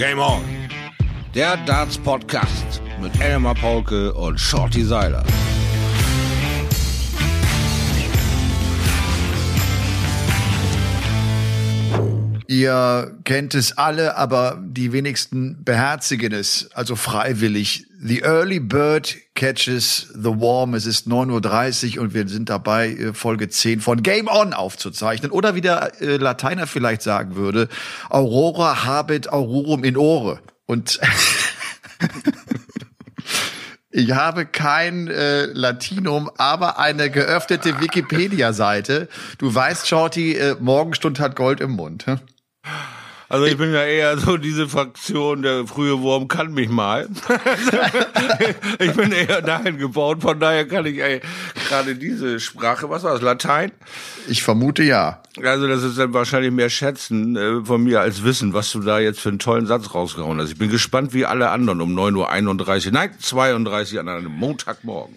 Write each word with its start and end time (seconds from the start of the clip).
Game 0.00 0.18
On. 0.18 0.40
Der 1.34 1.58
Darts 1.66 1.98
Podcast 1.98 2.80
mit 3.02 3.20
Elmar 3.20 3.54
Paulke 3.54 4.14
und 4.14 4.40
Shorty 4.40 4.82
Seiler. 4.82 5.22
Ihr 12.60 13.16
kennt 13.24 13.54
es 13.54 13.78
alle, 13.78 14.18
aber 14.18 14.58
die 14.62 14.92
wenigsten 14.92 15.64
beherzigen 15.64 16.34
es, 16.34 16.68
also 16.74 16.94
freiwillig. 16.94 17.86
The 18.02 18.20
Early 18.20 18.60
Bird 18.60 19.16
catches 19.34 20.12
the 20.14 20.28
Worm. 20.28 20.74
Es 20.74 20.84
ist 20.84 21.08
9.30 21.08 21.96
Uhr 21.96 22.02
und 22.02 22.12
wir 22.12 22.28
sind 22.28 22.50
dabei, 22.50 22.90
äh, 22.90 23.14
Folge 23.14 23.48
10 23.48 23.80
von 23.80 24.02
Game 24.02 24.28
On 24.28 24.52
aufzuzeichnen. 24.52 25.30
Oder 25.30 25.54
wie 25.54 25.62
der 25.62 26.02
äh, 26.02 26.18
Lateiner 26.18 26.66
vielleicht 26.66 27.00
sagen 27.00 27.34
würde, 27.34 27.70
Aurora 28.10 28.84
habet 28.84 29.32
aurorum 29.32 29.82
in 29.82 29.96
ore. 29.96 30.40
Und 30.66 31.00
Ich 33.92 34.12
habe 34.12 34.46
kein 34.46 35.08
äh, 35.08 35.46
Latinum, 35.46 36.30
aber 36.36 36.78
eine 36.78 37.10
geöffnete 37.10 37.80
Wikipedia-Seite. 37.80 39.08
Du 39.38 39.52
weißt, 39.52 39.88
Shorty, 39.88 40.34
äh, 40.34 40.56
Morgenstund 40.60 41.18
hat 41.18 41.34
Gold 41.34 41.60
im 41.60 41.72
Mund. 41.72 42.06
Hm? 42.06 42.20
Also 43.30 43.46
ich 43.46 43.56
bin 43.56 43.72
ja 43.72 43.84
eher 43.84 44.18
so 44.18 44.36
diese 44.36 44.68
Fraktion, 44.68 45.42
der 45.42 45.64
frühe 45.64 46.00
Wurm 46.00 46.26
kann 46.26 46.52
mich 46.52 46.68
mal. 46.68 47.08
ich 48.80 48.92
bin 48.94 49.12
eher 49.12 49.40
dahin 49.40 49.78
gebaut, 49.78 50.22
von 50.22 50.40
daher 50.40 50.66
kann 50.66 50.84
ich 50.84 50.98
ey, 51.00 51.20
gerade 51.68 51.94
diese 51.94 52.40
Sprache, 52.40 52.90
was 52.90 53.04
war 53.04 53.12
das, 53.12 53.22
Latein? 53.22 53.70
Ich 54.28 54.42
vermute 54.42 54.82
ja. 54.82 55.22
Also 55.44 55.68
das 55.68 55.84
ist 55.84 55.96
dann 55.96 56.12
wahrscheinlich 56.12 56.50
mehr 56.50 56.70
Schätzen 56.70 57.36
äh, 57.36 57.64
von 57.64 57.84
mir 57.84 58.00
als 58.00 58.24
Wissen, 58.24 58.52
was 58.52 58.72
du 58.72 58.80
da 58.80 58.98
jetzt 58.98 59.20
für 59.20 59.28
einen 59.28 59.38
tollen 59.38 59.66
Satz 59.66 59.94
rausgehauen 59.94 60.40
hast. 60.40 60.50
Ich 60.50 60.58
bin 60.58 60.68
gespannt 60.68 61.14
wie 61.14 61.24
alle 61.24 61.50
anderen 61.50 61.80
um 61.82 61.96
9.31 61.96 62.86
Uhr, 62.86 62.92
nein, 62.92 63.10
32 63.16 64.00
an 64.00 64.08
einem 64.08 64.32
Montagmorgen. 64.32 65.14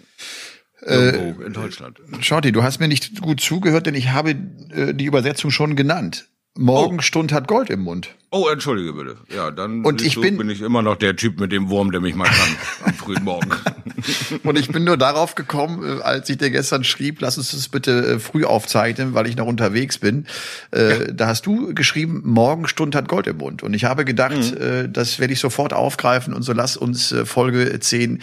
Äh, 0.82 1.30
in 1.30 1.52
Deutschland. 1.52 1.98
Shorty, 2.20 2.52
du 2.52 2.62
hast 2.62 2.78
mir 2.78 2.86
nicht 2.86 3.20
gut 3.22 3.40
zugehört, 3.40 3.86
denn 3.86 3.96
ich 3.96 4.10
habe 4.10 4.36
äh, 4.70 4.94
die 4.94 5.06
Übersetzung 5.06 5.50
schon 5.50 5.74
genannt. 5.74 6.28
Morgenstund 6.56 7.32
oh. 7.32 7.36
hat 7.36 7.48
Gold 7.48 7.70
im 7.70 7.80
Mund. 7.80 8.14
Oh, 8.30 8.48
entschuldige 8.48 8.92
bitte. 8.92 9.16
Ja, 9.32 9.52
dann 9.52 9.84
und 9.84 10.02
ich 10.02 10.14
du, 10.14 10.20
bin, 10.20 10.36
bin 10.36 10.50
ich 10.50 10.60
immer 10.60 10.82
noch 10.82 10.96
der 10.96 11.14
Typ 11.14 11.38
mit 11.38 11.52
dem 11.52 11.68
Wurm, 11.68 11.92
der 11.92 12.00
mich 12.00 12.16
mal 12.16 12.24
kann 12.24 12.56
am 12.84 12.94
frühen 12.94 13.22
Morgen. 13.22 13.48
und 14.42 14.58
ich 14.58 14.68
bin 14.68 14.82
nur 14.82 14.96
darauf 14.96 15.36
gekommen, 15.36 15.98
äh, 15.98 16.02
als 16.02 16.28
ich 16.30 16.38
dir 16.38 16.50
gestern 16.50 16.82
schrieb, 16.82 17.20
lass 17.20 17.38
uns 17.38 17.52
das 17.52 17.68
bitte 17.68 18.14
äh, 18.14 18.18
früh 18.18 18.44
aufzeichnen, 18.44 19.14
weil 19.14 19.28
ich 19.28 19.36
noch 19.36 19.46
unterwegs 19.46 19.98
bin. 19.98 20.26
Äh, 20.72 20.88
ja. 20.88 21.12
Da 21.12 21.28
hast 21.28 21.46
du 21.46 21.74
geschrieben, 21.74 22.22
Morgenstund 22.24 22.96
hat 22.96 23.08
Gold 23.08 23.28
im 23.28 23.36
Mund. 23.36 23.62
Und 23.62 23.72
ich 23.72 23.84
habe 23.84 24.04
gedacht, 24.04 24.34
mhm. 24.34 24.92
das 24.92 25.20
werde 25.20 25.32
ich 25.32 25.38
sofort 25.38 25.72
aufgreifen 25.72 26.34
und 26.34 26.42
so 26.42 26.52
lass 26.52 26.76
uns 26.76 27.14
Folge 27.24 27.78
10 27.78 28.20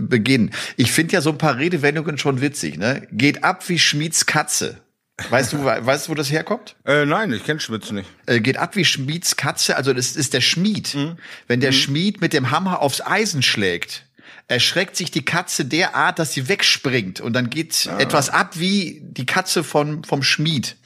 beginnen. 0.00 0.50
Ich 0.76 0.92
finde 0.92 1.14
ja 1.14 1.20
so 1.20 1.30
ein 1.30 1.38
paar 1.38 1.58
Redewendungen 1.58 2.18
schon 2.18 2.40
witzig. 2.40 2.78
Ne? 2.78 3.06
Geht 3.12 3.44
ab 3.44 3.68
wie 3.68 3.78
Schmieds 3.78 4.26
Katze. 4.26 4.81
Weißt 5.28 5.52
du, 5.52 5.64
weißt 5.64 6.06
du, 6.06 6.10
wo 6.10 6.14
das 6.14 6.30
herkommt? 6.30 6.74
Äh, 6.84 7.04
nein, 7.04 7.32
ich 7.32 7.44
kenne 7.44 7.60
Schmitz 7.60 7.90
nicht. 7.90 8.08
Äh, 8.26 8.40
geht 8.40 8.56
ab 8.56 8.76
wie 8.76 8.84
Schmieds 8.84 9.36
Katze, 9.36 9.76
also 9.76 9.92
das 9.92 10.16
ist 10.16 10.32
der 10.32 10.40
Schmied. 10.40 10.94
Mhm. 10.94 11.18
Wenn 11.46 11.60
der 11.60 11.72
mhm. 11.72 11.76
Schmied 11.76 12.20
mit 12.20 12.32
dem 12.32 12.50
Hammer 12.50 12.80
aufs 12.80 13.00
Eisen 13.00 13.42
schlägt, 13.42 14.04
erschreckt 14.48 14.96
sich 14.96 15.10
die 15.10 15.24
Katze 15.24 15.64
derart, 15.64 16.18
dass 16.18 16.32
sie 16.32 16.48
wegspringt 16.48 17.20
und 17.20 17.34
dann 17.34 17.50
geht 17.50 17.88
ah. 17.90 17.98
etwas 17.98 18.30
ab 18.30 18.58
wie 18.58 19.00
die 19.02 19.26
Katze 19.26 19.64
von, 19.64 20.02
vom 20.04 20.22
Schmied. 20.22 20.76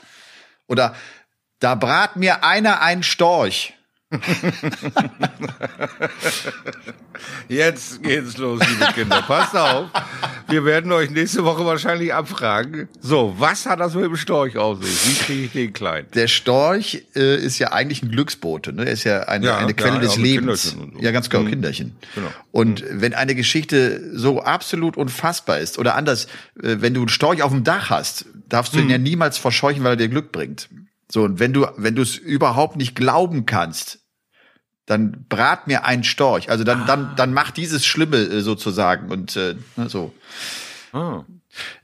Oder 0.67 0.97
da 1.61 1.75
brat 1.75 2.17
mir 2.17 2.45
einer 2.45 2.83
einen 2.83 3.03
Storch. 3.03 3.75
Jetzt 7.49 8.03
geht's 8.05 8.37
los, 8.39 8.61
liebe 8.61 8.93
Kinder. 8.93 9.21
Passt 9.23 9.57
auf. 9.57 9.89
Wir 10.49 10.65
werden 10.65 10.93
euch 10.93 11.11
nächste 11.11 11.43
Woche 11.45 11.67
wahrscheinlich 11.67 12.15
abfragen. 12.15 12.89
So, 13.01 13.35
was 13.37 13.67
hat 13.67 13.81
das 13.81 13.95
mit 13.95 14.05
dem 14.05 14.15
Storch 14.17 14.57
auf 14.59 14.85
sich? 14.85 15.09
Wie 15.09 15.15
kriege 15.25 15.43
ich 15.47 15.53
den 15.53 15.73
klein? 15.73 16.07
Der 16.15 16.29
Storch 16.29 17.05
äh, 17.17 17.37
ist 17.37 17.59
ja 17.59 17.73
eigentlich 17.73 18.05
ein 18.05 18.13
Glücksbote. 18.13 18.73
Ne? 18.73 18.85
Er 18.87 18.93
ist 18.93 19.03
ja 19.03 19.23
eine, 19.23 19.47
ja, 19.47 19.59
eine 19.59 19.75
Quelle 19.75 19.95
ja, 19.95 20.01
des 20.01 20.17
Lebens. 20.17 20.63
So. 20.71 20.89
Ja, 21.01 21.11
ganz 21.11 21.29
genau, 21.29 21.43
mhm. 21.43 21.51
Kinderchen. 21.51 21.97
Genau. 22.15 22.29
Und 22.53 22.85
mhm. 22.85 23.01
wenn 23.01 23.13
eine 23.13 23.35
Geschichte 23.35 24.17
so 24.17 24.41
absolut 24.41 24.97
unfassbar 24.97 25.59
ist, 25.59 25.81
oder 25.81 25.97
anders, 25.97 26.27
äh, 26.63 26.77
wenn 26.79 26.95
du 26.95 27.01
einen 27.01 27.09
Storch 27.09 27.43
auf 27.43 27.51
dem 27.51 27.65
Dach 27.65 27.91
hast, 27.91 28.27
darfst 28.49 28.73
du 28.73 28.79
mhm. 28.79 28.85
ihn 28.85 28.91
ja 28.91 28.99
niemals 28.99 29.37
verscheuchen, 29.37 29.83
weil 29.83 29.95
er 29.95 29.97
dir 29.97 30.09
Glück 30.09 30.31
bringt. 30.31 30.69
So, 31.11 31.23
und 31.23 31.39
wenn 31.39 31.53
du, 31.53 31.67
wenn 31.77 31.95
du 31.95 32.03
es 32.03 32.17
überhaupt 32.17 32.77
nicht 32.77 32.95
glauben 32.95 33.47
kannst, 33.47 34.01
dann 34.87 35.27
brat 35.29 35.67
mir 35.67 35.85
ein 35.85 36.05
Storch. 36.05 36.49
Also 36.51 36.65
dann, 36.65 36.83
ah. 36.83 36.87
dann, 36.87 37.17
dann 37.17 37.33
mach 37.33 37.51
dieses 37.51 37.85
Schlimme 37.85 38.19
äh, 38.19 38.41
sozusagen 38.41 39.11
und 39.11 39.37
äh, 39.37 39.57
ne, 39.77 39.89
so. 39.89 40.15
Ah. 40.93 41.25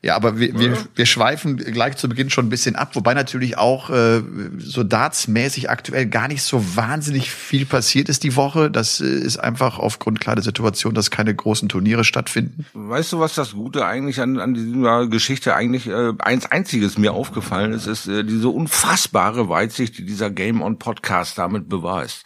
Ja, 0.03 0.17
aber 0.17 0.39
wir, 0.39 0.59
wir, 0.59 0.77
wir 0.95 1.07
schweifen 1.07 1.57
gleich 1.57 1.97
zu 1.97 2.09
Beginn 2.09 2.31
schon 2.31 2.47
ein 2.47 2.51
bisschen 2.51 2.77
ab, 2.77 2.95
wobei 2.95 3.15
natürlich 3.15 3.59
auch 3.59 3.91
äh, 3.91 4.23
so 4.59 4.83
dartsmäßig 4.83 5.71
aktuell 5.71 6.07
gar 6.07 6.29
nicht 6.29 6.43
so 6.43 6.77
wahnsinnig 6.77 7.31
viel 7.31 7.67
passiert 7.67 8.09
ist 8.09 8.25
die 8.25 8.37
Woche. 8.37 8.71
Das 8.71 9.01
äh, 9.01 9.05
ist 9.05 9.39
einfach 9.39 9.79
aufgrund 9.79 10.21
klar 10.21 10.35
der 10.37 10.45
Situation, 10.45 10.95
dass 10.95 11.11
keine 11.11 11.35
großen 11.35 11.69
Turniere 11.69 12.05
stattfinden. 12.05 12.67
Weißt 12.75 13.13
du, 13.13 13.21
was 13.21 13.35
das 13.35 13.53
Gute 13.53 13.87
eigentlich 13.87 14.21
an, 14.21 14.39
an 14.39 14.55
dieser 14.55 15.07
Geschichte 15.07 15.55
eigentlich 15.55 15.87
äh, 15.87 16.13
eins 16.19 16.47
einziges 16.47 16.99
mir 16.99 17.13
aufgefallen 17.13 17.73
ist, 17.73 17.87
ist 17.87 18.09
äh, 18.09 18.25
diese 18.25 18.49
unfassbare 18.49 19.49
Weitsicht, 19.49 19.99
die 19.99 20.05
dieser 20.05 20.31
Game 20.31 20.63
On 20.63 20.79
Podcast 20.79 21.39
damit 21.39 21.69
beweist 21.69 22.25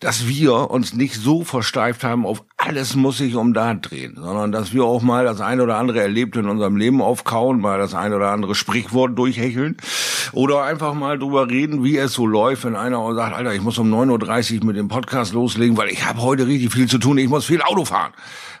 dass 0.00 0.26
wir 0.26 0.70
uns 0.70 0.94
nicht 0.94 1.14
so 1.14 1.44
versteift 1.44 2.04
haben 2.04 2.26
auf 2.26 2.44
alles 2.58 2.96
muss 2.96 3.18
sich 3.18 3.36
um 3.36 3.54
Dart 3.54 3.90
drehen, 3.90 4.16
sondern 4.16 4.50
dass 4.50 4.72
wir 4.72 4.84
auch 4.84 5.02
mal 5.02 5.24
das 5.24 5.40
eine 5.40 5.62
oder 5.62 5.76
andere 5.76 6.00
Erlebte 6.00 6.40
in 6.40 6.48
unserem 6.48 6.76
Leben 6.76 7.00
aufkauen, 7.00 7.60
mal 7.60 7.78
das 7.78 7.94
eine 7.94 8.16
oder 8.16 8.30
andere 8.30 8.54
Sprichwort 8.54 9.16
durchhecheln 9.16 9.76
oder 10.32 10.64
einfach 10.64 10.94
mal 10.94 11.18
drüber 11.18 11.48
reden, 11.48 11.84
wie 11.84 11.96
es 11.96 12.14
so 12.14 12.26
läuft, 12.26 12.64
wenn 12.64 12.74
einer 12.74 13.14
sagt, 13.14 13.36
Alter, 13.36 13.54
ich 13.54 13.60
muss 13.60 13.78
um 13.78 13.92
9.30 13.92 14.60
Uhr 14.60 14.66
mit 14.66 14.76
dem 14.76 14.88
Podcast 14.88 15.32
loslegen, 15.32 15.76
weil 15.76 15.90
ich 15.90 16.04
habe 16.04 16.22
heute 16.22 16.46
richtig 16.46 16.72
viel 16.72 16.88
zu 16.88 16.98
tun, 16.98 17.18
ich 17.18 17.28
muss 17.28 17.44
viel 17.44 17.62
Auto 17.62 17.84
fahren. 17.84 18.12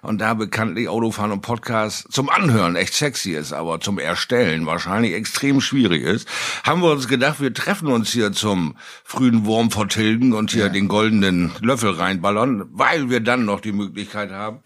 Und 0.02 0.20
da 0.20 0.34
bekanntlich 0.34 0.88
Autofahren 0.88 1.32
und 1.32 1.40
Podcast 1.40 2.12
zum 2.12 2.28
Anhören 2.28 2.76
echt 2.76 2.94
sexy 2.94 3.32
ist, 3.32 3.52
aber 3.52 3.80
zum 3.80 3.98
Erstellen 3.98 4.64
wahrscheinlich 4.64 5.14
extrem 5.14 5.60
schwierig 5.60 6.04
ist, 6.04 6.28
haben 6.62 6.80
wir 6.80 6.92
uns 6.92 7.08
gedacht, 7.08 7.40
wir 7.40 7.52
treffen 7.52 7.88
uns 7.88 8.12
hier 8.12 8.30
zum 8.30 8.76
frühen 9.02 9.46
Wurm 9.46 9.72
vertilgen 9.72 10.32
und 10.32 10.52
hier 10.52 10.66
ja. 10.66 10.68
den 10.68 10.86
goldenen 10.86 11.25
Löffel 11.32 11.90
reinballern, 11.90 12.66
weil 12.72 13.10
wir 13.10 13.20
dann 13.20 13.44
noch 13.44 13.60
die 13.60 13.72
Möglichkeit 13.72 14.30
haben, 14.30 14.62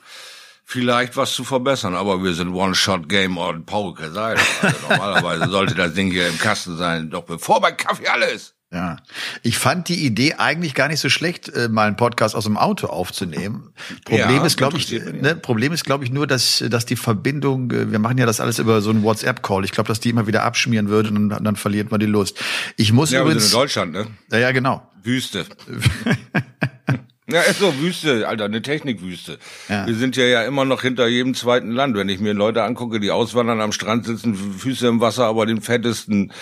vielleicht 0.65 1.17
was 1.17 1.35
zu 1.35 1.45
verbessern. 1.45 1.95
Aber 1.95 2.23
wir 2.23 2.35
sind 2.35 2.53
One-Shot-Game 2.55 3.37
und 3.37 3.67
Pauke 3.67 4.11
Seil. 4.11 4.39
Also 4.63 4.77
normalerweise 4.89 5.49
sollte 5.51 5.75
das 5.75 5.95
Ding 5.95 6.11
hier 6.11 6.29
im 6.29 6.39
Kasten 6.39 6.77
sein, 6.77 7.11
doch 7.11 7.25
bevor 7.25 7.61
bei 7.61 7.73
Kaffee 7.73 8.09
alles. 8.09 8.55
Ja, 8.73 8.99
ich 9.43 9.59
fand 9.59 9.89
die 9.89 10.07
Idee 10.07 10.35
eigentlich 10.35 10.75
gar 10.75 10.87
nicht 10.87 11.01
so 11.01 11.09
schlecht, 11.09 11.49
äh, 11.49 11.69
mal 11.69 11.89
einen 11.89 11.97
Podcast 11.97 12.37
aus 12.37 12.45
dem 12.45 12.57
Auto 12.57 12.87
aufzunehmen. 12.87 13.73
Problem 14.05 14.37
ja, 14.37 14.47
ist, 14.47 14.57
glaube 14.57 14.77
ich, 14.77 14.93
ne, 14.93 15.35
Problem 15.35 15.73
ist, 15.73 15.85
glaube 15.85 16.05
ich, 16.05 16.13
nur, 16.13 16.29
dass 16.29 16.63
dass 16.69 16.87
die 16.87 16.95
Verbindung, 16.95 17.73
äh, 17.73 17.91
wir 17.91 17.99
machen 17.99 18.17
ja 18.19 18.27
das 18.27 18.39
alles 18.39 18.61
über 18.61 18.81
so 18.81 18.91
einen 18.91 19.03
WhatsApp-Call. 19.03 19.65
Ich 19.65 19.73
glaube, 19.73 19.89
dass 19.89 19.99
die 19.99 20.11
immer 20.11 20.29
wieder 20.29 20.45
abschmieren 20.45 20.89
würde 20.89 21.09
und 21.09 21.31
dann, 21.31 21.43
dann 21.43 21.57
verliert 21.57 21.91
man 21.91 21.99
die 21.99 22.07
Lust. 22.07 22.39
Ich 22.77 22.93
muss 22.93 23.11
ja, 23.11 23.23
übrigens. 23.23 23.43
Wir 23.43 23.49
sind 23.49 23.55
in 23.55 23.61
Deutschland, 23.61 23.93
ne? 23.93 24.07
Ja, 24.31 24.39
ja, 24.39 24.53
genau. 24.53 24.89
Wüste. 25.03 25.47
Ja, 27.33 27.43
ist 27.43 27.61
so 27.61 27.79
Wüste, 27.79 28.27
Alter, 28.27 28.47
eine 28.47 28.61
Technikwüste. 28.61 29.39
Ja. 29.69 29.87
Wir 29.87 29.95
sind 29.95 30.17
ja 30.17 30.25
ja 30.25 30.43
immer 30.43 30.65
noch 30.65 30.83
hinter 30.83 31.07
jedem 31.07 31.35
zweiten 31.35 31.71
Land. 31.71 31.97
Wenn 31.97 32.09
ich 32.09 32.19
mir 32.19 32.33
Leute 32.33 32.65
angucke, 32.65 32.99
die 32.99 33.13
auswandern 33.13 33.61
am 33.61 33.71
Strand 33.71 34.07
sitzen, 34.07 34.35
Füße 34.35 34.89
im 34.89 35.01
Wasser, 35.01 35.27
aber 35.27 35.47
den 35.47 35.61
fettesten 35.61 36.33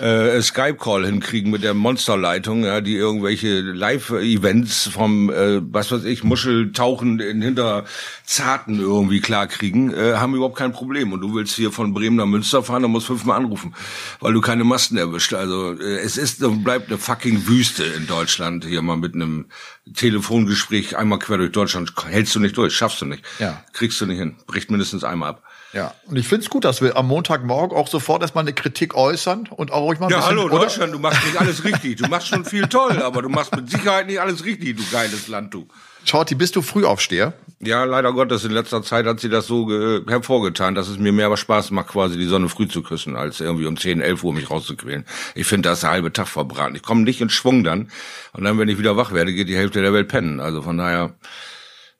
äh, 0.00 0.40
Skype-Call 0.40 1.06
hinkriegen 1.06 1.50
mit 1.50 1.62
der 1.62 1.74
Monsterleitung, 1.74 2.64
ja, 2.64 2.80
die 2.80 2.96
irgendwelche 2.96 3.60
Live-Events 3.60 4.88
vom, 4.88 5.30
äh, 5.30 5.60
was 5.72 5.90
weiß 5.90 6.04
ich, 6.04 6.24
Muscheltauchen 6.24 7.20
in 7.20 7.42
Hinterzarten 7.42 8.80
irgendwie 8.80 9.20
klarkriegen, 9.20 9.92
äh, 9.92 10.14
haben 10.14 10.34
überhaupt 10.34 10.56
kein 10.56 10.72
Problem. 10.72 11.12
Und 11.12 11.20
du 11.20 11.34
willst 11.34 11.54
hier 11.56 11.72
von 11.72 11.94
Bremen 11.94 12.16
nach 12.16 12.26
Münster 12.26 12.62
fahren, 12.62 12.82
dann 12.82 12.90
musst 12.90 13.06
fünfmal 13.06 13.38
anrufen, 13.38 13.74
weil 14.20 14.32
du 14.32 14.40
keine 14.40 14.64
Masten 14.64 14.96
erwischt. 14.96 15.34
Also 15.34 15.72
äh, 15.72 15.98
es 15.98 16.16
ist 16.16 16.42
und 16.42 16.64
bleibt 16.64 16.88
eine 16.88 16.98
fucking 16.98 17.46
Wüste 17.46 17.84
in 17.84 18.06
Deutschland, 18.06 18.64
hier 18.64 18.82
mal 18.82 18.96
mit 18.96 19.14
einem 19.14 19.46
Telefongespräch 19.94 20.96
einmal 20.96 21.18
quer 21.18 21.38
durch 21.38 21.52
Deutschland 21.52 21.92
hältst 22.08 22.34
du 22.34 22.40
nicht 22.40 22.56
durch, 22.56 22.74
schaffst 22.74 23.00
du 23.00 23.06
nicht. 23.06 23.24
Ja. 23.38 23.62
Kriegst 23.72 24.00
du 24.00 24.06
nicht 24.06 24.18
hin, 24.18 24.36
bricht 24.46 24.70
mindestens 24.70 25.04
einmal 25.04 25.30
ab. 25.30 25.42
Ja, 25.74 25.92
und 26.06 26.16
ich 26.16 26.28
finde 26.28 26.44
es 26.44 26.50
gut, 26.50 26.64
dass 26.64 26.80
wir 26.80 26.96
am 26.96 27.08
Montagmorgen 27.08 27.76
auch 27.76 27.88
sofort 27.88 28.22
erstmal 28.22 28.44
eine 28.44 28.52
Kritik 28.52 28.94
äußern 28.94 29.48
und 29.50 29.72
auch 29.72 29.82
ruhig 29.82 29.98
mal 29.98 30.06
ein 30.06 30.12
ja, 30.12 30.18
bisschen... 30.18 30.36
Ja, 30.36 30.44
hallo 30.44 30.58
Deutschland, 30.58 30.94
du 30.94 31.00
machst 31.00 31.26
nicht 31.26 31.40
alles 31.40 31.64
richtig. 31.64 31.96
Du 31.96 32.08
machst 32.08 32.28
schon 32.28 32.44
viel 32.44 32.68
toll, 32.68 33.02
aber 33.02 33.22
du 33.22 33.28
machst 33.28 33.54
mit 33.56 33.68
Sicherheit 33.68 34.06
nicht 34.06 34.20
alles 34.20 34.44
richtig, 34.44 34.76
du 34.76 34.84
geiles 34.92 35.26
Land, 35.26 35.52
du. 35.52 35.66
Shorty, 36.04 36.36
bist 36.36 36.54
du 36.54 36.62
Frühaufsteher? 36.62 37.32
Ja, 37.60 37.84
leider 37.84 38.12
Gottes. 38.12 38.44
In 38.44 38.52
letzter 38.52 38.82
Zeit 38.82 39.06
hat 39.06 39.20
sie 39.20 39.30
das 39.30 39.46
so 39.46 39.68
hervorgetan, 40.06 40.74
dass 40.74 40.88
es 40.88 40.98
mir 40.98 41.12
mehr 41.12 41.34
Spaß 41.34 41.70
macht, 41.70 41.88
quasi 41.88 42.18
die 42.18 42.26
Sonne 42.26 42.48
früh 42.48 42.68
zu 42.68 42.82
küssen, 42.82 43.16
als 43.16 43.40
irgendwie 43.40 43.66
um 43.66 43.76
10, 43.76 44.00
11 44.00 44.22
Uhr 44.22 44.34
mich 44.34 44.50
rauszuquälen. 44.50 45.06
Ich 45.34 45.46
finde, 45.46 45.70
das 45.70 45.78
ist 45.78 45.82
der 45.82 45.90
halbe 45.90 46.12
Tag 46.12 46.28
verbraten. 46.28 46.76
Ich 46.76 46.82
komme 46.82 47.02
nicht 47.02 47.20
in 47.20 47.30
Schwung 47.30 47.64
dann. 47.64 47.90
Und 48.32 48.44
dann, 48.44 48.58
wenn 48.58 48.68
ich 48.68 48.78
wieder 48.78 48.96
wach 48.96 49.12
werde, 49.12 49.32
geht 49.32 49.48
die 49.48 49.56
Hälfte 49.56 49.80
der 49.80 49.94
Welt 49.94 50.08
pennen. 50.08 50.40
Also 50.40 50.60
von 50.62 50.76
daher 50.76 51.14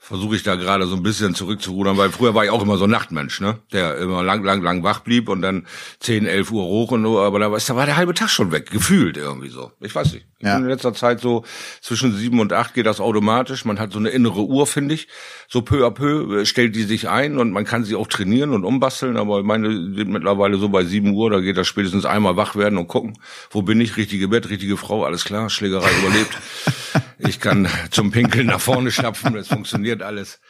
versuche 0.05 0.37
ich 0.37 0.43
da 0.43 0.55
gerade 0.57 0.87
so 0.87 0.97
ein 0.97 1.03
bisschen 1.03 1.35
zurückzurudern, 1.35 1.97
weil 1.97 2.11
früher 2.11 2.35
war 2.35 2.45
ich 2.45 2.51
auch 2.51 2.63
immer 2.63 2.77
so 2.77 2.85
ein 2.85 2.91
Nachtmensch, 2.91 3.41
ne? 3.41 3.59
Der 3.73 3.97
immer 3.97 4.23
lang, 4.23 4.45
lang, 4.45 4.61
lang 4.61 4.83
wach 4.83 5.01
blieb 5.01 5.31
und 5.31 5.41
dann 5.41 5.67
10, 6.01 6.27
11 6.27 6.51
Uhr 6.51 6.65
hoch 6.65 6.91
und 6.91 7.03
so, 7.05 7.21
aber 7.21 7.39
da 7.39 7.51
war, 7.51 7.59
da 7.59 7.77
war 7.77 7.87
der 7.87 7.97
halbe 7.97 8.13
Tag 8.13 8.29
schon 8.29 8.53
weg, 8.53 8.71
gefühlt 8.71 9.17
irgendwie 9.17 9.49
so. 9.49 9.73
Ich 9.81 9.95
weiß 9.95 10.13
nicht. 10.13 10.27
Ja. 10.43 10.59
In 10.59 10.69
letzter 10.69 10.93
Zeit 10.93 11.21
so 11.21 11.43
zwischen 11.81 12.15
sieben 12.15 12.39
und 12.39 12.53
acht 12.53 12.75
geht 12.75 12.85
das 12.85 13.01
automatisch. 13.01 13.65
Man 13.65 13.79
hat 13.81 13.93
so 13.93 13.99
eine 13.99 14.11
innere 14.11 14.43
Uhr, 14.43 14.67
finde 14.67 14.95
ich. 14.95 15.09
So 15.49 15.63
peu 15.63 15.87
à 15.87 15.91
peu 15.91 16.41
äh, 16.41 16.45
stellt 16.45 16.77
die 16.77 16.83
sich 16.83 17.09
ein 17.09 17.39
und 17.39 17.53
man 17.53 17.65
kann 17.65 17.85
sie 17.85 17.95
auch 17.95 18.07
trainieren 18.07 18.51
und 18.51 18.63
umbasteln, 18.63 19.17
aber 19.17 19.43
meine 19.43 19.71
sind 19.71 20.11
mittlerweile 20.11 20.59
so 20.59 20.69
bei 20.69 20.85
sieben 20.85 21.15
Uhr, 21.15 21.31
da 21.31 21.41
geht 21.41 21.57
das 21.57 21.67
spätestens 21.67 22.05
einmal 22.05 22.37
wach 22.37 22.57
werden 22.57 22.77
und 22.77 22.89
gucken, 22.89 23.19
wo 23.51 23.63
bin 23.63 23.81
ich, 23.81 23.97
richtige 23.97 24.29
Bett, 24.29 24.51
richtige 24.51 24.77
Frau, 24.77 25.07
alles 25.07 25.25
klar, 25.25 25.49
Schlägerei 25.49 25.91
überlebt. 26.03 26.37
Ich 27.19 27.41
kann 27.41 27.69
zum 27.91 28.11
Pinkeln 28.11 28.47
nach 28.47 28.61
vorne 28.61 28.91
stapfen, 28.91 29.37
es 29.37 29.49
funktioniert 29.49 30.03
alles. 30.03 30.41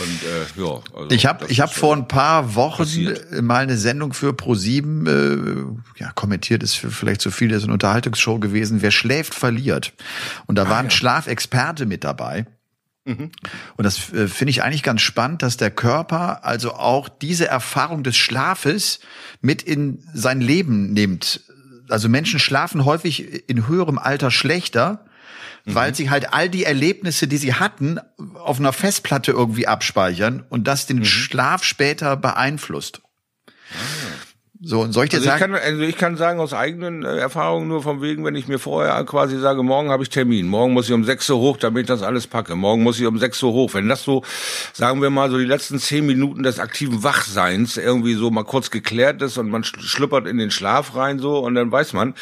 Und 0.00 0.22
äh, 0.22 0.62
ja, 0.62 0.80
also 0.94 1.10
ich 1.10 1.26
habe 1.26 1.46
ich 1.48 1.60
habe 1.60 1.72
vor 1.72 1.96
ein 1.96 2.06
paar 2.06 2.54
Wochen 2.54 2.84
passiert. 2.84 3.42
mal 3.42 3.64
eine 3.64 3.76
Sendung 3.76 4.12
für 4.12 4.30
Pro7 4.30 5.08
äh, 5.08 5.64
ja 5.98 6.12
kommentiert 6.12 6.62
ist 6.62 6.76
vielleicht 6.76 7.20
zu 7.20 7.32
viel, 7.32 7.48
das 7.48 7.58
ist 7.58 7.64
eine 7.64 7.72
Unterhaltungsshow 7.72 8.38
gewesen. 8.38 8.80
Wer 8.80 8.92
schläft 8.92 9.34
verliert. 9.34 9.92
Und 10.46 10.56
da 10.56 10.64
ah, 10.64 10.70
war 10.70 10.78
ein 10.78 10.86
ja. 10.86 10.90
Schlafexperte 10.90 11.86
mit 11.86 12.04
dabei. 12.04 12.46
Mhm. 13.04 13.32
Und 13.76 13.84
das 13.84 14.12
äh, 14.12 14.28
finde 14.28 14.50
ich 14.50 14.62
eigentlich 14.62 14.84
ganz 14.84 15.00
spannend, 15.00 15.42
dass 15.42 15.56
der 15.56 15.72
Körper 15.72 16.44
also 16.44 16.74
auch 16.74 17.08
diese 17.08 17.48
Erfahrung 17.48 18.04
des 18.04 18.16
Schlafes 18.16 19.00
mit 19.40 19.62
in 19.62 20.04
sein 20.14 20.40
Leben 20.40 20.92
nimmt. 20.92 21.40
Also 21.88 22.08
Menschen 22.08 22.38
schlafen 22.38 22.84
häufig 22.84 23.48
in 23.48 23.66
höherem 23.66 23.98
Alter 23.98 24.30
schlechter, 24.30 25.04
mhm. 25.64 25.74
weil 25.74 25.94
sie 25.94 26.10
halt 26.10 26.32
all 26.32 26.48
die 26.48 26.64
Erlebnisse, 26.64 27.26
die 27.26 27.36
sie 27.36 27.54
hatten, 27.54 27.98
auf 28.34 28.58
einer 28.58 28.72
Festplatte 28.72 29.32
irgendwie 29.32 29.66
abspeichern 29.66 30.44
und 30.48 30.66
das 30.66 30.86
den 30.86 30.98
mhm. 30.98 31.04
Schlaf 31.04 31.64
später 31.64 32.16
beeinflusst. 32.16 33.00
Ah. 33.72 34.11
So, 34.64 34.80
und 34.82 34.92
soll 34.92 35.06
ich 35.06 35.10
dir 35.10 35.16
also 35.16 35.28
sagen? 35.28 35.54
Ich 35.54 35.60
kann, 35.60 35.72
also 35.72 35.82
ich 35.82 35.96
kann 35.96 36.16
sagen 36.16 36.38
aus 36.38 36.54
eigenen 36.54 37.04
äh, 37.04 37.16
Erfahrungen 37.16 37.66
nur 37.66 37.82
von 37.82 38.00
wegen, 38.00 38.24
wenn 38.24 38.36
ich 38.36 38.46
mir 38.46 38.60
vorher 38.60 39.02
quasi 39.04 39.36
sage, 39.40 39.64
morgen 39.64 39.90
habe 39.90 40.04
ich 40.04 40.08
Termin, 40.08 40.46
morgen 40.46 40.72
muss 40.72 40.86
ich 40.86 40.92
um 40.92 41.02
6 41.02 41.30
Uhr 41.30 41.38
hoch, 41.38 41.56
damit 41.56 41.82
ich 41.82 41.86
das 41.88 42.02
alles 42.02 42.28
packe, 42.28 42.54
morgen 42.54 42.84
muss 42.84 43.00
ich 43.00 43.06
um 43.06 43.18
6 43.18 43.42
Uhr 43.42 43.52
hoch. 43.52 43.74
Wenn 43.74 43.88
das 43.88 44.04
so, 44.04 44.22
sagen 44.72 45.02
wir 45.02 45.10
mal, 45.10 45.32
so 45.32 45.38
die 45.38 45.46
letzten 45.46 45.80
zehn 45.80 46.06
Minuten 46.06 46.44
des 46.44 46.60
aktiven 46.60 47.02
Wachseins 47.02 47.76
irgendwie 47.76 48.14
so 48.14 48.30
mal 48.30 48.44
kurz 48.44 48.70
geklärt 48.70 49.20
ist 49.20 49.36
und 49.36 49.50
man 49.50 49.64
schluppert 49.64 50.28
in 50.28 50.38
den 50.38 50.52
Schlaf 50.52 50.94
rein 50.94 51.18
so 51.18 51.38
und 51.38 51.56
dann 51.56 51.72
weiß 51.72 51.92
man, 51.92 52.14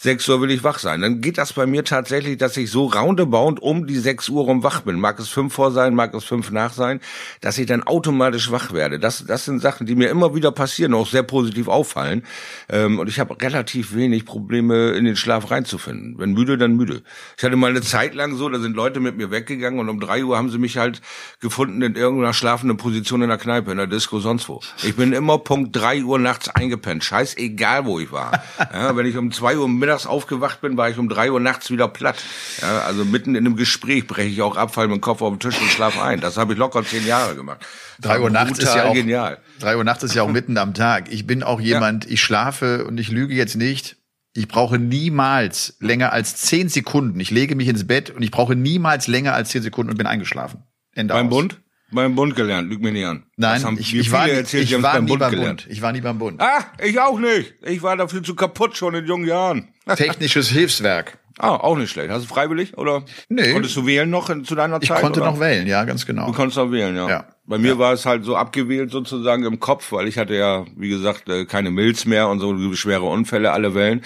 6 0.00 0.28
Uhr 0.30 0.40
will 0.40 0.50
ich 0.50 0.64
wach 0.64 0.80
sein. 0.80 1.00
Dann 1.00 1.20
geht 1.20 1.38
das 1.38 1.52
bei 1.52 1.64
mir 1.64 1.84
tatsächlich, 1.84 2.38
dass 2.38 2.56
ich 2.56 2.72
so 2.72 2.86
roundabout 2.86 3.60
um 3.60 3.86
die 3.86 3.98
6 3.98 4.30
Uhr 4.30 4.42
rum 4.42 4.64
wach 4.64 4.80
bin. 4.80 4.98
Mag 4.98 5.20
es 5.20 5.28
fünf 5.28 5.54
vor 5.54 5.70
sein, 5.70 5.94
mag 5.94 6.12
es 6.12 6.24
fünf 6.24 6.50
nach 6.50 6.72
sein, 6.72 6.98
dass 7.40 7.56
ich 7.56 7.66
dann 7.66 7.84
automatisch 7.84 8.50
wach 8.50 8.72
werde. 8.72 8.98
Das, 8.98 9.24
das 9.24 9.44
sind 9.44 9.60
Sachen, 9.60 9.86
die 9.86 9.94
mir 9.94 10.08
immer 10.08 10.34
wieder 10.34 10.50
passieren, 10.50 10.92
auch 10.92 11.06
sehr 11.06 11.22
positiv 11.22 11.68
auf 11.68 11.83
auffallen. 11.84 12.22
Ähm, 12.68 12.98
und 12.98 13.08
ich 13.08 13.20
habe 13.20 13.40
relativ 13.40 13.94
wenig 13.94 14.24
Probleme, 14.24 14.92
in 14.92 15.04
den 15.04 15.16
Schlaf 15.16 15.50
reinzufinden. 15.50 16.16
Wenn 16.18 16.32
müde, 16.32 16.56
dann 16.56 16.76
müde. 16.76 17.02
Ich 17.36 17.44
hatte 17.44 17.56
mal 17.56 17.70
eine 17.70 17.82
Zeit 17.82 18.14
lang 18.14 18.36
so, 18.36 18.48
da 18.48 18.58
sind 18.58 18.74
Leute 18.74 19.00
mit 19.00 19.16
mir 19.16 19.30
weggegangen 19.30 19.78
und 19.78 19.88
um 19.88 20.00
drei 20.00 20.24
Uhr 20.24 20.36
haben 20.36 20.50
sie 20.50 20.58
mich 20.58 20.78
halt 20.78 21.00
gefunden 21.40 21.82
in 21.82 21.94
irgendeiner 21.94 22.32
schlafenden 22.32 22.76
Position 22.76 23.22
in 23.22 23.28
der 23.28 23.38
Kneipe, 23.38 23.70
in 23.70 23.76
der 23.76 23.86
Disco, 23.86 24.18
sonst 24.20 24.48
wo. 24.48 24.60
Ich 24.82 24.96
bin 24.96 25.12
immer 25.12 25.38
Punkt 25.38 25.76
drei 25.76 26.02
Uhr 26.02 26.18
nachts 26.18 26.48
eingepennt. 26.48 27.04
Scheiß 27.04 27.36
egal, 27.36 27.84
wo 27.84 28.00
ich 28.00 28.10
war. 28.10 28.42
Ja, 28.72 28.96
wenn 28.96 29.06
ich 29.06 29.16
um 29.16 29.30
zwei 29.32 29.58
Uhr 29.58 29.68
mittags 29.68 30.06
aufgewacht 30.06 30.60
bin, 30.60 30.76
war 30.76 30.88
ich 30.88 30.98
um 30.98 31.08
drei 31.08 31.30
Uhr 31.30 31.40
nachts 31.40 31.70
wieder 31.70 31.88
platt. 31.88 32.16
Ja, 32.62 32.80
also 32.80 33.04
mitten 33.04 33.34
in 33.34 33.46
einem 33.46 33.56
Gespräch 33.56 34.06
breche 34.06 34.28
ich 34.28 34.42
auch 34.42 34.56
ab, 34.56 34.74
fall 34.74 34.88
mit 34.88 34.96
dem 34.96 35.00
Kopf 35.00 35.22
auf 35.22 35.32
den 35.34 35.40
Tisch 35.40 35.60
und 35.60 35.68
schlaf 35.68 36.00
ein. 36.00 36.20
Das 36.20 36.36
habe 36.36 36.52
ich 36.54 36.58
locker 36.58 36.84
zehn 36.84 37.06
Jahre 37.06 37.34
gemacht. 37.34 37.64
Drei 38.00 38.20
Uhr 38.20 38.30
nachts 38.30 38.58
ist 38.58 38.74
ja 38.74 38.84
auch 38.84 38.94
genial. 38.94 39.38
Drei 39.60 39.76
Uhr 39.76 39.84
nachts 39.84 40.02
ist 40.02 40.14
ja 40.14 40.22
auch 40.22 40.30
mitten 40.30 40.58
am 40.58 40.74
Tag. 40.74 41.12
Ich 41.12 41.26
bin 41.26 41.42
auch 41.42 41.60
jemand, 41.60 42.04
ja. 42.04 42.10
ich 42.12 42.20
schlafe 42.22 42.84
und 42.84 42.98
ich 42.98 43.10
lüge 43.10 43.34
jetzt 43.34 43.56
nicht. 43.56 43.96
Ich 44.32 44.48
brauche 44.48 44.78
niemals 44.78 45.76
länger 45.80 46.12
als 46.12 46.36
zehn 46.36 46.68
Sekunden. 46.68 47.20
Ich 47.20 47.30
lege 47.30 47.54
mich 47.54 47.68
ins 47.68 47.86
Bett 47.86 48.10
und 48.10 48.22
ich 48.22 48.32
brauche 48.32 48.56
niemals 48.56 49.06
länger 49.06 49.32
als 49.32 49.50
zehn 49.50 49.62
Sekunden 49.62 49.90
und 49.90 49.96
bin 49.96 50.08
eingeschlafen. 50.08 50.64
Ende 50.92 51.14
beim 51.14 51.28
aus. 51.28 51.30
Bund? 51.30 51.60
Beim 51.92 52.16
Bund 52.16 52.34
gelernt, 52.34 52.68
lüg 52.68 52.80
mir 52.80 52.90
nicht 52.90 53.06
an. 53.06 53.24
Nein, 53.36 53.76
ich, 53.78 53.94
ich, 53.94 54.10
war, 54.10 54.28
erzählt, 54.28 54.64
ich 54.64 54.82
war 54.82 55.00
nie 55.00 55.16
beim 55.16 55.30
gelernt. 55.30 55.62
Bund. 55.62 55.72
Ich 55.72 55.80
war 55.80 55.92
nie 55.92 56.00
beim 56.00 56.18
Bund. 56.18 56.40
Ah, 56.40 56.64
ich 56.82 56.98
auch 56.98 57.20
nicht. 57.20 57.54
Ich 57.62 57.82
war 57.82 57.96
dafür 57.96 58.22
zu 58.24 58.34
kaputt 58.34 58.76
schon 58.76 58.94
in 58.94 59.06
jungen 59.06 59.28
Jahren. 59.28 59.68
Technisches 59.96 60.48
Hilfswerk. 60.48 61.18
Ah, 61.38 61.54
auch 61.54 61.76
nicht 61.76 61.90
schlecht. 61.90 62.10
Hast 62.10 62.24
du 62.24 62.28
freiwillig 62.28 62.76
oder? 62.78 63.04
Nee. 63.28 63.52
Konntest 63.52 63.76
du 63.76 63.86
wählen 63.86 64.10
noch 64.10 64.26
zu 64.42 64.54
deiner 64.54 64.80
Zeit? 64.80 64.98
Ich 64.98 65.02
konnte 65.02 65.20
oder? 65.20 65.30
noch 65.30 65.40
wählen, 65.40 65.66
ja, 65.66 65.84
ganz 65.84 66.06
genau. 66.06 66.26
Du 66.26 66.32
konntest 66.32 66.56
noch 66.56 66.72
wählen, 66.72 66.96
ja. 66.96 67.08
ja. 67.08 67.28
Bei 67.46 67.58
mir 67.58 67.72
ja. 67.72 67.78
war 67.78 67.92
es 67.92 68.06
halt 68.06 68.24
so 68.24 68.36
abgewählt 68.36 68.90
sozusagen 68.90 69.44
im 69.44 69.60
Kopf, 69.60 69.92
weil 69.92 70.08
ich 70.08 70.16
hatte 70.16 70.34
ja, 70.34 70.64
wie 70.76 70.88
gesagt, 70.88 71.28
äh, 71.28 71.44
keine 71.44 71.70
Milz 71.70 72.06
mehr 72.06 72.28
und 72.28 72.40
so 72.40 72.72
schwere 72.74 73.04
Unfälle, 73.04 73.52
alle 73.52 73.74
Wellen. 73.74 74.00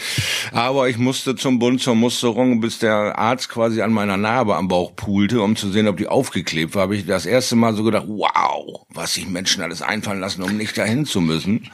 Aber 0.50 0.88
ich 0.88 0.99
musste 0.99 1.37
zum 1.37 1.61
Bund 1.61 1.81
zur 1.81 1.94
Musterung, 1.94 2.61
bis 2.61 2.81
der 2.81 3.17
Arzt 3.17 3.49
quasi 3.49 3.81
an 3.81 3.93
meiner 3.93 4.17
Narbe 4.17 4.56
am 4.56 4.67
Bauch 4.67 4.96
poolte, 4.96 5.40
um 5.40 5.55
zu 5.55 5.70
sehen, 5.70 5.87
ob 5.87 5.99
die 5.99 6.08
aufgeklebt 6.08 6.75
war. 6.75 6.82
Habe 6.82 6.96
ich 6.96 7.06
das 7.06 7.26
erste 7.26 7.55
Mal 7.55 7.75
so 7.75 7.85
gedacht, 7.85 8.06
wow, 8.08 8.85
was 8.93 9.14
sich 9.14 9.29
Menschen 9.29 9.62
alles 9.62 9.82
einfallen 9.82 10.19
lassen, 10.19 10.43
um 10.43 10.56
nicht 10.56 10.76
dahin 10.76 11.06
zu 11.06 11.20
müssen. 11.20 11.70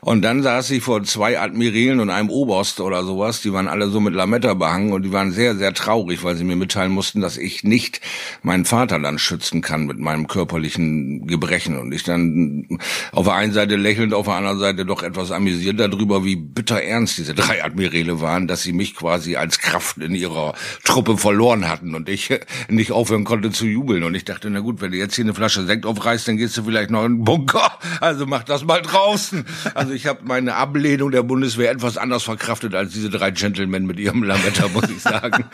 Und 0.00 0.22
dann 0.22 0.42
saß 0.42 0.70
ich 0.70 0.82
vor 0.82 1.02
zwei 1.02 1.38
Admirälen 1.38 2.00
und 2.00 2.08
einem 2.08 2.30
Oberst 2.30 2.80
oder 2.80 3.04
sowas, 3.04 3.42
die 3.42 3.52
waren 3.52 3.68
alle 3.68 3.88
so 3.88 4.00
mit 4.00 4.14
Lametta 4.14 4.54
behangen 4.54 4.94
und 4.94 5.02
die 5.02 5.12
waren 5.12 5.32
sehr, 5.32 5.56
sehr 5.56 5.74
traurig, 5.74 6.24
weil 6.24 6.36
sie 6.36 6.44
mir 6.44 6.56
mitteilen 6.56 6.92
mussten, 6.92 7.20
dass 7.20 7.36
ich 7.36 7.64
nicht 7.64 8.00
meinen 8.42 8.64
Vater 8.64 8.98
dann 8.98 9.18
schützen 9.18 9.60
kann 9.60 9.84
mit 9.84 9.98
meinem 9.98 10.26
körperlichen 10.26 11.01
Gebrechen. 11.26 11.78
Und 11.78 11.92
ich 11.92 12.02
dann 12.02 12.66
auf 13.12 13.26
der 13.26 13.34
einen 13.34 13.52
Seite 13.52 13.76
lächelnd, 13.76 14.14
auf 14.14 14.26
der 14.26 14.34
anderen 14.34 14.58
Seite 14.58 14.84
doch 14.84 15.02
etwas 15.02 15.30
amüsiert 15.30 15.78
darüber, 15.80 16.24
wie 16.24 16.36
bitter 16.36 16.82
ernst 16.82 17.18
diese 17.18 17.34
drei 17.34 17.64
Admiräle 17.64 18.20
waren, 18.20 18.48
dass 18.48 18.62
sie 18.62 18.72
mich 18.72 18.94
quasi 18.94 19.36
als 19.36 19.58
Kraft 19.58 19.98
in 19.98 20.14
ihrer 20.14 20.54
Truppe 20.84 21.16
verloren 21.16 21.68
hatten 21.68 21.94
und 21.94 22.08
ich 22.08 22.30
nicht 22.68 22.92
aufhören 22.92 23.24
konnte 23.24 23.50
zu 23.50 23.66
jubeln. 23.66 24.02
Und 24.04 24.14
ich 24.14 24.24
dachte, 24.24 24.50
na 24.50 24.60
gut, 24.60 24.80
wenn 24.80 24.92
du 24.92 24.98
jetzt 24.98 25.14
hier 25.14 25.24
eine 25.24 25.34
Flasche 25.34 25.64
Sekt 25.64 25.86
aufreißt, 25.86 26.28
dann 26.28 26.36
gehst 26.36 26.56
du 26.56 26.64
vielleicht 26.64 26.90
noch 26.90 27.04
in 27.04 27.18
den 27.18 27.24
Bunker. 27.24 27.78
Also 28.00 28.26
mach 28.26 28.44
das 28.44 28.64
mal 28.64 28.82
draußen. 28.82 29.44
Also 29.74 29.92
ich 29.92 30.06
habe 30.06 30.20
meine 30.24 30.54
Ablehnung 30.56 31.10
der 31.10 31.22
Bundeswehr 31.22 31.70
etwas 31.70 31.96
anders 31.96 32.22
verkraftet 32.22 32.74
als 32.74 32.92
diese 32.92 33.10
drei 33.10 33.30
Gentlemen 33.30 33.86
mit 33.86 33.98
ihrem 33.98 34.22
Lametta, 34.22 34.68
muss 34.68 34.88
ich 34.88 35.00
sagen. 35.00 35.44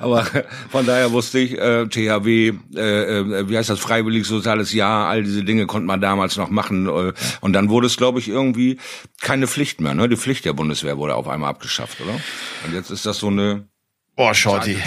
Aber 0.00 0.26
von 0.70 0.86
daher 0.86 1.12
wusste 1.12 1.38
ich, 1.38 1.58
äh, 1.58 1.86
THW, 1.86 2.52
äh, 2.74 2.80
äh, 2.80 3.48
wie 3.48 3.56
heißt 3.56 3.70
das, 3.70 3.80
freiwillig 3.80 4.26
soziales 4.26 4.72
Jahr, 4.72 4.95
all 5.04 5.22
diese 5.22 5.44
Dinge 5.44 5.66
konnte 5.66 5.86
man 5.86 6.00
damals 6.00 6.36
noch 6.36 6.48
machen. 6.48 6.86
Äh, 6.86 7.12
und 7.40 7.52
dann 7.52 7.68
wurde 7.68 7.86
es, 7.86 7.96
glaube 7.96 8.18
ich, 8.18 8.28
irgendwie 8.28 8.78
keine 9.20 9.46
Pflicht 9.46 9.80
mehr. 9.80 9.94
Ne? 9.94 10.08
Die 10.08 10.16
Pflicht 10.16 10.44
der 10.44 10.52
Bundeswehr 10.52 10.96
wurde 10.98 11.14
auf 11.14 11.28
einmal 11.28 11.50
abgeschafft, 11.50 12.00
oder? 12.00 12.18
Und 12.64 12.74
jetzt 12.74 12.90
ist 12.90 13.06
das 13.06 13.18
so 13.18 13.28
eine. 13.28 13.68
Oh, 14.16 14.32
Shorty. 14.32 14.78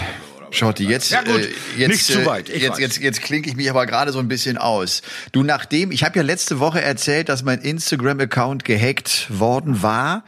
Shorty, 0.51 0.85
jetzt, 0.85 1.11
ja, 1.11 1.21
gut, 1.21 1.41
äh, 1.41 1.49
jetzt, 1.77 1.89
nicht 1.89 2.05
zu 2.05 2.25
weit. 2.25 2.49
Ich 2.49 2.63
jetzt, 2.63 2.71
weiß. 2.71 2.79
jetzt, 2.79 2.97
jetzt 2.97 3.21
klinke 3.21 3.51
ich 3.51 3.55
mich 3.55 3.69
aber 3.69 3.85
gerade 3.85 4.11
so 4.11 4.17
ein 4.17 4.27
bisschen 4.27 4.57
aus. 4.57 5.03
Du, 5.31 5.43
nachdem, 5.43 5.91
ich 5.91 6.03
habe 6.03 6.17
ja 6.17 6.23
letzte 6.23 6.59
Woche 6.59 6.81
erzählt, 6.81 7.29
dass 7.29 7.43
mein 7.43 7.59
Instagram-Account 7.59 8.65
gehackt 8.65 9.27
worden 9.29 9.83
war. 9.83 10.23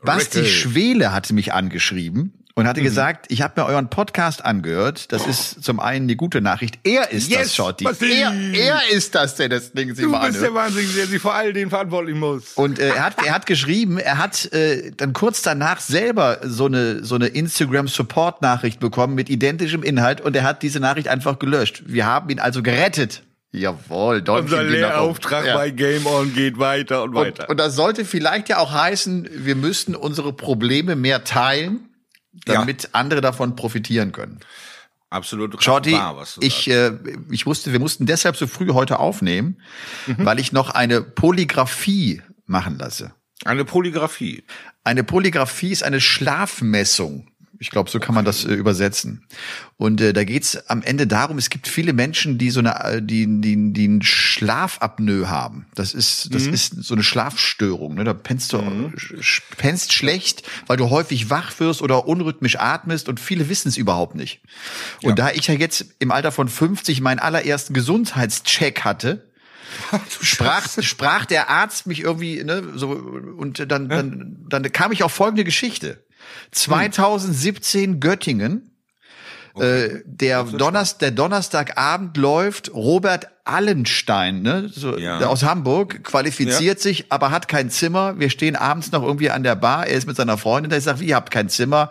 Basti 0.00 0.40
Richtig. 0.40 0.60
Schwele 0.60 1.12
hatte 1.12 1.34
mich 1.34 1.52
angeschrieben 1.52 2.43
und 2.56 2.68
hatte 2.68 2.80
mhm. 2.80 2.84
gesagt, 2.84 3.26
ich 3.30 3.42
habe 3.42 3.60
mir 3.60 3.66
euren 3.66 3.90
Podcast 3.90 4.44
angehört. 4.44 5.12
Das 5.12 5.26
ist 5.26 5.64
zum 5.64 5.80
einen 5.80 6.06
die 6.06 6.16
gute 6.16 6.40
Nachricht. 6.40 6.78
Er 6.84 7.10
ist 7.10 7.28
yes, 7.28 7.40
das, 7.40 7.54
Shorty. 7.56 7.84
Er, 7.84 8.32
er 8.32 8.80
ist 8.92 9.14
das, 9.14 9.34
der 9.34 9.48
das 9.48 9.72
Ding 9.72 9.94
sich 9.94 10.04
Du 10.04 10.12
bist 10.20 10.40
der 10.40 10.54
Wahnsinn, 10.54 10.88
der 10.96 11.06
sich 11.06 11.20
vor 11.20 11.34
all 11.34 11.52
den 11.52 11.68
verantwortlich 11.68 12.14
muss. 12.14 12.52
Und 12.54 12.78
äh, 12.78 12.90
er 12.90 13.04
hat 13.04 13.24
er 13.24 13.34
hat 13.34 13.46
geschrieben, 13.46 13.98
er 13.98 14.18
hat 14.18 14.52
äh, 14.52 14.92
dann 14.96 15.12
kurz 15.12 15.42
danach 15.42 15.80
selber 15.80 16.38
so 16.44 16.66
eine 16.66 17.04
so 17.04 17.16
eine 17.16 17.26
Instagram 17.26 17.88
Support 17.88 18.40
Nachricht 18.40 18.78
bekommen 18.78 19.14
mit 19.14 19.28
identischem 19.28 19.82
Inhalt 19.82 20.20
und 20.20 20.36
er 20.36 20.44
hat 20.44 20.62
diese 20.62 20.78
Nachricht 20.78 21.08
einfach 21.08 21.40
gelöscht. 21.40 21.82
Wir 21.86 22.06
haben 22.06 22.30
ihn 22.30 22.38
also 22.38 22.62
gerettet. 22.62 23.22
Jawohl, 23.50 24.20
Däumchen 24.20 24.58
Unser 24.58 24.64
Lehrauftrag 24.64 25.46
ja. 25.46 25.56
bei 25.56 25.70
Game 25.70 26.06
On 26.06 26.34
geht 26.34 26.58
weiter 26.58 27.04
und 27.04 27.14
weiter. 27.14 27.44
Und, 27.44 27.50
und 27.50 27.56
das 27.60 27.76
sollte 27.76 28.04
vielleicht 28.04 28.48
ja 28.48 28.58
auch 28.58 28.72
heißen, 28.72 29.28
wir 29.32 29.54
müssten 29.54 29.94
unsere 29.94 30.32
Probleme 30.32 30.96
mehr 30.96 31.22
teilen 31.22 31.88
damit 32.44 32.84
ja. 32.84 32.88
andere 32.92 33.20
davon 33.20 33.56
profitieren 33.56 34.12
können. 34.12 34.40
absolut 35.10 35.62
Shorty, 35.62 35.92
wahr, 35.92 36.16
was 36.16 36.38
ich, 36.40 36.68
äh, 36.68 36.92
ich 37.30 37.46
wusste, 37.46 37.72
wir 37.72 37.80
mussten 37.80 38.06
deshalb 38.06 38.36
so 38.36 38.46
früh 38.46 38.72
heute 38.72 38.98
aufnehmen, 38.98 39.60
mhm. 40.06 40.24
weil 40.24 40.38
ich 40.38 40.52
noch 40.52 40.70
eine 40.70 41.02
Polygraphie 41.02 42.22
machen 42.46 42.78
lasse. 42.78 43.14
Eine 43.44 43.64
Polygraphie. 43.64 44.44
Eine 44.84 45.04
Polygraphie 45.04 45.70
ist 45.70 45.82
eine 45.82 46.00
Schlafmessung. 46.00 47.28
Ich 47.64 47.70
glaube, 47.70 47.88
so 47.88 47.98
kann 47.98 48.14
man 48.14 48.26
das 48.26 48.44
äh, 48.44 48.52
übersetzen. 48.52 49.24
Und 49.78 49.98
äh, 50.02 50.12
da 50.12 50.24
geht's 50.24 50.68
am 50.68 50.82
Ende 50.82 51.06
darum, 51.06 51.38
es 51.38 51.48
gibt 51.48 51.66
viele 51.66 51.94
Menschen, 51.94 52.36
die 52.36 52.50
so 52.50 52.60
eine, 52.60 52.78
äh, 52.84 53.00
die, 53.00 53.26
die, 53.40 53.72
die 53.72 53.84
einen 53.84 54.02
Schlafapnoe 54.02 55.30
haben. 55.30 55.64
Das 55.74 55.94
ist, 55.94 56.34
das 56.34 56.44
mhm. 56.44 56.52
ist 56.52 56.84
so 56.84 56.92
eine 56.92 57.02
Schlafstörung. 57.02 57.94
Ne? 57.94 58.04
Da 58.04 58.12
pennst 58.12 58.52
du, 58.52 58.58
mhm. 58.58 58.92
pennst 59.56 59.94
schlecht, 59.94 60.42
weil 60.66 60.76
du 60.76 60.90
häufig 60.90 61.30
wach 61.30 61.58
wirst 61.58 61.80
oder 61.80 62.06
unrhythmisch 62.06 62.58
atmest 62.58 63.08
und 63.08 63.18
viele 63.18 63.48
wissen 63.48 63.68
es 63.68 63.78
überhaupt 63.78 64.14
nicht. 64.14 64.42
Und 65.02 65.18
ja. 65.18 65.24
da 65.24 65.30
ich 65.30 65.46
ja 65.46 65.54
jetzt 65.54 65.86
im 66.00 66.12
Alter 66.12 66.32
von 66.32 66.50
50 66.50 67.00
meinen 67.00 67.18
allerersten 67.18 67.72
Gesundheitscheck 67.72 68.84
hatte, 68.84 69.24
sprach, 70.20 70.68
sprach 70.82 71.24
der 71.24 71.48
Arzt 71.48 71.86
mich 71.86 72.00
irgendwie, 72.00 72.44
ne, 72.44 72.62
so, 72.74 72.90
und 72.90 73.70
dann, 73.70 73.88
dann, 73.88 74.36
dann 74.50 74.70
kam 74.70 74.92
ich 74.92 75.02
auf 75.02 75.12
folgende 75.12 75.44
Geschichte. 75.44 76.03
2017 76.50 78.00
Göttingen. 78.00 78.70
Okay. 79.54 79.84
Äh, 79.84 80.02
der, 80.04 80.42
Donnerstag, 80.42 80.98
der 80.98 81.10
Donnerstagabend 81.12 82.16
läuft 82.16 82.74
Robert 82.74 83.28
Allenstein, 83.44 84.42
ne, 84.42 84.68
so, 84.68 84.96
ja. 84.96 85.18
aus 85.26 85.44
Hamburg, 85.44 86.02
qualifiziert 86.02 86.78
ja. 86.78 86.82
sich, 86.82 87.12
aber 87.12 87.30
hat 87.30 87.46
kein 87.46 87.68
Zimmer. 87.70 88.18
Wir 88.18 88.30
stehen 88.30 88.56
abends 88.56 88.90
noch 88.90 89.02
irgendwie 89.02 89.30
an 89.30 89.42
der 89.42 89.54
Bar. 89.54 89.86
Er 89.86 89.96
ist 89.96 90.06
mit 90.06 90.16
seiner 90.16 90.38
Freundin, 90.38 90.70
der 90.70 90.80
sagt, 90.80 91.02
ihr 91.02 91.14
habt 91.14 91.30
kein 91.30 91.48
Zimmer 91.50 91.90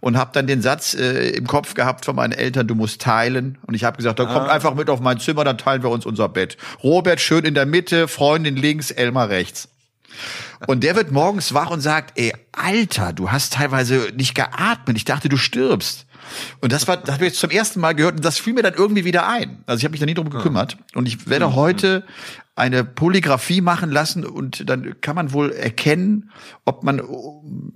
und 0.00 0.16
hab 0.16 0.32
dann 0.32 0.46
den 0.46 0.62
Satz 0.62 0.94
äh, 0.94 1.28
im 1.30 1.46
Kopf 1.46 1.74
gehabt 1.74 2.06
von 2.06 2.16
meinen 2.16 2.32
Eltern, 2.32 2.66
du 2.66 2.74
musst 2.74 3.02
teilen. 3.02 3.58
Und 3.66 3.74
ich 3.74 3.84
habe 3.84 3.98
gesagt, 3.98 4.18
dann 4.18 4.28
ah. 4.28 4.34
kommt 4.34 4.48
einfach 4.48 4.74
mit 4.74 4.88
auf 4.88 5.00
mein 5.00 5.20
Zimmer, 5.20 5.44
dann 5.44 5.58
teilen 5.58 5.82
wir 5.82 5.90
uns 5.90 6.06
unser 6.06 6.28
Bett. 6.28 6.56
Robert 6.82 7.20
schön 7.20 7.44
in 7.44 7.54
der 7.54 7.66
Mitte, 7.66 8.08
Freundin 8.08 8.56
links, 8.56 8.90
Elmar 8.90 9.28
rechts. 9.28 9.68
Und 10.66 10.82
der 10.82 10.96
wird 10.96 11.12
morgens 11.12 11.54
wach 11.54 11.70
und 11.70 11.80
sagt, 11.80 12.18
ey, 12.18 12.32
Alter, 12.52 13.12
du 13.12 13.30
hast 13.30 13.54
teilweise 13.54 14.12
nicht 14.16 14.34
geatmet. 14.34 14.96
Ich 14.96 15.04
dachte, 15.04 15.28
du 15.28 15.36
stirbst. 15.36 16.06
Und 16.60 16.72
das 16.72 16.88
war, 16.88 16.96
das 16.96 17.14
habe 17.14 17.24
ich 17.24 17.32
jetzt 17.32 17.40
zum 17.40 17.50
ersten 17.50 17.80
Mal 17.80 17.94
gehört 17.94 18.16
und 18.16 18.24
das 18.24 18.38
fiel 18.38 18.54
mir 18.54 18.62
dann 18.62 18.74
irgendwie 18.74 19.04
wieder 19.04 19.28
ein. 19.28 19.62
Also 19.66 19.78
ich 19.78 19.84
habe 19.84 19.92
mich 19.92 20.00
da 20.00 20.06
nie 20.06 20.14
drum 20.14 20.30
gekümmert. 20.30 20.78
Und 20.94 21.06
ich 21.06 21.28
werde 21.28 21.48
mhm. 21.48 21.54
heute 21.54 22.04
eine 22.56 22.84
Polygraphie 22.84 23.60
machen 23.60 23.90
lassen 23.90 24.24
und 24.24 24.68
dann 24.70 25.00
kann 25.00 25.16
man 25.16 25.32
wohl 25.32 25.50
erkennen, 25.50 26.30
ob 26.64 26.84
man 26.84 27.00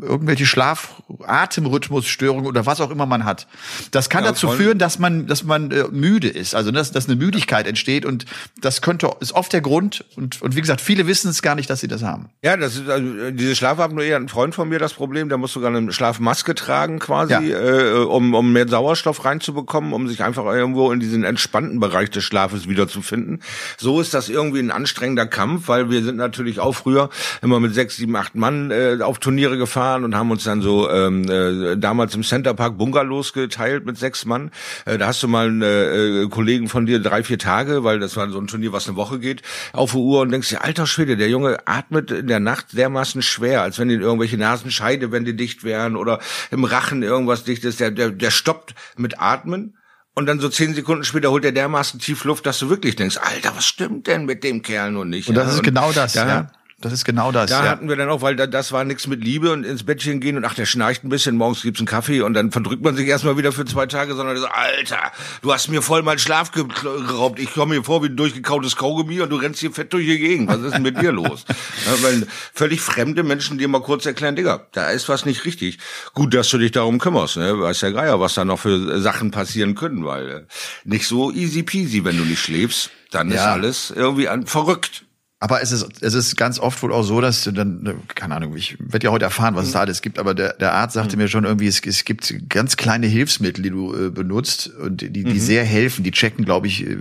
irgendwelche 0.01 0.47
Schlaf 0.47 1.03
Atemrhythmusstörungen 1.25 2.47
oder 2.47 2.65
was 2.65 2.81
auch 2.81 2.93
immer 2.93 3.05
man 3.05 3.25
hat. 3.25 3.49
Das 3.91 4.09
kann 4.09 4.23
ja, 4.23 4.31
dazu 4.31 4.49
führen, 4.51 4.79
dass 4.79 5.01
man 5.01 5.27
dass 5.27 5.43
man 5.43 5.73
äh, 5.73 5.85
müde 5.91 6.29
ist, 6.29 6.55
also 6.55 6.71
dass, 6.71 6.93
dass 6.93 7.09
eine 7.09 7.17
Müdigkeit 7.17 7.67
entsteht 7.67 8.07
und 8.07 8.25
das 8.61 8.81
könnte 8.81 9.11
ist 9.19 9.33
oft 9.33 9.53
der 9.53 9.63
Grund 9.63 10.05
und 10.15 10.41
und 10.43 10.55
wie 10.55 10.61
gesagt, 10.61 10.81
viele 10.81 11.09
wissen 11.09 11.29
es 11.29 11.43
gar 11.43 11.57
nicht, 11.57 11.69
dass 11.69 11.81
sie 11.81 11.89
das 11.89 12.05
haben. 12.05 12.29
Ja, 12.45 12.57
das 12.57 12.77
ist 12.77 12.89
also 12.89 13.33
diese 13.33 13.57
Schlafapnoe, 13.57 14.15
ein 14.15 14.29
Freund 14.29 14.55
von 14.55 14.69
mir 14.69 14.79
das 14.79 14.95
Problem, 14.95 15.29
der 15.29 15.39
muss 15.39 15.53
sogar 15.53 15.75
eine 15.75 15.93
Schlafmaske 15.93 16.55
tragen 16.55 17.01
quasi, 17.01 17.33
ja. 17.33 17.41
äh, 17.41 18.05
um 18.05 18.33
um 18.33 18.53
mehr 18.53 18.69
Sauerstoff 18.69 19.25
reinzubekommen, 19.25 19.93
um 19.93 20.07
sich 20.07 20.23
einfach 20.23 20.45
irgendwo 20.45 20.93
in 20.93 21.01
diesen 21.01 21.25
entspannten 21.25 21.81
Bereich 21.81 22.11
des 22.11 22.23
Schlafes 22.23 22.69
wiederzufinden. 22.69 23.43
So 23.77 24.01
ist 24.01 24.15
das 24.15 24.29
irgendwie 24.29 24.68
ein 24.69 24.77
anstrengender 24.77 25.27
Kampf, 25.27 25.69
weil 25.69 25.91
wir 25.91 26.03
sind 26.03 26.17
natürlich 26.17 26.61
auch 26.61 26.75
früher 26.75 27.11
immer 27.43 27.61
mit 27.61 27.75
sechs, 27.75 27.97
sieben, 27.97 28.15
acht 28.17 28.35
Mann 28.35 28.71
äh, 28.71 28.99
auf 29.01 29.19
Turniere 29.19 29.59
gefahren 29.59 30.05
und 30.05 30.15
haben 30.15 30.31
uns 30.31 30.45
dann 30.45 30.63
so 30.63 30.91
ähm, 30.91 31.29
äh, 31.29 31.77
damals 31.77 32.15
im 32.15 32.23
Centerpark 32.23 32.79
Bungalows 32.79 33.33
geteilt 33.33 33.87
mit 33.87 33.99
sechs 33.99 34.25
Mann. 34.25 34.51
Äh, 34.85 34.99
da 34.99 35.09
hast 35.09 35.23
du 35.23 35.29
mal 35.29 35.49
einen 35.49 35.63
äh, 35.63 36.29
Kollegen 36.29 36.69
von 36.69 36.87
dir 36.87 37.01
drei, 37.01 37.23
vier 37.23 37.39
Tage, 37.39 37.85
weil 37.85 37.99
das 37.99 38.17
war 38.17 38.29
so 38.31 38.39
ein 38.39 38.47
Turnier, 38.47 38.73
was 38.73 38.89
eine 38.89 38.97
Woche 38.97 39.19
geht, 39.19 39.43
auf 39.73 39.93
die 39.93 39.99
Uhr 39.99 40.21
und 40.21 40.31
denkst 40.31 40.51
dir, 40.51 40.65
alter 40.65 40.87
Schwede, 40.87 41.17
der 41.17 41.29
Junge 41.29 41.59
atmet 41.67 42.11
in 42.11 42.27
der 42.27 42.41
Nacht 42.41 42.77
dermaßen 42.77 43.23
schwer, 43.23 43.63
als 43.63 43.79
wenn 43.79 43.91
ihn 43.91 44.01
irgendwelche 44.01 44.37
Nasenscheidewände 44.37 45.35
dicht 45.35 45.65
wären 45.65 45.97
oder 45.97 46.21
im 46.51 46.65
Rachen 46.65 47.03
irgendwas 47.03 47.45
dicht 47.45 47.65
ist. 47.65 47.81
Der, 47.81 47.91
der, 47.91 48.11
der 48.11 48.31
stoppt 48.31 48.75
mit 48.97 49.21
Atmen 49.21 49.78
und 50.19 50.27
dann 50.27 50.41
so 50.41 50.49
zehn 50.49 50.75
Sekunden 50.75 51.05
später 51.05 51.31
holt 51.31 51.45
er 51.45 51.53
dermaßen 51.53 52.01
tief 52.01 52.25
Luft, 52.25 52.45
dass 52.45 52.59
du 52.59 52.69
wirklich 52.69 52.97
denkst, 52.97 53.19
Alter, 53.19 53.55
was 53.55 53.65
stimmt 53.65 54.09
denn 54.09 54.25
mit 54.25 54.43
dem 54.43 54.63
Kerl 54.63 54.91
nun 54.91 55.11
nicht? 55.11 55.29
Und 55.29 55.37
das 55.37 55.47
ja? 55.47 55.55
ist 55.55 55.63
genau 55.63 55.93
das, 55.93 56.15
ja. 56.15 56.49
Das 56.81 56.93
ist 56.93 57.05
genau 57.05 57.33
das. 57.33 57.51
Da 57.51 57.65
ja. 57.65 57.71
hatten 57.71 57.89
wir 57.89 57.97
dann 57.97 58.09
auch, 58.09 58.23
weil 58.23 58.37
da, 58.37 58.47
das 58.47 58.71
war 58.71 58.85
nichts 58.85 59.09
mit 59.09 59.25
Liebe 59.25 59.51
und 59.51 59.65
ins 59.65 59.83
Bettchen 59.83 60.21
gehen 60.21 60.37
und 60.37 60.45
ach, 60.45 60.55
der 60.55 60.65
schnarcht 60.65 61.03
ein 61.03 61.09
bisschen, 61.09 61.37
morgens 61.37 61.63
gibt's 61.63 61.81
einen 61.81 61.89
Kaffee 61.89 62.21
und 62.21 62.35
dann 62.35 62.53
verdrückt 62.53 62.85
man 62.85 62.95
sich 62.95 63.09
erstmal 63.09 63.37
wieder 63.37 63.51
für 63.51 63.65
zwei 63.65 63.87
Tage, 63.87 64.15
sondern 64.15 64.37
so, 64.37 64.47
Alter, 64.47 65.11
du 65.43 65.53
hast 65.53 65.67
mir 65.71 65.83
voll 65.83 66.05
meinen 66.05 66.21
Schlaf 66.21 66.53
geraubt. 66.53 67.41
Ich 67.41 67.53
komme 67.53 67.75
mir 67.75 67.83
vor 67.83 68.05
wie 68.05 68.07
ein 68.07 68.17
durchgekautes 68.17 68.77
Kaugummi 68.77 69.21
und 69.21 69.31
du 69.31 69.37
rennst 69.37 69.59
hier 69.59 69.73
fett 69.73 69.93
durch 69.93 70.07
die 70.07 70.21
Gegend. 70.21 70.49
Was 70.49 70.61
ist 70.61 70.75
denn 70.75 70.83
mit 70.83 71.01
dir 71.01 71.13
los? 71.13 71.45
Ja, 71.87 72.03
weil 72.03 72.27
völlig 72.53 72.81
fremde 72.81 73.23
Menschen 73.23 73.57
dir 73.57 73.69
mal 73.69 73.81
kurz 73.81 74.05
erklären, 74.05 74.37
Digga, 74.37 74.67
da 74.73 74.91
ist 74.91 75.09
was 75.09 75.25
nicht 75.25 75.45
richtig. 75.45 75.79
Gut, 76.13 76.35
dass 76.35 76.49
du 76.51 76.59
dich 76.59 76.73
darum 76.73 76.99
kümmerst, 76.99 77.37
ne? 77.37 77.59
Weiß 77.59 77.81
der 77.81 77.93
Geier, 77.93 78.21
was 78.21 78.35
da 78.35 78.45
noch 78.45 78.59
für 78.59 79.01
Sachen 79.01 79.31
passieren 79.31 79.75
können, 79.75 80.05
weil 80.05 80.29
äh, 80.29 80.43
nicht 80.85 81.07
so 81.07 81.31
easy 81.33 81.63
peasy, 81.63 82.05
wenn 82.05 82.19
du 82.19 82.25
nicht 82.25 82.41
schläfst, 82.41 82.91
dann 83.11 83.31
ja. 83.31 83.37
ist 83.37 83.43
alles 83.43 83.91
irgendwie 83.91 84.29
an, 84.29 84.47
verrückt. 84.47 85.05
Aber 85.41 85.63
es 85.63 85.71
ist, 85.71 86.03
es 86.03 86.15
ist 86.15 86.37
ganz 86.37 86.59
oft 86.59 86.83
wohl 86.83 86.93
auch 86.93 87.05
so, 87.05 87.21
dass 87.21 87.45
dann, 87.45 88.03
keine 88.17 88.35
Ahnung, 88.35 88.57
ich 88.57 88.77
werde 88.81 89.05
ja 89.05 89.13
heute 89.13 89.25
erfahren, 89.25 89.55
was 89.55 89.67
es 89.67 89.73
da 89.73 89.81
alles 89.81 90.03
gibt, 90.03 90.19
aber 90.19 90.35
der, 90.35 90.55
der 90.55 90.75
Arzt 90.75 90.95
sagte 90.95 91.15
mhm. 91.15 91.23
mir 91.23 91.29
schon 91.29 91.45
irgendwie, 91.45 91.69
es, 91.69 91.81
es 91.87 92.05
gibt 92.05 92.35
ganz 92.49 92.77
kleine 92.77 93.07
Hilfsmittel, 93.07 93.63
die 93.63 93.71
du 93.71 93.95
äh, 93.95 94.11
benutzt 94.11 94.69
und 94.69 95.01
die, 95.01 95.11
die 95.11 95.25
mhm. 95.25 95.39
sehr 95.39 95.65
helfen. 95.65 96.03
Die 96.03 96.11
checken, 96.11 96.45
glaube 96.45 96.67
ich, 96.67 96.85
äh, 96.85 96.99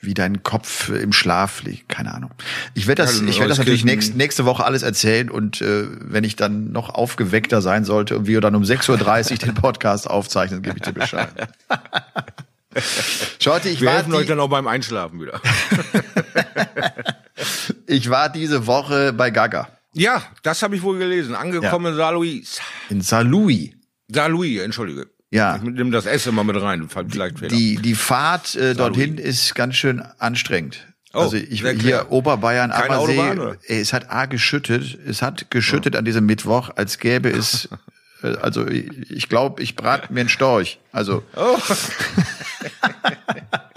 wie 0.00 0.14
dein 0.14 0.44
Kopf 0.44 0.88
im 0.90 1.12
Schlaf 1.12 1.64
liegt. 1.64 1.88
Keine 1.88 2.14
Ahnung. 2.14 2.30
Ich 2.74 2.86
werde 2.86 3.02
das, 3.02 3.20
ich 3.20 3.38
werde 3.38 3.48
das 3.48 3.58
natürlich 3.58 3.84
nächst, 3.84 4.14
nächste 4.14 4.44
Woche 4.44 4.64
alles 4.64 4.82
erzählen 4.82 5.28
und 5.28 5.60
äh, 5.60 5.88
wenn 6.00 6.22
ich 6.22 6.36
dann 6.36 6.70
noch 6.70 6.90
aufgeweckter 6.90 7.60
sein 7.60 7.84
sollte 7.84 8.18
und 8.18 8.28
wir 8.28 8.40
dann 8.40 8.54
um 8.54 8.62
6.30 8.62 9.32
Uhr 9.32 9.38
den 9.38 9.54
Podcast 9.54 10.08
aufzeichnen, 10.08 10.62
gebe 10.62 10.76
ich 10.76 10.82
dir 10.82 10.92
Bescheid. 10.92 11.28
Schotti, 13.40 13.70
ich 13.70 13.80
wir 13.80 13.90
helfen 13.90 14.14
euch 14.14 14.28
dann 14.28 14.38
auch 14.38 14.48
beim 14.48 14.68
Einschlafen 14.68 15.20
wieder. 15.20 15.40
Ich 17.88 18.10
war 18.10 18.28
diese 18.28 18.66
Woche 18.66 19.14
bei 19.14 19.30
Gaga. 19.30 19.68
Ja, 19.94 20.22
das 20.42 20.62
habe 20.62 20.76
ich 20.76 20.82
wohl 20.82 20.98
gelesen. 20.98 21.34
Angekommen 21.34 21.86
ja. 21.86 21.92
in 21.92 21.96
Saint 21.96 22.14
Louis. 22.14 22.60
In 22.90 23.00
Saint 23.00 23.30
Louis. 23.30 23.70
Saint 24.12 24.30
Louis, 24.30 24.60
entschuldige. 24.60 25.06
Ja. 25.30 25.56
Ich 25.56 25.62
nehme 25.62 25.90
das 25.90 26.04
S 26.04 26.26
immer 26.26 26.44
mit 26.44 26.60
rein, 26.60 26.86
vielleicht 26.88 27.38
Fehler. 27.38 27.48
Die, 27.48 27.76
die 27.76 27.94
Fahrt 27.94 28.54
äh, 28.56 28.74
dorthin 28.74 29.16
ist 29.16 29.54
ganz 29.54 29.76
schön 29.76 30.02
anstrengend. 30.18 30.86
Oh, 31.14 31.20
also 31.20 31.38
ich 31.38 31.62
hier 31.62 32.10
Oberbayern, 32.10 32.70
Keine 32.70 32.96
Ammersee, 32.96 33.18
Autobahn, 33.18 33.56
ey, 33.64 33.80
es 33.80 33.94
hat 33.94 34.10
A 34.10 34.26
geschüttet, 34.26 34.98
es 35.06 35.22
hat 35.22 35.50
geschüttet 35.50 35.94
oh. 35.94 35.98
an 35.98 36.04
diesem 36.04 36.26
Mittwoch, 36.26 36.68
als 36.76 36.98
gäbe 36.98 37.30
es 37.30 37.70
äh, 38.22 38.36
also 38.42 38.66
ich, 38.66 39.10
ich 39.10 39.30
glaube, 39.30 39.62
ich 39.62 39.76
brate 39.76 40.12
mir 40.12 40.20
einen 40.20 40.28
Storch. 40.28 40.78
Also 40.92 41.22
oh. 41.36 41.58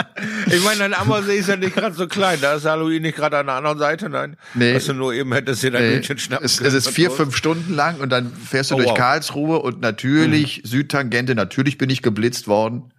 Ich 0.47 0.63
meine, 0.63 0.79
dein 0.79 0.93
Ammersee 0.93 1.37
ist 1.37 1.49
ja 1.49 1.55
nicht 1.55 1.75
gerade 1.75 1.95
so 1.95 2.07
klein. 2.07 2.39
Da 2.41 2.55
ist 2.55 2.65
Halloween 2.65 3.01
nicht 3.01 3.15
gerade 3.15 3.37
an 3.37 3.47
der 3.47 3.55
anderen 3.55 3.77
Seite, 3.77 4.09
nein. 4.09 4.37
Nee. 4.53 4.73
Dass 4.73 4.85
du 4.85 4.93
nur 4.93 5.13
eben 5.13 5.33
hättest 5.33 5.63
dir 5.63 5.71
dein 5.71 5.83
nee. 5.83 5.95
Hühnchen 5.95 6.17
schnappen 6.17 6.45
es, 6.45 6.59
es 6.59 6.73
ist 6.73 6.89
vier, 6.89 7.09
los. 7.09 7.17
fünf 7.17 7.35
Stunden 7.35 7.73
lang 7.73 7.99
und 7.99 8.09
dann 8.09 8.31
fährst 8.33 8.71
du 8.71 8.75
oh, 8.75 8.77
durch 8.77 8.89
wow. 8.89 8.97
Karlsruhe 8.97 9.59
und 9.59 9.81
natürlich 9.81 10.57
hm. 10.57 10.65
Südtangente, 10.65 11.35
natürlich 11.35 11.77
bin 11.77 11.89
ich 11.89 12.01
geblitzt 12.01 12.47
worden. 12.47 12.91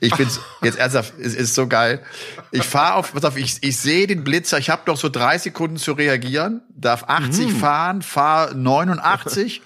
Ich 0.00 0.14
bin's 0.14 0.40
jetzt 0.62 0.78
ernsthaft, 0.78 1.14
es 1.20 1.34
ist 1.34 1.54
so 1.54 1.66
geil. 1.66 2.00
Ich 2.52 2.64
fahre 2.64 2.94
auf, 2.94 3.12
pass 3.12 3.24
auf, 3.24 3.36
ich, 3.36 3.58
ich 3.60 3.76
sehe 3.76 4.06
den 4.06 4.24
Blitzer, 4.24 4.58
ich 4.58 4.70
habe 4.70 4.82
noch 4.86 4.96
so 4.96 5.08
drei 5.08 5.38
Sekunden 5.38 5.76
zu 5.76 5.92
reagieren, 5.92 6.62
darf 6.76 7.04
80 7.04 7.48
hm. 7.48 7.56
fahren, 7.56 8.02
fahr 8.02 8.54
89 8.54 9.62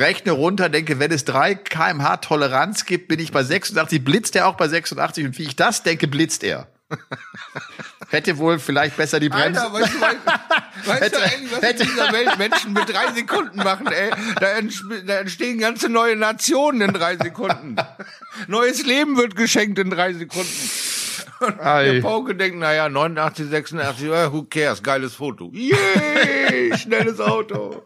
rechne 0.00 0.32
runter, 0.32 0.68
denke, 0.68 0.98
wenn 0.98 1.12
es 1.12 1.24
3 1.24 1.54
kmh 1.54 2.16
Toleranz 2.18 2.86
gibt, 2.86 3.08
bin 3.08 3.20
ich 3.20 3.30
bei 3.30 3.42
86, 3.42 4.02
blitzt 4.04 4.34
er 4.34 4.48
auch 4.48 4.56
bei 4.56 4.66
86 4.66 5.26
und 5.26 5.38
wie 5.38 5.44
ich 5.44 5.56
das 5.56 5.82
denke, 5.82 6.08
blitzt 6.08 6.42
er. 6.42 6.66
Hätte 8.10 8.38
wohl 8.38 8.58
vielleicht 8.58 8.96
besser 8.96 9.20
die 9.20 9.28
Bremse. 9.28 9.62
Alter, 9.62 9.72
weißt 9.72 9.94
du, 9.94 10.00
weißt 10.90 11.00
hätte, 11.00 11.16
du 11.16 11.22
eigentlich, 11.22 11.52
was 11.52 11.62
hätte, 11.62 11.82
in 11.84 11.88
dieser 11.88 12.12
Welt 12.12 12.38
Menschen 12.38 12.72
mit 12.72 12.88
drei 12.88 13.12
Sekunden 13.12 13.58
machen, 13.58 13.86
ey? 13.86 14.10
Da, 14.40 14.48
da 15.06 15.20
entstehen 15.20 15.58
ganze 15.58 15.88
neue 15.88 16.16
Nationen 16.16 16.80
in 16.80 16.92
drei 16.92 17.16
Sekunden. 17.16 17.76
Neues 18.48 18.84
Leben 18.84 19.16
wird 19.16 19.36
geschenkt 19.36 19.78
in 19.78 19.90
drei 19.90 20.12
Sekunden. 20.12 20.50
Der 21.40 22.00
Pauke 22.00 22.34
denkt, 22.34 22.58
naja, 22.58 22.88
89, 22.88 23.48
86, 23.48 24.08
who 24.32 24.42
cares, 24.44 24.82
geiles 24.82 25.14
Foto. 25.14 25.50
Yay, 25.52 26.74
schnelles 26.76 27.20
Auto. 27.20 27.82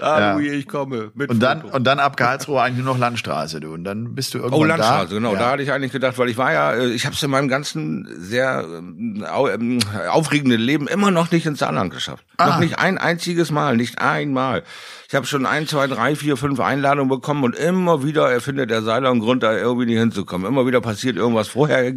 Ah, 0.00 0.20
ja. 0.20 0.32
Louis, 0.34 0.52
ich 0.52 0.68
komme. 0.68 1.10
Mit 1.14 1.30
und 1.30 1.40
dann, 1.40 1.62
und 1.62 1.84
dann 1.84 1.98
ab 1.98 2.16
Karlsruhe 2.16 2.60
eigentlich 2.60 2.84
nur 2.84 2.94
noch 2.94 3.00
Landstraße, 3.00 3.60
du. 3.60 3.72
Und 3.72 3.84
dann 3.84 4.14
bist 4.14 4.34
du 4.34 4.38
irgendwann 4.38 4.60
Oh, 4.60 4.64
Landstraße, 4.64 5.08
da. 5.08 5.14
genau. 5.14 5.32
Ja. 5.34 5.38
Da 5.38 5.50
hatte 5.52 5.62
ich 5.62 5.72
eigentlich 5.72 5.92
gedacht, 5.92 6.18
weil 6.18 6.28
ich 6.28 6.36
war 6.36 6.52
ja, 6.52 6.72
äh, 6.72 6.88
ich 6.90 7.04
habe 7.06 7.14
es 7.14 7.22
in 7.22 7.30
meinem 7.30 7.48
ganzen 7.48 8.08
sehr 8.18 8.64
ähm, 8.68 9.24
ähm, 9.52 9.78
aufregenden 10.10 10.60
Leben 10.60 10.88
immer 10.88 11.10
noch 11.10 11.30
nicht 11.30 11.46
ins 11.46 11.60
Saarland 11.60 11.92
geschafft. 11.92 12.24
Ah. 12.36 12.46
Noch 12.48 12.58
nicht 12.58 12.78
ein 12.78 12.98
einziges 12.98 13.50
Mal, 13.50 13.76
nicht 13.76 14.00
einmal. 14.00 14.62
Ich 15.08 15.14
habe 15.14 15.26
schon 15.26 15.44
ein, 15.44 15.66
zwei, 15.66 15.86
drei, 15.88 16.16
vier, 16.16 16.38
fünf 16.38 16.58
Einladungen 16.58 17.10
bekommen 17.10 17.44
und 17.44 17.54
immer 17.54 18.02
wieder 18.02 18.30
erfindet 18.32 18.70
der 18.70 18.80
Seiler 18.80 19.10
einen 19.10 19.20
Grund, 19.20 19.42
da 19.42 19.54
irgendwie 19.54 19.84
nicht 19.84 19.98
hinzukommen. 19.98 20.46
Immer 20.46 20.66
wieder 20.66 20.80
passiert 20.80 21.16
irgendwas 21.16 21.48
vorher, 21.48 21.92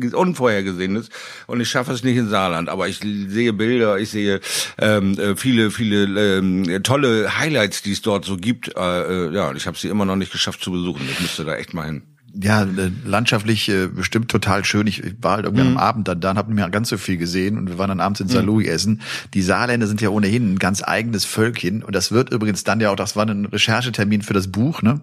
Unvorhergesehenes 0.75 1.09
und 1.47 1.61
ich 1.61 1.69
schaffe 1.69 1.91
es 1.93 2.03
nicht 2.03 2.17
in 2.17 2.29
Saarland. 2.29 2.69
Aber 2.69 2.87
ich 2.87 2.99
sehe 2.99 3.53
Bilder, 3.53 3.97
ich 3.97 4.09
sehe 4.09 4.39
ähm, 4.77 5.17
äh, 5.17 5.35
viele, 5.35 5.71
viele 5.71 6.37
ähm, 6.37 6.83
tolle 6.83 7.37
Highlights, 7.37 7.81
die 7.81 7.91
es 7.91 8.01
dort 8.01 8.25
so 8.25 8.37
gibt. 8.37 8.75
Äh, 8.75 9.27
äh, 9.29 9.33
ja, 9.33 9.53
ich 9.53 9.67
habe 9.67 9.77
sie 9.77 9.89
immer 9.89 10.05
noch 10.05 10.15
nicht 10.15 10.31
geschafft 10.31 10.61
zu 10.61 10.71
besuchen. 10.71 11.07
Ich 11.11 11.19
müsste 11.19 11.45
da 11.45 11.55
echt 11.55 11.73
mal 11.73 11.85
hin 11.85 12.03
ja, 12.41 12.63
äh, 12.63 12.91
landschaftlich 13.05 13.69
äh, 13.69 13.87
bestimmt 13.87 14.29
total 14.29 14.65
schön. 14.65 14.87
Ich 14.87 15.01
war 15.21 15.37
halt 15.37 15.45
irgendwie 15.45 15.63
mhm. 15.63 15.77
am 15.77 15.77
Abend 15.77 16.07
dann 16.07 16.19
da 16.19 16.31
und 16.31 16.37
habe 16.37 16.49
nicht 16.49 16.59
mehr 16.59 16.69
ganz 16.69 16.89
so 16.89 16.97
viel 16.97 17.17
gesehen 17.17 17.57
und 17.57 17.69
wir 17.69 17.77
waren 17.77 17.89
dann 17.89 17.99
abends 17.99 18.19
in 18.19 18.27
Salou 18.27 18.59
mhm. 18.59 18.65
essen. 18.65 19.01
Die 19.33 19.41
Saarländer 19.41 19.87
sind 19.87 20.01
ja 20.01 20.09
ohnehin 20.09 20.53
ein 20.53 20.59
ganz 20.59 20.83
eigenes 20.83 21.25
Völkchen 21.25 21.83
und 21.83 21.95
das 21.95 22.11
wird 22.11 22.31
übrigens 22.31 22.63
dann 22.63 22.79
ja 22.79 22.91
auch, 22.91 22.95
das 22.95 23.15
war 23.15 23.25
ein 23.25 23.45
Recherchetermin 23.45 24.21
für 24.21 24.33
das 24.33 24.51
Buch, 24.51 24.81
ne? 24.81 25.01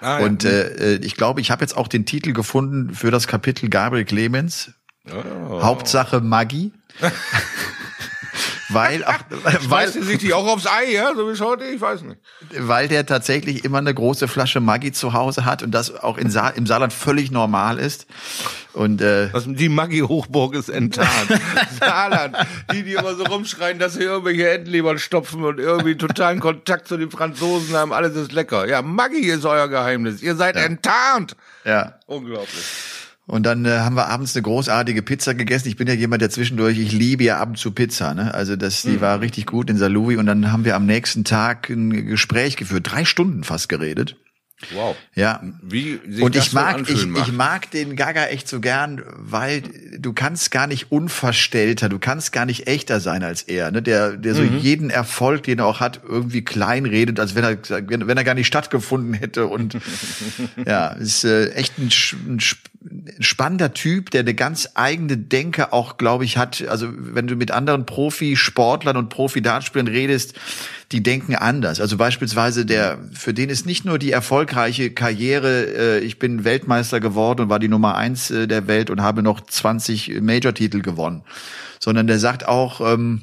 Ah, 0.00 0.20
ja. 0.20 0.26
Und 0.26 0.44
äh, 0.44 0.94
äh, 0.94 1.00
ich 1.04 1.16
glaube, 1.16 1.40
ich 1.40 1.50
habe 1.50 1.62
jetzt 1.62 1.76
auch 1.76 1.88
den 1.88 2.06
Titel 2.06 2.32
gefunden 2.32 2.94
für 2.94 3.10
das 3.10 3.26
Kapitel 3.26 3.68
Gabriel 3.68 4.04
Clemens. 4.04 4.72
Oh. 5.10 5.62
Hauptsache 5.62 6.20
Maggie. 6.20 6.72
weil, 8.68 9.04
ach, 9.04 9.22
weil 9.68 9.88
sich 9.88 10.18
die 10.18 10.32
auch 10.32 10.46
aufs 10.46 10.66
Ei, 10.66 10.92
ja, 10.92 11.14
so 11.14 11.32
wie 11.32 11.38
heute, 11.40 11.64
ich 11.64 11.80
weiß 11.80 12.02
nicht. 12.02 12.20
Weil 12.56 12.88
der 12.88 13.04
tatsächlich 13.06 13.64
immer 13.64 13.78
eine 13.78 13.92
große 13.92 14.28
Flasche 14.28 14.60
Maggi 14.60 14.92
zu 14.92 15.12
Hause 15.12 15.44
hat 15.44 15.62
und 15.62 15.72
das 15.72 15.94
auch 15.94 16.18
in 16.18 16.30
Sa 16.30 16.48
im 16.50 16.66
Saarland 16.66 16.92
völlig 16.92 17.30
normal 17.30 17.78
ist. 17.78 18.06
Und 18.72 19.02
äh, 19.02 19.32
Was, 19.32 19.44
die 19.46 19.68
Maggi-Hochburg 19.68 20.54
ist 20.54 20.68
enttarnt. 20.68 21.28
Saarland, 21.80 22.36
die, 22.72 22.82
die 22.82 22.94
immer 22.94 23.14
so 23.14 23.24
rumschreien, 23.24 23.78
dass 23.78 23.94
sie 23.94 24.04
irgendwelche 24.04 24.50
Entenlebern 24.50 24.98
stopfen 24.98 25.44
und 25.44 25.58
irgendwie 25.58 25.96
totalen 25.96 26.40
Kontakt 26.40 26.88
zu 26.88 26.96
den 26.96 27.10
Franzosen 27.10 27.74
haben, 27.74 27.92
alles 27.92 28.16
ist 28.16 28.32
lecker. 28.32 28.66
Ja, 28.66 28.82
Maggi 28.82 29.20
ist 29.20 29.44
euer 29.44 29.68
Geheimnis. 29.68 30.22
Ihr 30.22 30.36
seid 30.36 30.56
ja. 30.56 30.62
enttarnt. 30.62 31.36
Ja. 31.64 31.98
Unglaublich. 32.06 32.64
Und 33.26 33.44
dann 33.44 33.64
äh, 33.64 33.78
haben 33.78 33.94
wir 33.94 34.08
abends 34.08 34.34
eine 34.34 34.42
großartige 34.42 35.02
Pizza 35.02 35.34
gegessen. 35.34 35.68
Ich 35.68 35.76
bin 35.76 35.86
ja 35.86 35.94
jemand, 35.94 36.22
der 36.22 36.30
zwischendurch, 36.30 36.78
ich 36.78 36.92
liebe 36.92 37.24
ja 37.24 37.38
ab 37.38 37.50
und 37.50 37.58
zu 37.58 37.70
Pizza. 37.70 38.14
Ne? 38.14 38.34
Also 38.34 38.56
das, 38.56 38.82
die 38.82 38.90
mhm. 38.90 39.00
war 39.00 39.20
richtig 39.20 39.46
gut 39.46 39.70
in 39.70 39.76
Salui. 39.76 40.16
Und 40.16 40.26
dann 40.26 40.50
haben 40.50 40.64
wir 40.64 40.74
am 40.74 40.86
nächsten 40.86 41.24
Tag 41.24 41.70
ein 41.70 42.06
Gespräch 42.06 42.56
geführt, 42.56 42.90
drei 42.90 43.04
Stunden 43.04 43.44
fast 43.44 43.68
geredet. 43.68 44.16
Wow. 44.70 44.96
Ja. 45.14 45.42
Wie 45.62 45.98
und 46.20 46.36
ich 46.36 46.52
mag, 46.52 46.86
so 46.86 46.92
ich, 46.92 47.04
ich 47.04 47.32
mag 47.32 47.70
den 47.70 47.96
Gaga 47.96 48.26
echt 48.26 48.48
so 48.48 48.60
gern, 48.60 49.02
weil 49.16 49.62
du 49.98 50.12
kannst 50.12 50.50
gar 50.50 50.66
nicht 50.66 50.92
unverstellter, 50.92 51.88
du 51.88 51.98
kannst 51.98 52.32
gar 52.32 52.46
nicht 52.46 52.68
echter 52.68 53.00
sein 53.00 53.22
als 53.22 53.42
er, 53.42 53.70
ne? 53.70 53.82
Der, 53.82 54.16
der 54.16 54.34
so 54.34 54.42
mhm. 54.42 54.58
jeden 54.58 54.90
Erfolg, 54.90 55.42
den 55.42 55.58
er 55.58 55.66
auch 55.66 55.80
hat, 55.80 56.00
irgendwie 56.06 56.42
klein 56.42 56.86
redet, 56.86 57.18
als 57.18 57.34
wenn 57.34 57.44
er, 57.44 57.88
wenn, 57.88 58.06
wenn 58.06 58.16
er 58.16 58.24
gar 58.24 58.34
nicht 58.34 58.46
stattgefunden 58.46 59.14
hätte. 59.14 59.46
Und 59.46 59.76
ja, 60.66 60.88
ist 60.88 61.24
äh, 61.24 61.50
echt 61.50 61.78
ein, 61.78 61.90
ein 62.28 62.40
spannender 63.18 63.74
Typ, 63.74 64.10
der 64.10 64.20
eine 64.20 64.34
ganz 64.34 64.70
eigene 64.74 65.16
Denke 65.16 65.72
auch, 65.72 65.96
glaube 65.96 66.24
ich, 66.24 66.36
hat. 66.36 66.64
Also 66.68 66.88
wenn 66.92 67.26
du 67.26 67.36
mit 67.36 67.50
anderen 67.50 67.86
Profisportlern 67.86 68.96
und 68.96 69.08
Profi-Dartspielern 69.08 69.88
redest, 69.88 70.34
die 70.92 71.02
denken 71.02 71.34
anders. 71.34 71.80
Also 71.80 71.96
beispielsweise 71.96 72.66
der, 72.66 72.98
für 73.12 73.34
den 73.34 73.50
ist 73.50 73.66
nicht 73.66 73.84
nur 73.84 73.98
die 73.98 74.12
erfolgreiche 74.12 74.90
Karriere, 74.90 75.64
äh, 75.64 75.98
ich 76.00 76.18
bin 76.18 76.44
Weltmeister 76.44 77.00
geworden 77.00 77.42
und 77.42 77.48
war 77.48 77.58
die 77.58 77.68
Nummer 77.68 77.96
eins 77.96 78.30
äh, 78.30 78.46
der 78.46 78.68
Welt 78.68 78.90
und 78.90 79.02
habe 79.02 79.22
noch 79.22 79.40
20 79.40 80.20
Major-Titel 80.20 80.82
gewonnen, 80.82 81.22
sondern 81.80 82.06
der 82.06 82.18
sagt 82.18 82.46
auch, 82.46 82.80
ähm, 82.80 83.22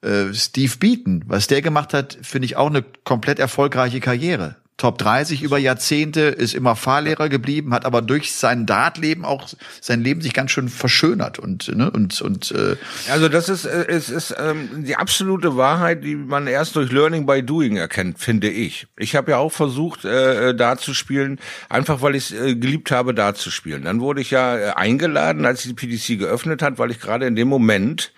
äh, 0.00 0.32
Steve 0.32 0.76
Beaton, 0.78 1.24
was 1.26 1.46
der 1.46 1.62
gemacht 1.62 1.92
hat, 1.92 2.18
finde 2.22 2.46
ich 2.46 2.56
auch 2.56 2.68
eine 2.68 2.82
komplett 3.04 3.38
erfolgreiche 3.38 4.00
Karriere. 4.00 4.56
Top 4.82 4.98
30 4.98 5.42
über 5.42 5.58
Jahrzehnte, 5.58 6.22
ist 6.22 6.56
immer 6.56 6.74
Fahrlehrer 6.74 7.28
geblieben, 7.28 7.72
hat 7.72 7.84
aber 7.84 8.02
durch 8.02 8.32
sein 8.32 8.66
Dartleben 8.66 9.24
auch 9.24 9.48
sein 9.80 10.02
Leben 10.02 10.20
sich 10.20 10.34
ganz 10.34 10.50
schön 10.50 10.68
verschönert 10.68 11.38
und 11.38 11.72
ne, 11.76 11.88
und 11.88 12.20
und 12.20 12.50
äh 12.50 12.74
also 13.08 13.28
das 13.28 13.48
ist 13.48 13.64
äh, 13.64 13.86
es 13.86 14.10
ist 14.10 14.34
ähm, 14.36 14.84
die 14.84 14.96
absolute 14.96 15.56
Wahrheit, 15.56 16.02
die 16.02 16.16
man 16.16 16.48
erst 16.48 16.74
durch 16.74 16.90
Learning 16.90 17.26
by 17.26 17.44
Doing 17.44 17.76
erkennt, 17.76 18.18
finde 18.18 18.50
ich. 18.50 18.88
Ich 18.98 19.14
habe 19.14 19.30
ja 19.30 19.36
auch 19.36 19.52
versucht, 19.52 20.04
äh, 20.04 20.48
äh 20.48 20.54
da 20.56 20.76
zu 20.76 20.94
spielen, 20.94 21.38
einfach 21.68 22.02
weil 22.02 22.16
ich 22.16 22.34
äh, 22.34 22.56
geliebt 22.56 22.90
habe, 22.90 23.14
da 23.14 23.36
zu 23.36 23.52
spielen. 23.52 23.84
Dann 23.84 24.00
wurde 24.00 24.20
ich 24.20 24.32
ja 24.32 24.56
äh, 24.58 24.70
eingeladen, 24.70 25.46
als 25.46 25.62
die 25.62 25.74
PDC 25.74 26.18
geöffnet 26.18 26.60
hat, 26.60 26.80
weil 26.80 26.90
ich 26.90 26.98
gerade 26.98 27.28
in 27.28 27.36
dem 27.36 27.46
Moment 27.46 28.12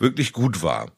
wirklich 0.00 0.32
gut 0.32 0.64
war 0.64 0.88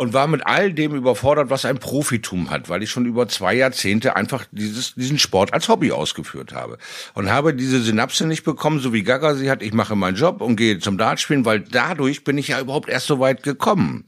und 0.00 0.14
war 0.14 0.28
mit 0.28 0.46
all 0.46 0.72
dem 0.72 0.94
überfordert, 0.94 1.50
was 1.50 1.66
ein 1.66 1.76
Profitum 1.76 2.48
hat, 2.48 2.70
weil 2.70 2.82
ich 2.82 2.88
schon 2.88 3.04
über 3.04 3.28
zwei 3.28 3.52
Jahrzehnte 3.52 4.16
einfach 4.16 4.46
dieses, 4.50 4.94
diesen 4.94 5.18
Sport 5.18 5.52
als 5.52 5.68
Hobby 5.68 5.92
ausgeführt 5.92 6.54
habe. 6.54 6.78
Und 7.12 7.30
habe 7.30 7.52
diese 7.52 7.82
Synapse 7.82 8.26
nicht 8.26 8.42
bekommen, 8.42 8.80
so 8.80 8.94
wie 8.94 9.02
Gaga 9.02 9.34
sie 9.34 9.50
hat, 9.50 9.62
ich 9.62 9.74
mache 9.74 9.96
meinen 9.96 10.16
Job 10.16 10.40
und 10.40 10.56
gehe 10.56 10.78
zum 10.78 10.96
Dartspielen, 10.96 11.44
weil 11.44 11.60
dadurch 11.60 12.24
bin 12.24 12.38
ich 12.38 12.48
ja 12.48 12.60
überhaupt 12.60 12.88
erst 12.88 13.08
so 13.08 13.20
weit 13.20 13.42
gekommen. 13.42 14.04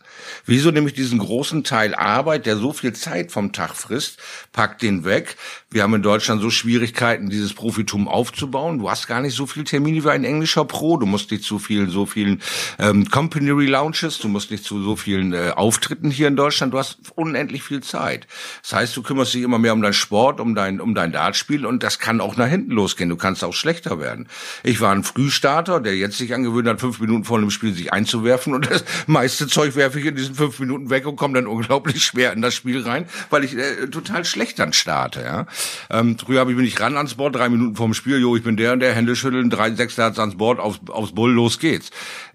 Wieso 0.46 0.70
nämlich 0.70 0.94
diesen 0.94 1.18
großen 1.18 1.62
Teil 1.62 1.94
Arbeit, 1.94 2.46
der 2.46 2.56
so 2.56 2.72
viel 2.72 2.94
Zeit 2.94 3.30
vom 3.30 3.52
Tag 3.52 3.76
frisst, 3.76 4.18
pack 4.52 4.78
den 4.78 5.04
weg. 5.04 5.36
Wir 5.70 5.82
haben 5.82 5.94
in 5.94 6.02
Deutschland 6.02 6.40
so 6.40 6.48
Schwierigkeiten, 6.48 7.28
dieses 7.28 7.52
Profitum 7.52 8.08
aufzubauen. 8.08 8.78
Du 8.78 8.88
hast 8.88 9.08
gar 9.08 9.20
nicht 9.20 9.36
so 9.36 9.44
viel 9.44 9.64
Termine 9.64 10.02
wie 10.02 10.08
ein 10.08 10.24
englischer 10.24 10.64
Pro. 10.64 10.96
Du 10.96 11.04
musst 11.04 11.30
nicht 11.30 11.44
zu 11.44 11.58
vielen, 11.58 11.90
so 11.90 12.06
vielen 12.06 12.40
ähm, 12.78 13.10
Company 13.10 13.50
Relaunches, 13.50 14.18
du 14.20 14.28
musst 14.28 14.50
nicht 14.50 14.64
zu 14.64 14.82
so 14.82 14.96
vielen 14.96 15.34
äh, 15.34 15.52
Auftritten 15.54 15.81
hier 16.10 16.28
in 16.28 16.36
Deutschland, 16.36 16.74
du 16.74 16.78
hast 16.78 16.98
unendlich 17.14 17.62
viel 17.62 17.82
Zeit. 17.82 18.26
Das 18.62 18.72
heißt, 18.72 18.96
du 18.96 19.02
kümmerst 19.02 19.34
dich 19.34 19.42
immer 19.42 19.58
mehr 19.58 19.72
um 19.72 19.82
deinen 19.82 19.92
Sport, 19.92 20.40
um 20.40 20.54
dein, 20.54 20.80
um 20.80 20.94
dein 20.94 21.12
Dartspiel 21.12 21.66
und 21.66 21.82
das 21.82 21.98
kann 21.98 22.20
auch 22.20 22.36
nach 22.36 22.48
hinten 22.48 22.72
losgehen. 22.72 23.10
Du 23.10 23.16
kannst 23.16 23.44
auch 23.44 23.54
schlechter 23.54 23.98
werden. 23.98 24.28
Ich 24.62 24.80
war 24.80 24.92
ein 24.92 25.04
Frühstarter, 25.04 25.80
der 25.80 25.96
jetzt 25.96 26.18
sich 26.18 26.34
angewöhnt 26.34 26.68
hat, 26.68 26.80
fünf 26.80 27.00
Minuten 27.00 27.24
vor 27.24 27.38
einem 27.38 27.50
Spiel 27.50 27.72
sich 27.74 27.92
einzuwerfen 27.92 28.54
und 28.54 28.66
das 28.70 28.84
meiste 29.06 29.46
Zeug 29.46 29.76
werfe 29.76 30.00
ich 30.00 30.06
in 30.06 30.16
diesen 30.16 30.34
fünf 30.34 30.58
Minuten 30.58 30.90
weg 30.90 31.06
und 31.06 31.16
komme 31.16 31.34
dann 31.34 31.46
unglaublich 31.46 32.04
schwer 32.04 32.32
in 32.32 32.42
das 32.42 32.54
Spiel 32.54 32.82
rein, 32.82 33.06
weil 33.30 33.44
ich 33.44 33.56
äh, 33.56 33.88
total 33.88 34.24
schlecht 34.24 34.58
dann 34.58 34.72
starte. 34.72 35.22
Ja? 35.22 35.46
Ähm, 35.90 36.18
früher 36.18 36.40
habe 36.40 36.50
ich 36.50 36.56
bin 36.56 36.66
ich 36.66 36.80
ran 36.80 36.96
ans 36.96 37.14
Board, 37.14 37.36
drei 37.36 37.48
Minuten 37.48 37.76
vorm 37.76 37.94
Spiel, 37.94 38.18
jo, 38.18 38.36
ich 38.36 38.42
bin 38.42 38.56
der 38.56 38.72
und 38.72 38.80
der, 38.80 38.94
Hände 38.94 39.16
schütteln, 39.16 39.50
drei, 39.50 39.72
sechs 39.72 39.96
Herz 39.96 40.18
ans 40.18 40.36
Board, 40.36 40.60
aufs, 40.60 40.80
aufs 40.88 41.12
Bull, 41.12 41.32
los 41.32 41.58
geht's 41.58 41.90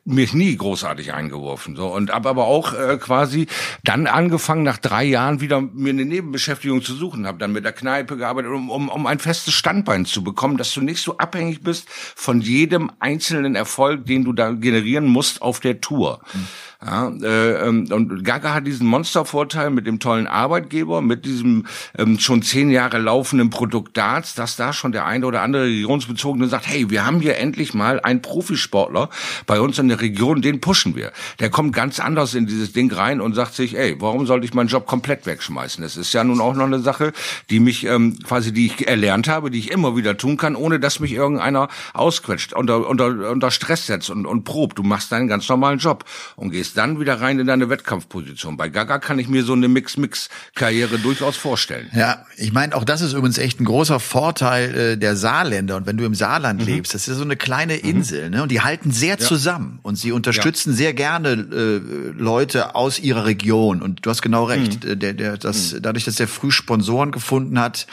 mich 0.07 0.33
nie 0.33 0.55
großartig 0.55 1.13
eingeworfen. 1.13 1.75
So 1.75 1.87
und 1.87 2.11
habe 2.11 2.29
aber 2.29 2.45
auch 2.45 2.73
äh, 2.73 2.97
quasi 2.97 3.47
dann 3.83 4.07
angefangen 4.07 4.63
nach 4.63 4.77
drei 4.77 5.03
Jahren 5.03 5.41
wieder 5.41 5.61
mir 5.61 5.89
eine 5.89 6.05
Nebenbeschäftigung 6.05 6.81
zu 6.81 6.95
suchen, 6.95 7.27
habe 7.27 7.37
dann 7.37 7.51
mit 7.51 7.65
der 7.65 7.73
Kneipe 7.73 8.15
gearbeitet, 8.15 8.51
um, 8.51 8.69
um, 8.69 8.89
um 8.89 9.05
ein 9.05 9.19
festes 9.19 9.53
Standbein 9.53 10.05
zu 10.05 10.23
bekommen, 10.23 10.57
dass 10.57 10.73
du 10.73 10.81
nicht 10.81 11.01
so 11.01 11.17
abhängig 11.17 11.61
bist 11.61 11.89
von 11.89 12.39
jedem 12.39 12.91
einzelnen 12.99 13.55
Erfolg, 13.55 14.05
den 14.05 14.23
du 14.23 14.31
da 14.31 14.51
generieren 14.51 15.05
musst 15.05 15.41
auf 15.41 15.59
der 15.59 15.81
Tour. 15.81 16.21
Mhm. 16.33 16.47
Ja, 16.85 17.09
äh, 17.09 17.67
ähm, 17.67 17.91
und 17.91 18.23
Gaga 18.23 18.53
hat 18.53 18.67
diesen 18.67 18.85
Monstervorteil 18.85 19.71
mit 19.71 19.87
dem 19.87 19.99
tollen 19.99 20.27
Arbeitgeber, 20.27 21.01
mit 21.01 21.25
diesem 21.25 21.65
ähm, 21.97 22.19
schon 22.19 22.43
zehn 22.43 22.69
Jahre 22.69 22.99
laufenden 22.99 23.49
Produkt 23.49 23.97
Darts, 23.97 24.35
dass 24.35 24.57
da 24.57 24.73
schon 24.73 24.91
der 24.91 25.07
eine 25.07 25.25
oder 25.25 25.41
andere 25.41 25.63
Regionsbezogene 25.63 26.47
sagt, 26.47 26.67
hey, 26.67 26.91
wir 26.91 27.03
haben 27.03 27.19
hier 27.19 27.37
endlich 27.37 27.73
mal 27.73 27.99
einen 28.01 28.21
Profisportler 28.21 29.09
bei 29.47 29.59
uns 29.59 29.79
in 29.79 29.87
der 29.87 30.01
Region, 30.01 30.43
den 30.43 30.61
pushen 30.61 30.95
wir. 30.95 31.11
Der 31.39 31.49
kommt 31.49 31.73
ganz 31.73 31.99
anders 31.99 32.35
in 32.35 32.45
dieses 32.45 32.73
Ding 32.73 32.91
rein 32.93 33.21
und 33.21 33.33
sagt 33.33 33.55
sich, 33.55 33.75
ey, 33.75 33.99
warum 33.99 34.27
sollte 34.27 34.45
ich 34.45 34.53
meinen 34.53 34.67
Job 34.67 34.85
komplett 34.85 35.25
wegschmeißen? 35.25 35.81
Das 35.81 35.97
ist 35.97 36.13
ja 36.13 36.23
nun 36.23 36.39
auch 36.39 36.53
noch 36.53 36.65
eine 36.65 36.79
Sache, 36.79 37.11
die 37.49 37.59
mich 37.59 37.85
ähm, 37.87 38.19
quasi, 38.23 38.53
die 38.53 38.67
ich 38.67 38.87
erlernt 38.87 39.27
habe, 39.27 39.49
die 39.49 39.57
ich 39.57 39.71
immer 39.71 39.95
wieder 39.95 40.15
tun 40.15 40.37
kann, 40.37 40.55
ohne 40.55 40.79
dass 40.79 40.99
mich 40.99 41.13
irgendeiner 41.13 41.69
ausquetscht, 41.95 42.53
unter, 42.53 42.87
unter, 42.87 43.31
unter 43.31 43.49
Stress 43.49 43.87
setzt 43.87 44.11
und, 44.11 44.27
und 44.27 44.43
probt. 44.43 44.77
Du 44.77 44.83
machst 44.83 45.11
deinen 45.11 45.27
ganz 45.27 45.49
normalen 45.49 45.79
Job 45.79 46.05
und 46.35 46.51
gehst 46.51 46.66
gehst 46.67 46.77
dann 46.77 46.99
wieder 46.99 47.21
rein 47.21 47.39
in 47.39 47.47
deine 47.47 47.69
Wettkampfposition. 47.69 48.57
Bei 48.57 48.69
Gaga 48.69 48.99
kann 48.99 49.19
ich 49.19 49.27
mir 49.27 49.43
so 49.43 49.53
eine 49.53 49.67
Mix-Mix-Karriere 49.67 50.99
durchaus 50.99 51.37
vorstellen. 51.37 51.89
Ja, 51.95 52.25
ich 52.35 52.51
meine, 52.51 52.75
auch 52.75 52.83
das 52.83 53.01
ist 53.01 53.13
übrigens 53.13 53.37
echt 53.37 53.59
ein 53.59 53.65
großer 53.65 53.99
Vorteil 53.99 54.75
äh, 54.75 54.97
der 54.97 55.15
Saarländer. 55.15 55.77
Und 55.77 55.85
wenn 55.85 55.97
du 55.97 56.05
im 56.05 56.15
Saarland 56.15 56.61
mhm. 56.61 56.67
lebst, 56.67 56.93
das 56.93 57.07
ist 57.07 57.17
so 57.17 57.23
eine 57.23 57.35
kleine 57.35 57.75
mhm. 57.75 57.89
Insel, 57.89 58.29
ne? 58.29 58.43
Und 58.43 58.51
die 58.51 58.61
halten 58.61 58.91
sehr 58.91 59.15
ja. 59.15 59.17
zusammen 59.17 59.79
und 59.83 59.95
sie 59.95 60.11
unterstützen 60.11 60.71
ja. 60.71 60.77
sehr 60.77 60.93
gerne 60.93 61.29
äh, 61.29 62.19
Leute 62.19 62.75
aus 62.75 62.99
ihrer 62.99 63.25
Region. 63.25 63.81
Und 63.81 64.05
du 64.05 64.09
hast 64.09 64.21
genau 64.21 64.45
recht. 64.45 64.83
Mhm. 64.83 64.99
Der, 64.99 65.13
der, 65.13 65.37
das, 65.37 65.73
mhm. 65.73 65.81
dadurch, 65.81 66.05
dass 66.05 66.15
der 66.15 66.27
früh 66.27 66.51
Sponsoren 66.51 67.11
gefunden 67.11 67.59
hat, 67.59 67.87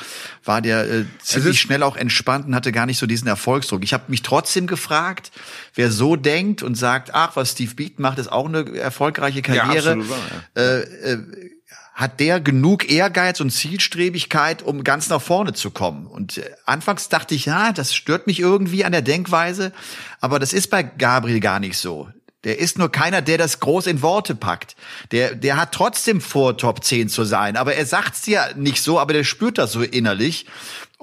war 0.44 0.60
der 0.60 0.90
äh, 0.90 1.04
ziemlich 1.22 1.60
schnell 1.60 1.82
auch 1.82 1.96
entspannt 1.96 2.46
und 2.46 2.54
hatte 2.54 2.72
gar 2.72 2.86
nicht 2.86 2.98
so 2.98 3.06
diesen 3.06 3.28
Erfolgsdruck. 3.28 3.82
Ich 3.82 3.94
habe 3.94 4.04
mich 4.08 4.22
trotzdem 4.22 4.66
gefragt, 4.66 5.30
wer 5.74 5.90
so 5.90 6.16
denkt 6.16 6.62
und 6.62 6.74
sagt, 6.74 7.14
ach, 7.14 7.36
was 7.36 7.52
Steve 7.52 7.74
Beat 7.74 7.98
macht, 7.98 8.18
ist 8.18 8.30
auch 8.30 8.46
eine 8.46 8.63
erfolgreiche 8.74 9.42
Karriere. 9.42 9.90
Ja, 9.90 10.08
wahr, 10.08 10.18
ja. 10.56 10.62
äh, 10.62 10.80
äh, 11.12 11.18
hat 11.94 12.18
der 12.18 12.40
genug 12.40 12.90
Ehrgeiz 12.90 13.40
und 13.40 13.50
Zielstrebigkeit, 13.50 14.62
um 14.62 14.82
ganz 14.82 15.08
nach 15.08 15.22
vorne 15.22 15.52
zu 15.52 15.70
kommen? 15.70 16.06
Und 16.06 16.38
äh, 16.38 16.50
anfangs 16.66 17.08
dachte 17.08 17.34
ich, 17.34 17.46
ja, 17.46 17.72
das 17.72 17.94
stört 17.94 18.26
mich 18.26 18.40
irgendwie 18.40 18.84
an 18.84 18.92
der 18.92 19.02
Denkweise, 19.02 19.72
aber 20.20 20.38
das 20.38 20.52
ist 20.52 20.70
bei 20.70 20.82
Gabriel 20.82 21.40
gar 21.40 21.60
nicht 21.60 21.78
so. 21.78 22.08
Der 22.42 22.58
ist 22.58 22.78
nur 22.78 22.92
keiner, 22.92 23.22
der 23.22 23.38
das 23.38 23.60
groß 23.60 23.86
in 23.86 24.02
Worte 24.02 24.34
packt. 24.34 24.76
Der, 25.12 25.34
der 25.34 25.56
hat 25.56 25.72
trotzdem 25.72 26.20
vor, 26.20 26.58
Top 26.58 26.84
10 26.84 27.08
zu 27.08 27.24
sein. 27.24 27.56
Aber 27.56 27.74
er 27.74 27.86
sagt's 27.86 28.26
ja 28.26 28.48
nicht 28.54 28.82
so, 28.82 29.00
aber 29.00 29.14
der 29.14 29.24
spürt 29.24 29.56
das 29.56 29.72
so 29.72 29.82
innerlich. 29.82 30.46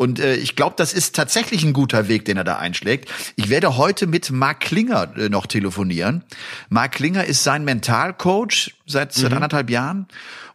Und 0.02 0.20
äh, 0.20 0.36
ich 0.36 0.56
glaube, 0.56 0.74
das 0.80 0.94
ist 0.94 1.16
tatsächlich 1.16 1.64
ein 1.64 1.74
guter 1.74 2.08
Weg, 2.08 2.26
den 2.26 2.36
er 2.36 2.44
da 2.44 2.58
einschlägt. 2.58 3.08
Ich 3.36 3.50
werde 3.50 3.78
heute 3.78 4.08
mit 4.08 4.32
Mark 4.32 4.62
Klinger 4.62 5.16
äh, 5.16 5.30
noch 5.30 5.46
telefonieren. 5.46 6.24
Mark 6.70 6.94
Klinger 6.94 7.26
ist 7.26 7.44
sein 7.44 7.64
Mentalcoach 7.64 8.74
seit, 8.88 9.16
mhm. 9.16 9.22
seit 9.22 9.34
anderthalb 9.34 9.70
Jahren. 9.70 10.08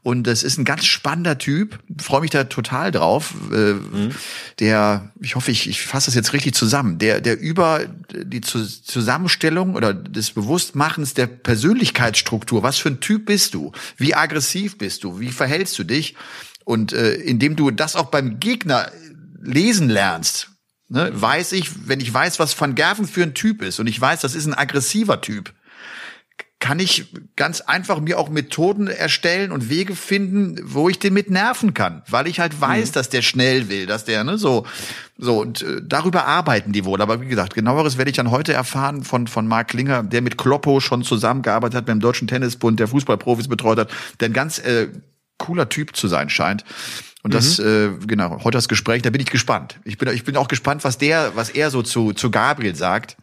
Und 0.03 0.25
das 0.25 0.43
ist 0.43 0.59
ein 0.59 0.65
ganz 0.65 0.85
spannender 0.85 1.39
Typ. 1.39 1.79
Freue 1.97 2.23
mich 2.23 2.31
da 2.31 2.43
total 2.43 2.91
drauf. 2.91 3.35
Äh, 3.53 3.75
mhm. 3.75 4.11
Der, 4.59 5.13
ich 5.21 5.37
hoffe, 5.37 5.53
ich, 5.53 5.69
ich 5.69 5.81
fasse 5.81 6.07
das 6.07 6.17
jetzt 6.17 6.33
richtig 6.33 6.57
zusammen. 6.57 6.99
Der, 6.99 7.21
der 7.21 7.39
über 7.39 7.83
die 8.13 8.41
Zusammenstellung 8.41 9.77
oder 9.77 9.95
des 9.95 10.33
Bewusstmachens 10.33 11.15
der 11.15 11.29
Persönlichkeitsstruktur, 11.29 12.65
was 12.65 12.79
für 12.79 12.89
ein 12.89 12.99
Typ 12.99 13.27
bist 13.27 13.55
du? 13.55 13.71
Wie 13.97 14.13
aggressiv 14.13 14.77
bist 14.77 15.05
du? 15.05 15.21
Wie 15.21 15.31
verhältst 15.31 15.79
du 15.79 15.85
dich? 15.85 16.17
Und 16.65 16.93
äh, 16.93 17.15
indem 17.15 17.55
du 17.55 17.71
das 17.71 17.95
auch 17.95 18.07
beim 18.07 18.41
Gegner 18.41 18.91
lesen 19.47 19.89
lernst, 19.89 20.51
ne, 20.89 21.11
weiß 21.15 21.53
ich, 21.53 21.89
wenn 21.89 22.01
ich 22.01 22.13
weiß, 22.13 22.39
was 22.39 22.59
Van 22.61 22.75
Gerven 22.75 23.07
für 23.07 23.23
ein 23.23 23.35
Typ 23.35 23.63
ist 23.63 23.81
und 23.81 23.87
ich 23.87 24.01
weiß, 24.01 24.21
das 24.21 24.35
ist 24.35 24.47
ein 24.47 24.55
aggressiver 24.55 25.21
Typ, 25.21 25.53
kann 26.59 26.79
ich 26.81 27.07
ganz 27.37 27.61
einfach 27.61 28.01
mir 28.01 28.19
auch 28.19 28.31
Methoden 28.31 28.87
erstellen 28.87 29.53
und 29.53 29.69
Wege 29.69 29.95
finden, 29.95 30.59
wo 30.65 30.89
ich 30.89 30.99
den 30.99 31.13
mit 31.13 31.31
nerven 31.31 31.75
kann, 31.75 32.03
weil 32.09 32.27
ich 32.27 32.41
halt 32.41 32.61
weiß, 32.61 32.89
mhm. 32.89 32.93
dass 32.95 33.09
der 33.11 33.21
schnell 33.21 33.69
will, 33.69 33.87
dass 33.87 34.05
der 34.07 34.25
ne 34.25 34.39
so 34.39 34.67
so 35.19 35.41
und 35.43 35.63
äh, 35.63 35.83
darüber 35.83 36.27
arbeiten 36.27 36.73
die 36.73 36.87
wohl. 36.87 37.03
Aber 37.03 37.21
wie 37.21 37.29
gesagt, 37.29 37.55
genaueres 37.55 37.99
werde 37.99 38.11
ich 38.11 38.17
dann 38.17 38.31
heute 38.31 38.55
erfahren 38.55 39.05
von 39.05 39.27
von 39.27 39.47
Marc 39.47 39.69
Klinger, 39.69 40.03
der 40.03 40.23
mit 40.23 40.39
Kloppo 40.39 40.81
schon 40.81 41.03
zusammengearbeitet 41.03 41.77
hat 41.77 41.87
beim 41.87 42.01
Deutschen 42.01 42.27
Tennisbund, 42.27 42.81
der 42.81 42.89
Fußballprofis 42.89 43.49
betreut 43.49 43.79
hat, 43.79 43.91
der 44.21 44.31
ein 44.31 44.35
ganz 44.35 44.59
äh, 44.59 44.89
cooler 45.39 45.69
Typ 45.69 45.95
zu 45.95 46.09
sein 46.09 46.31
scheint. 46.31 46.65
Und 47.27 47.35
das, 47.35 47.59
mhm. 47.59 47.99
äh, 48.03 48.07
genau, 48.07 48.45
heute 48.45 48.57
das 48.57 48.69
Gespräch, 48.69 49.03
da 49.03 49.11
bin 49.11 49.21
ich 49.21 49.33
gespannt. 49.33 49.81
Ich 49.83 49.99
bin, 49.99 50.09
ich 50.15 50.23
bin 50.23 50.37
auch 50.37 50.47
gespannt, 50.47 50.85
was 50.85 50.97
der, 50.97 51.33
was 51.35 51.51
er 51.51 51.73
so 51.73 51.83
zu, 51.83 52.13
zu 52.13 52.31
Gabriel 52.31 52.77
sagt. 52.77 53.17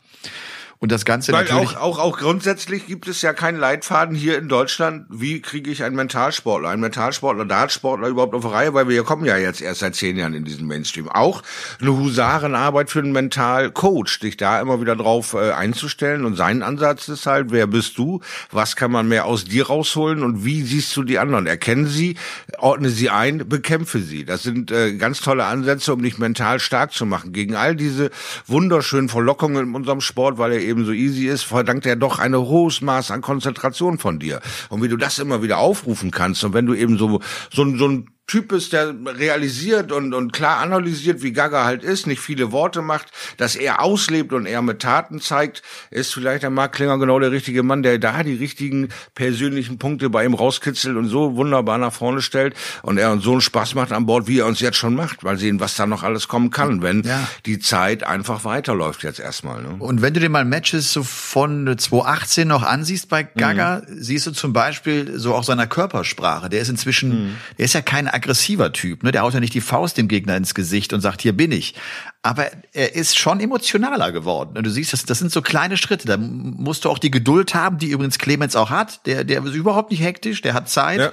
Und 0.84 0.92
das 0.92 1.06
Ganze 1.06 1.32
Weil 1.32 1.46
natürlich. 1.46 1.78
Auch, 1.78 1.98
auch, 1.98 2.00
auch 2.00 2.18
grundsätzlich 2.18 2.88
gibt 2.88 3.08
es 3.08 3.22
ja 3.22 3.32
keinen 3.32 3.58
Leitfaden 3.58 4.18
hier 4.18 4.38
in 4.38 4.50
Deutschland, 4.50 5.06
wie 5.10 5.42
kriege 5.42 5.72
ich 5.72 5.82
einen 5.82 5.96
Mentalsportler, 5.96 6.68
einen 6.68 6.82
Mentalsportler, 6.82 7.46
Dartsportler 7.46 8.10
überhaupt 8.10 8.36
auf 8.36 8.42
die 8.42 8.50
Reihe, 8.50 8.74
weil 8.74 8.90
wir 8.90 9.02
kommen 9.04 9.24
ja 9.24 9.38
jetzt 9.38 9.62
erst 9.62 9.80
seit 9.80 9.96
zehn 9.96 10.18
Jahren 10.18 10.34
in 10.34 10.44
diesen 10.44 10.68
Mainstream. 10.68 11.08
Auch 11.08 11.42
eine 11.80 11.98
Husarenarbeit 11.98 12.90
für 12.90 13.00
einen 13.00 13.14
Mentalcoach, 13.14 14.20
dich 14.20 14.36
da 14.36 14.60
immer 14.60 14.82
wieder 14.82 14.98
drauf 14.98 15.36
äh, 15.36 15.52
einzustellen. 15.52 16.26
Und 16.26 16.36
sein 16.36 16.62
Ansatz 16.62 17.08
ist 17.08 17.28
halt, 17.28 17.52
wer 17.52 17.68
bist 17.68 17.98
du? 17.98 18.20
Was 18.52 18.76
kann 18.76 18.92
man 18.92 19.08
mehr 19.08 19.24
aus 19.24 19.46
dir 19.46 19.68
rausholen? 19.68 20.22
Und 20.22 20.44
wie 20.44 20.64
siehst 20.64 20.94
du 20.98 21.04
die 21.04 21.18
anderen? 21.18 21.48
Erkenne 21.48 21.88
sie, 21.88 22.18
ordne 22.58 22.90
sie 22.90 23.10
ein, 23.10 23.48
bekämpfe 23.48 24.02
sie. 24.02 24.26
Das 24.26 24.44
sind 24.44 24.70
äh, 24.70 24.98
ganz 24.98 25.22
tolle 25.22 25.46
Ansätze, 25.46 25.94
um 25.94 26.04
dich 26.04 26.18
mental 26.18 26.60
stark 26.60 26.92
zu 26.92 27.06
machen. 27.06 27.32
Gegen 27.32 27.56
all 27.56 27.78
diese 27.78 28.12
wunderschönen 28.48 29.08
Verlockungen 29.08 29.70
in 29.70 29.76
unserem 29.76 30.02
Sport, 30.02 30.38
weil 30.38 30.52
er 30.52 30.60
eben 30.60 30.73
eben 30.74 30.86
so 30.86 30.92
easy 30.92 31.28
ist, 31.28 31.44
verdankt 31.44 31.86
er 31.86 31.96
doch 31.96 32.20
ein 32.20 32.36
hohes 32.36 32.82
Maß 32.82 33.12
an 33.12 33.22
Konzentration 33.22 33.98
von 33.98 34.20
dir. 34.20 34.42
Und 34.70 34.84
wie 34.84 34.90
du 34.90 34.98
das 34.98 35.20
immer 35.20 35.42
wieder 35.42 35.60
aufrufen 35.60 36.12
kannst 36.12 36.44
und 36.44 36.54
wenn 36.54 36.66
du 36.66 36.74
eben 36.74 36.98
so, 36.98 37.22
so, 37.52 37.78
so 37.78 37.88
ein 37.88 38.08
Typ 38.26 38.54
ist, 38.54 38.72
der 38.72 38.96
realisiert 39.06 39.92
und, 39.92 40.14
und 40.14 40.32
klar 40.32 40.60
analysiert, 40.60 41.22
wie 41.22 41.34
Gaga 41.34 41.66
halt 41.66 41.84
ist, 41.84 42.08
nicht 42.08 42.22
viele 42.22 42.54
Worte 42.54 42.82
macht, 42.82 43.12
dass 43.36 43.56
er 43.58 43.82
auslebt 43.82 44.32
und 44.32 44.46
er 44.46 44.62
mit 44.62 44.82
Taten 44.82 45.20
zeigt, 45.20 45.62
ist 45.92 46.14
vielleicht 46.14 46.44
der 46.44 46.50
Mark 46.50 46.72
Klinger 46.72 46.98
genau 46.98 47.20
der 47.20 47.32
richtige 47.32 47.64
Mann, 47.64 47.84
der 47.84 48.00
da 48.00 48.24
die 48.24 48.36
richtigen 48.36 48.90
persönlichen 49.14 49.78
Punkte 49.78 50.10
bei 50.10 50.24
ihm 50.24 50.34
rauskitzelt 50.34 50.96
und 50.96 51.10
so 51.10 51.36
wunderbar 51.36 51.78
nach 51.78 51.92
vorne 51.92 52.22
stellt 52.22 52.56
und 52.82 52.98
er 52.98 53.12
uns 53.12 53.26
so 53.26 53.34
einen 53.34 53.42
Spaß 53.42 53.76
macht 53.76 53.92
an 53.92 54.06
Bord, 54.06 54.26
wie 54.26 54.40
er 54.40 54.46
uns 54.46 54.62
jetzt 54.62 54.78
schon 54.78 54.96
macht. 54.96 55.24
Mal 55.24 55.38
sehen, 55.38 55.60
was 55.60 55.76
da 55.76 55.86
noch 55.86 56.04
alles 56.04 56.30
kommen 56.30 56.50
kann, 56.50 56.82
wenn 56.82 57.04
ja. 57.04 57.28
die 57.46 57.60
Zeit 57.60 58.04
einfach 58.04 58.46
weiterläuft 58.46 59.04
jetzt 59.04 59.20
erstmal. 59.20 59.62
Ne? 59.62 59.76
Und 59.80 60.02
wenn 60.02 60.14
du 60.14 60.22
dir 60.22 60.30
mal 60.30 60.46
Matches 60.46 60.94
so 60.94 61.04
von 61.04 61.78
2018 61.78 62.48
noch 62.48 62.64
ansiehst 62.64 63.10
bei 63.10 63.24
Gaga, 63.24 63.82
mhm. 63.86 64.02
siehst 64.02 64.28
du 64.28 64.32
zum 64.32 64.54
Beispiel 64.54 65.20
so 65.20 65.36
auch 65.36 65.44
seiner 65.44 65.68
Körpersprache. 65.68 66.50
Der 66.50 66.62
ist 66.62 66.70
inzwischen, 66.70 67.10
mhm. 67.10 67.36
der 67.58 67.66
ist 67.66 67.74
ja 67.74 67.82
kein 67.82 68.13
aggressiver 68.14 68.72
Typ, 68.72 69.04
ne? 69.04 69.12
Der 69.12 69.22
haut 69.22 69.34
ja 69.34 69.40
nicht 69.40 69.54
die 69.54 69.62
Faust 69.62 69.98
dem 69.98 70.08
Gegner 70.08 70.38
ins 70.38 70.54
Gesicht 70.54 70.94
und 70.94 71.02
sagt, 71.02 71.22
hier 71.22 71.34
bin 71.34 71.52
ich. 71.52 71.76
Aber 72.22 72.50
er 72.72 72.96
ist 72.96 73.18
schon 73.18 73.40
emotionaler 73.40 74.12
geworden. 74.12 74.58
Und 74.58 74.64
du 74.64 74.70
siehst, 74.70 74.94
das, 74.94 75.04
das 75.06 75.20
sind 75.20 75.32
so 75.32 75.42
kleine 75.42 75.76
Schritte. 75.76 76.08
Da 76.08 76.18
musst 76.18 76.86
du 76.86 76.90
auch 76.90 77.00
die 77.00 77.12
Geduld 77.12 77.54
haben, 77.54 77.78
die 77.78 77.88
übrigens 77.88 78.18
Clemens 78.18 78.56
auch 78.56 78.70
hat. 78.70 79.06
Der, 79.06 79.24
der 79.24 79.44
ist 79.44 79.56
überhaupt 79.56 79.92
nicht 79.92 80.02
hektisch, 80.02 80.42
der 80.42 80.54
hat 80.54 80.70
Zeit. 80.70 81.00
Ja. 81.00 81.12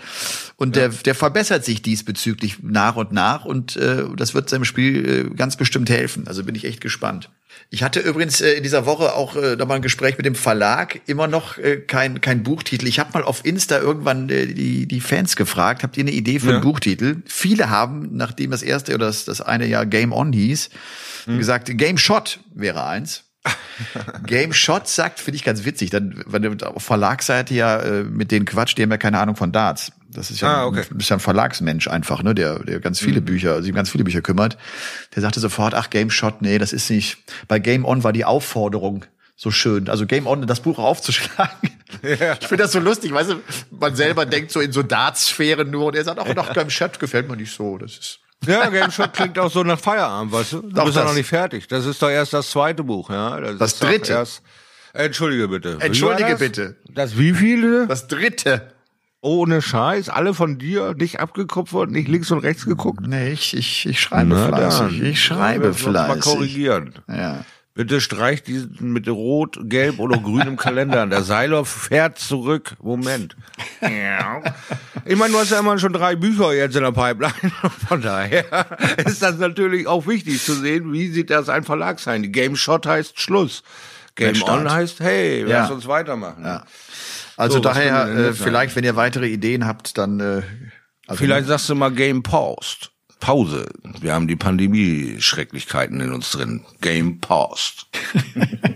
Und 0.56 0.76
der, 0.76 0.90
der 0.90 1.14
verbessert 1.14 1.64
sich 1.64 1.82
diesbezüglich 1.82 2.62
nach 2.62 2.96
und 2.96 3.12
nach. 3.12 3.44
Und 3.44 3.76
äh, 3.76 4.04
das 4.16 4.34
wird 4.34 4.48
seinem 4.48 4.64
Spiel 4.64 5.08
äh, 5.32 5.34
ganz 5.34 5.56
bestimmt 5.56 5.90
helfen. 5.90 6.28
Also 6.28 6.44
bin 6.44 6.54
ich 6.54 6.64
echt 6.64 6.80
gespannt. 6.80 7.28
Ich 7.72 7.84
hatte 7.84 8.00
übrigens 8.00 8.40
äh, 8.40 8.54
in 8.54 8.64
dieser 8.64 8.84
Woche 8.84 9.14
auch 9.14 9.36
äh, 9.36 9.54
nochmal 9.54 9.76
ein 9.76 9.82
Gespräch 9.82 10.16
mit 10.16 10.26
dem 10.26 10.34
Verlag, 10.34 11.00
immer 11.06 11.28
noch 11.28 11.56
äh, 11.56 11.76
kein, 11.76 12.20
kein 12.20 12.42
Buchtitel. 12.42 12.88
Ich 12.88 12.98
habe 12.98 13.10
mal 13.14 13.22
auf 13.22 13.44
Insta 13.44 13.78
irgendwann 13.78 14.28
äh, 14.28 14.46
die, 14.46 14.86
die 14.86 15.00
Fans 15.00 15.36
gefragt, 15.36 15.84
habt 15.84 15.96
ihr 15.96 16.02
eine 16.02 16.10
Idee 16.10 16.40
für 16.40 16.48
ja. 16.48 16.52
einen 16.54 16.62
Buchtitel? 16.62 17.22
Viele 17.26 17.70
haben, 17.70 18.08
nachdem 18.12 18.50
das 18.50 18.64
erste 18.64 18.92
oder 18.92 19.06
das, 19.06 19.24
das 19.24 19.40
eine 19.40 19.66
Jahr 19.66 19.86
Game 19.86 20.12
On 20.12 20.32
hieß, 20.32 20.68
hm. 21.26 21.38
gesagt, 21.38 21.70
Game 21.78 21.96
Shot 21.96 22.40
wäre 22.52 22.84
eins. 22.84 23.29
Game 24.26 24.52
Shot 24.52 24.86
sagt, 24.88 25.20
finde 25.20 25.36
ich 25.36 25.44
ganz 25.44 25.64
witzig, 25.64 25.90
dann, 25.90 26.22
wenn 26.26 26.42
du 26.42 26.66
auf 26.66 26.82
Verlagsseite 26.82 27.54
ja 27.54 27.78
äh, 27.78 28.04
mit 28.04 28.30
denen 28.30 28.44
Quatsch, 28.44 28.76
die 28.76 28.82
haben 28.82 28.90
ja 28.90 28.98
keine 28.98 29.18
Ahnung 29.18 29.36
von 29.36 29.52
Darts. 29.52 29.92
Das 30.12 30.30
ist 30.30 30.40
ja, 30.40 30.62
ah, 30.62 30.66
okay. 30.66 30.84
ein, 30.90 30.98
ist 30.98 31.08
ja 31.08 31.16
ein 31.16 31.20
Verlagsmensch 31.20 31.88
einfach, 31.88 32.22
ne, 32.22 32.34
der, 32.34 32.58
der 32.58 32.80
ganz 32.80 32.98
viele 32.98 33.20
mhm. 33.20 33.26
Bücher, 33.26 33.62
sich 33.62 33.70
um 33.70 33.76
ganz 33.76 33.90
viele 33.90 34.04
Bücher 34.04 34.20
kümmert. 34.20 34.58
Der 35.14 35.22
sagte 35.22 35.40
sofort, 35.40 35.74
ach, 35.74 35.88
Game 35.88 36.10
Shot, 36.10 36.42
nee, 36.42 36.58
das 36.58 36.72
ist 36.72 36.90
nicht. 36.90 37.18
Bei 37.48 37.58
Game 37.58 37.84
On 37.84 38.04
war 38.04 38.12
die 38.12 38.24
Aufforderung 38.24 39.04
so 39.36 39.50
schön. 39.50 39.88
Also 39.88 40.06
Game 40.06 40.26
On, 40.26 40.46
das 40.46 40.60
Buch 40.60 40.78
aufzuschlagen. 40.78 41.70
Ja. 42.02 42.36
Ich 42.40 42.46
finde 42.46 42.64
das 42.64 42.72
so 42.72 42.78
lustig, 42.78 43.12
weißt 43.12 43.30
du, 43.30 43.36
man 43.70 43.96
selber 43.96 44.24
denkt 44.24 44.52
so 44.52 44.60
in 44.60 44.72
so 44.72 44.82
Darts-Sphären 44.82 45.70
nur 45.70 45.86
und 45.86 45.96
er 45.96 46.04
sagt, 46.04 46.18
ach, 46.18 46.34
doch, 46.34 46.52
Game 46.52 46.70
Shot 46.70 46.98
gefällt 47.00 47.28
mir 47.28 47.36
nicht 47.36 47.52
so. 47.52 47.78
Das 47.78 47.92
ist. 47.92 48.20
Ja, 48.46 48.68
Game 48.68 48.90
Shot 48.90 49.12
klingt 49.12 49.38
auch 49.38 49.50
so 49.50 49.62
nach 49.62 49.78
Feierabend, 49.78 50.32
weißt 50.32 50.52
du? 50.54 50.62
Du 50.62 50.68
doch, 50.70 50.84
bist 50.86 50.96
ja 50.96 51.04
noch 51.04 51.14
nicht 51.14 51.28
fertig. 51.28 51.68
Das 51.68 51.84
ist 51.84 52.00
doch 52.00 52.08
erst 52.08 52.32
das 52.32 52.50
zweite 52.50 52.82
Buch, 52.82 53.10
ja. 53.10 53.38
Das, 53.38 53.58
das 53.58 53.78
dritte. 53.78 54.12
Erst, 54.12 54.42
Entschuldige 54.92 55.48
bitte. 55.48 55.76
Entschuldige 55.80 56.36
bitte. 56.36 56.76
Das 56.88 57.18
wie 57.18 57.34
viele? 57.34 57.86
Das 57.86 58.08
dritte. 58.08 58.72
Ohne 59.22 59.60
Scheiß, 59.60 60.08
alle 60.08 60.32
von 60.32 60.58
dir, 60.58 60.94
nicht 60.94 61.20
abgekupfert, 61.20 61.90
nicht 61.90 62.08
links 62.08 62.30
und 62.30 62.38
rechts 62.38 62.64
geguckt? 62.64 63.06
Nee, 63.06 63.32
ich, 63.32 63.54
ich, 63.54 63.84
ich 63.84 64.00
schreibe 64.00 64.30
Na 64.30 64.48
fleißig. 64.48 64.98
Dann. 64.98 65.06
Ich 65.06 65.22
schreibe 65.22 65.66
ja, 65.66 65.72
fleißig. 65.74 66.08
Mal 66.08 66.20
korrigieren. 66.20 66.94
Ja. 67.06 67.44
Bitte 67.80 68.02
streich 68.02 68.42
diesen 68.42 68.92
mit 68.92 69.08
rot, 69.08 69.58
gelb 69.62 70.00
oder 70.00 70.18
grünem 70.18 70.58
Kalender 70.58 71.00
an. 71.00 71.08
Der 71.08 71.22
Seiler 71.22 71.64
fährt 71.64 72.18
zurück. 72.18 72.76
Moment. 72.82 73.36
Ich 75.06 75.16
meine, 75.16 75.32
du 75.32 75.38
hast 75.38 75.50
ja 75.50 75.60
immer 75.60 75.78
schon 75.78 75.94
drei 75.94 76.14
Bücher 76.14 76.52
jetzt 76.52 76.76
in 76.76 76.82
der 76.82 76.92
Pipeline. 76.92 77.32
Von 77.88 78.02
daher 78.02 78.44
ist 79.06 79.22
das 79.22 79.38
natürlich 79.38 79.86
auch 79.86 80.06
wichtig 80.06 80.44
zu 80.44 80.52
sehen, 80.52 80.92
wie 80.92 81.08
sieht 81.08 81.30
das 81.30 81.48
ein 81.48 81.64
Verlag 81.64 82.00
sein. 82.00 82.30
Game 82.32 82.54
Shot 82.54 82.86
heißt 82.86 83.18
Schluss. 83.18 83.62
Game 84.14 84.42
On 84.42 84.70
heißt, 84.70 85.00
hey, 85.00 85.44
lass 85.44 85.70
ja. 85.70 85.74
uns 85.74 85.86
weitermachen. 85.86 86.44
Ja. 86.44 86.66
Also 87.38 87.54
so, 87.54 87.60
daher, 87.60 88.08
äh, 88.08 88.32
vielleicht, 88.34 88.76
wenn 88.76 88.84
ihr 88.84 88.96
weitere 88.96 89.28
Ideen 89.28 89.66
habt, 89.66 89.96
dann. 89.96 90.20
Äh, 90.20 90.42
also 91.06 91.24
vielleicht 91.24 91.46
sagst 91.46 91.70
du 91.70 91.74
mal 91.74 91.92
Game 91.92 92.22
Paused. 92.22 92.89
Pause. 93.20 93.66
Wir 94.00 94.14
haben 94.14 94.26
die 94.26 94.36
Pandemie-Schrecklichkeiten 94.36 96.00
in 96.00 96.12
uns 96.12 96.32
drin. 96.32 96.64
Game 96.80 97.20
paused. 97.20 97.86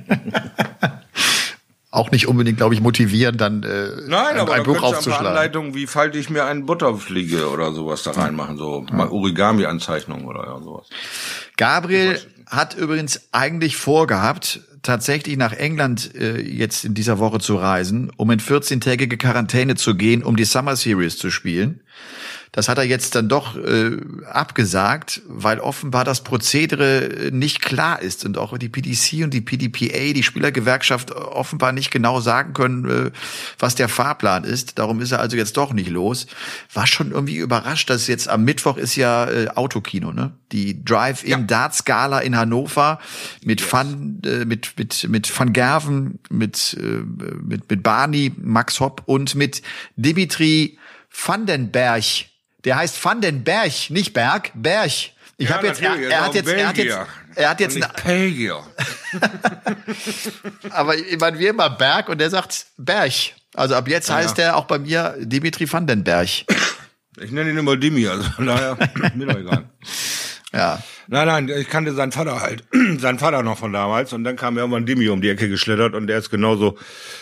auch 1.95 2.11
nicht 2.11 2.27
unbedingt, 2.27 2.59
glaube 2.59 2.75
ich, 2.75 2.81
motivieren, 2.81 3.37
dann 3.37 3.63
äh, 3.63 3.89
Nein, 4.09 4.35
ein, 4.35 4.41
aber 4.41 4.55
ein 4.55 4.65
Buch 4.65 4.83
aufzuschlagen. 4.83 5.29
Anleitung, 5.29 5.75
wie 5.75 5.87
falte 5.87 6.19
ich 6.19 6.29
mir 6.29 6.45
einen 6.45 6.67
Butterfliege 6.67 7.49
oder 7.49 7.73
sowas 7.73 8.03
da 8.03 8.11
reinmachen, 8.11 8.57
so 8.57 8.85
ja. 8.91 9.11
Origami-Anzeichnungen 9.11 10.27
oder 10.27 10.45
ja, 10.45 10.61
sowas. 10.61 10.89
Gabriel 11.57 12.19
hat 12.47 12.75
übrigens 12.75 13.29
eigentlich 13.33 13.77
vorgehabt, 13.77 14.61
tatsächlich 14.83 15.37
nach 15.37 15.53
England 15.53 16.15
äh, 16.17 16.41
jetzt 16.41 16.85
in 16.85 16.95
dieser 16.95 17.21
Woche 17.21 17.39
zu 17.39 17.57
reisen, 17.57 18.11
um 18.17 18.31
in 18.33 18.41
14-tägige 18.41 19.17
Quarantäne 19.17 19.77
zu 19.77 19.95
gehen, 19.95 20.25
um 20.25 20.37
die 20.37 20.45
Summer 20.45 20.75
Series 20.75 21.17
zu 21.17 21.31
spielen. 21.31 21.81
Das 22.55 22.69
hat 22.69 22.79
er 22.79 22.85
jetzt 22.85 23.17
dann 23.17 23.29
doch 23.29 23.57
äh, 23.57 23.97
abgesagt, 24.31 25.23
weil 25.27 25.59
offenbar 25.59 26.05
das 26.05 26.23
Prozedere 26.23 27.31
nicht 27.33 27.61
klar 27.61 28.01
ist 28.01 28.25
und 28.25 28.39
auch 28.39 28.57
die 28.57 28.69
PDC 28.69 29.25
und 29.25 29.35
die 29.35 29.41
PDPA, 29.41 30.13
die 30.13 30.23
Spielergewerkschaft, 30.23 31.11
offenbar 31.11 31.73
nicht 31.73 31.91
genau 31.91 32.21
sagen 32.21 32.53
können, 32.53 32.89
äh, 32.89 33.11
was 33.59 33.75
der 33.75 33.89
Fahrplan 33.89 34.45
ist. 34.45 34.79
Darum 34.79 35.01
ist 35.01 35.11
er 35.11 35.19
also 35.19 35.37
jetzt 35.37 35.57
doch 35.57 35.73
nicht 35.73 35.91
los. 35.91 36.29
War 36.73 36.87
schon 36.87 37.11
irgendwie 37.11 37.39
überrascht, 37.39 37.91
dass 37.91 38.07
jetzt 38.07 38.29
am 38.29 38.45
Mittwoch 38.45 38.77
ist 38.77 38.95
ja 38.95 39.29
äh, 39.29 39.49
Autokino, 39.49 40.13
ne? 40.13 40.31
Die 40.53 40.85
Drive-In 40.85 41.31
ja. 41.31 41.39
Darts 41.39 41.85
Gala 41.85 42.21
in 42.21 42.37
Hannover 42.37 43.01
mit 43.43 43.63
yes. 43.63 43.73
Van 43.73 44.23
äh, 44.25 44.45
mit 44.45 44.75
mit 44.79 45.09
mit 45.09 45.39
Van 45.39 45.53
Gerven, 45.53 46.21
mit 46.31 46.77
äh, 46.81 47.03
mit 47.43 47.69
mit 47.69 47.83
Barney, 47.83 48.31
Max 48.37 48.79
Hopp 48.79 49.03
und 49.07 49.35
mit 49.35 49.61
Dimitri 49.97 50.79
Vandenberg 51.11 52.05
der 52.65 52.77
heißt 52.77 53.03
Vandenberg, 53.05 53.91
nicht 53.91 54.13
Berg, 54.13 54.51
Berg. 54.55 54.91
Ich 55.37 55.49
ja, 55.49 55.57
habe 55.57 55.67
jetzt, 55.67 55.83
er, 55.83 55.99
er 55.99 56.25
hat 56.25 56.35
jetzt, 56.35 56.49
er 56.49 56.69
hat 56.69 56.77
jetzt, 56.77 56.99
er 57.35 57.51
hat 57.51 57.61
jetzt, 57.61 58.05
Belgier. 58.05 58.63
aber 60.71 60.97
ich 60.97 61.19
meine, 61.19 61.39
wir 61.39 61.51
immer 61.51 61.71
Berg 61.71 62.09
und 62.09 62.19
der 62.19 62.31
sagt 62.31 62.67
Berg. 62.77 63.13
Also 63.55 63.75
ab 63.75 63.89
jetzt 63.89 64.09
ja, 64.09 64.17
heißt 64.17 64.39
er 64.39 64.57
auch 64.57 64.67
bei 64.67 64.79
mir 64.79 65.17
Dimitri 65.19 65.71
Vandenberg. 65.71 66.29
Ich 67.21 67.31
nenne 67.31 67.51
ihn 67.51 67.59
immer 67.59 67.77
Dimi, 67.77 68.07
also 68.09 68.25
naja, 68.39 68.77
mir 69.15 69.27
doch 69.27 69.39
egal. 69.39 69.65
Ja. 70.53 70.83
Nein, 71.07 71.27
nein, 71.27 71.49
ich 71.49 71.69
kannte 71.69 71.93
seinen 71.93 72.13
Vater 72.13 72.41
halt, 72.41 72.65
seinen 72.99 73.19
Vater 73.19 73.43
noch 73.43 73.59
von 73.59 73.73
damals 73.73 74.13
und 74.13 74.25
dann 74.25 74.37
kam 74.37 74.57
irgendwann 74.57 74.87
Dimi 74.87 75.09
um 75.09 75.21
die 75.21 75.29
Ecke 75.29 75.49
geschlittert 75.49 75.95
und 75.95 76.07
der 76.07 76.19
ist 76.19 76.31
genauso 76.31 76.77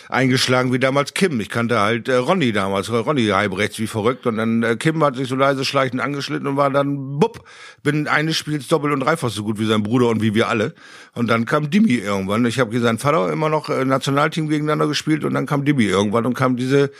eingeschlagen 0.09 0.71
wie 0.71 0.79
damals 0.79 1.13
Kim. 1.13 1.39
Ich 1.41 1.49
kannte 1.49 1.79
halt 1.79 2.07
äh, 2.07 2.15
Ronny 2.15 2.53
damals, 2.53 2.89
Ronny 2.89 3.27
halbrechts 3.27 3.79
wie 3.79 3.87
verrückt 3.87 4.25
und 4.25 4.37
dann 4.37 4.63
äh, 4.63 4.75
Kim 4.77 5.03
hat 5.03 5.17
sich 5.17 5.27
so 5.27 5.35
leise 5.35 5.65
schleichend 5.65 6.01
angeschlitten 6.01 6.47
und 6.47 6.55
war 6.55 6.69
dann, 6.69 7.19
bupp, 7.19 7.43
bin 7.83 8.07
eines 8.07 8.37
Spiels 8.37 8.67
doppelt 8.67 8.93
und 8.93 9.01
dreifach 9.01 9.29
so 9.29 9.43
gut 9.43 9.59
wie 9.59 9.65
sein 9.65 9.83
Bruder 9.83 10.07
und 10.07 10.21
wie 10.21 10.33
wir 10.33 10.47
alle. 10.47 10.73
Und 11.13 11.27
dann 11.27 11.45
kam 11.45 11.69
Dimi 11.69 11.95
irgendwann. 11.95 12.45
Ich 12.45 12.59
habe 12.59 12.79
seinen 12.79 12.97
Vater 12.97 13.31
immer 13.31 13.49
noch 13.49 13.69
äh, 13.69 13.83
Nationalteam 13.83 14.47
gegeneinander 14.47 14.87
gespielt 14.87 15.25
und 15.25 15.33
dann 15.33 15.45
kam 15.45 15.65
Dimi 15.65 15.83
irgendwann 15.83 16.25
und 16.25 16.33
kam 16.33 16.55
diese 16.55 16.91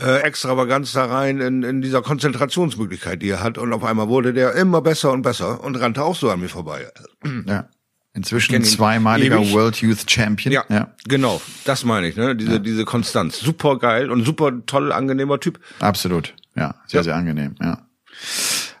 äh, 0.00 0.20
Extravaganz 0.20 0.92
da 0.92 1.06
rein 1.06 1.40
in, 1.40 1.62
in 1.62 1.82
dieser 1.82 2.02
Konzentrationsmöglichkeit, 2.02 3.20
die 3.22 3.30
er 3.30 3.42
hat. 3.42 3.58
Und 3.58 3.72
auf 3.72 3.84
einmal 3.84 4.08
wurde 4.08 4.32
der 4.32 4.54
immer 4.54 4.80
besser 4.80 5.12
und 5.12 5.22
besser 5.22 5.62
und 5.64 5.76
rannte 5.76 6.04
auch 6.04 6.14
so 6.18 6.30
an 6.30 6.40
mir 6.40 6.48
vorbei. 6.48 6.86
Ja. 7.46 7.68
Inzwischen 8.14 8.64
zweimaliger 8.64 9.38
World 9.52 9.80
Youth 9.80 10.10
Champion. 10.10 10.52
Ja, 10.52 10.64
ja, 10.68 10.94
genau. 11.06 11.40
Das 11.64 11.84
meine 11.84 12.08
ich, 12.08 12.16
ne? 12.16 12.34
Diese, 12.34 12.52
ja. 12.54 12.58
diese 12.58 12.84
Konstanz. 12.84 13.38
Super 13.38 13.78
geil 13.78 14.10
und 14.10 14.24
super 14.24 14.52
toll, 14.66 14.92
angenehmer 14.92 15.38
Typ. 15.38 15.60
Absolut. 15.78 16.34
Ja, 16.56 16.74
sehr, 16.86 17.00
ja. 17.00 17.04
sehr 17.04 17.16
angenehm, 17.16 17.54
ja. 17.60 17.86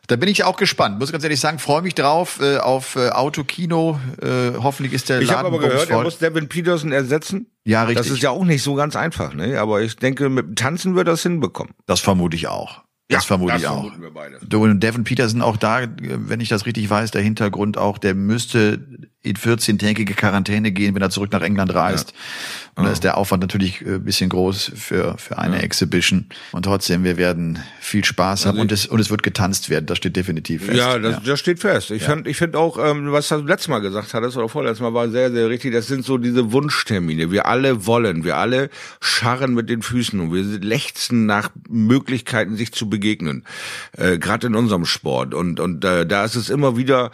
Da 0.08 0.16
bin 0.16 0.28
ich 0.30 0.42
auch 0.42 0.56
gespannt. 0.56 0.98
Muss 0.98 1.12
ganz 1.12 1.22
ehrlich 1.22 1.38
sagen, 1.38 1.58
freue 1.58 1.82
mich 1.82 1.94
drauf 1.94 2.40
äh, 2.40 2.56
auf 2.56 2.96
äh, 2.96 3.10
Autokino. 3.10 4.00
Äh, 4.22 4.56
hoffentlich 4.56 4.94
ist 4.94 5.10
der 5.10 5.20
Ich 5.20 5.30
habe 5.30 5.48
aber 5.48 5.58
gehört, 5.58 5.90
er 5.90 6.02
muss 6.02 6.18
Devin 6.18 6.48
Peterson 6.48 6.92
ersetzen. 6.92 7.46
Ja, 7.64 7.82
richtig. 7.84 8.08
Das 8.08 8.16
ist 8.16 8.22
ja 8.22 8.30
auch 8.30 8.44
nicht 8.44 8.62
so 8.62 8.74
ganz 8.74 8.96
einfach, 8.96 9.34
ne? 9.34 9.60
Aber 9.60 9.82
ich 9.82 9.96
denke, 9.96 10.30
mit 10.30 10.58
Tanzen 10.58 10.96
wird 10.96 11.08
das 11.08 11.22
hinbekommen. 11.22 11.74
Das 11.84 12.00
vermute 12.00 12.36
ich 12.36 12.48
auch. 12.48 12.84
Das 13.08 13.24
ja, 13.24 13.26
vermute 13.28 13.54
das 13.54 13.62
ich 13.62 13.68
auch. 13.68 14.00
Wir 14.00 14.10
beide. 14.10 14.38
Und 14.38 14.80
Devin 14.80 15.04
Peterson 15.04 15.40
auch 15.40 15.56
da, 15.56 15.86
wenn 15.98 16.40
ich 16.40 16.50
das 16.50 16.66
richtig 16.66 16.90
weiß, 16.90 17.10
der 17.10 17.22
Hintergrund 17.22 17.78
auch, 17.78 17.96
der 17.96 18.14
müsste 18.14 18.86
in 19.20 19.34
14-tägige 19.34 20.14
Quarantäne 20.14 20.70
gehen, 20.70 20.94
wenn 20.94 21.02
er 21.02 21.10
zurück 21.10 21.32
nach 21.32 21.42
England 21.42 21.74
reist. 21.74 22.12
Ja. 22.12 22.16
Und 22.76 22.84
da 22.84 22.92
ist 22.92 23.02
der 23.02 23.16
Aufwand 23.16 23.40
natürlich 23.40 23.80
ein 23.80 23.96
äh, 23.96 23.98
bisschen 23.98 24.30
groß 24.30 24.70
für, 24.76 25.18
für 25.18 25.38
eine 25.38 25.56
ja. 25.56 25.62
Exhibition. 25.62 26.26
Und 26.52 26.62
trotzdem, 26.62 27.02
wir 27.02 27.16
werden 27.16 27.58
viel 27.80 28.04
Spaß 28.04 28.46
haben 28.46 28.50
also 28.52 28.60
und 28.60 28.70
es, 28.70 28.86
und 28.86 29.00
es 29.00 29.10
wird 29.10 29.24
getanzt 29.24 29.70
werden. 29.70 29.86
Das 29.86 29.98
steht 29.98 30.14
definitiv 30.14 30.66
fest. 30.66 30.78
Ja, 30.78 31.00
das, 31.00 31.14
ja. 31.14 31.20
das 31.24 31.40
steht 31.40 31.58
fest. 31.58 31.90
Ich, 31.90 32.02
ja. 32.02 32.08
Fand, 32.10 32.28
ich 32.28 32.36
finde 32.36 32.58
auch, 32.60 32.78
ähm, 32.78 33.10
was 33.10 33.26
du 33.26 33.38
letztes 33.38 33.66
Mal 33.66 33.80
gesagt 33.80 34.14
hattest 34.14 34.36
oder 34.36 34.48
vorletztes 34.48 34.80
Mal 34.80 34.94
war 34.94 35.08
sehr, 35.08 35.32
sehr 35.32 35.48
richtig. 35.48 35.72
Das 35.72 35.88
sind 35.88 36.04
so 36.04 36.16
diese 36.18 36.52
Wunschtermine. 36.52 37.32
Wir 37.32 37.46
alle 37.46 37.86
wollen, 37.86 38.22
wir 38.22 38.36
alle 38.36 38.70
scharren 39.00 39.52
mit 39.54 39.68
den 39.68 39.82
Füßen 39.82 40.20
und 40.20 40.32
wir 40.32 40.44
lechzen 40.60 41.26
nach 41.26 41.50
Möglichkeiten, 41.68 42.56
sich 42.56 42.72
zu 42.72 42.88
begegnen. 42.88 43.44
Äh, 43.96 44.18
Gerade 44.18 44.46
in 44.46 44.54
unserem 44.54 44.84
Sport. 44.84 45.34
Und, 45.34 45.58
und 45.58 45.84
äh, 45.84 46.06
da 46.06 46.24
ist 46.24 46.36
es 46.36 46.48
immer 46.48 46.76
wieder 46.76 47.10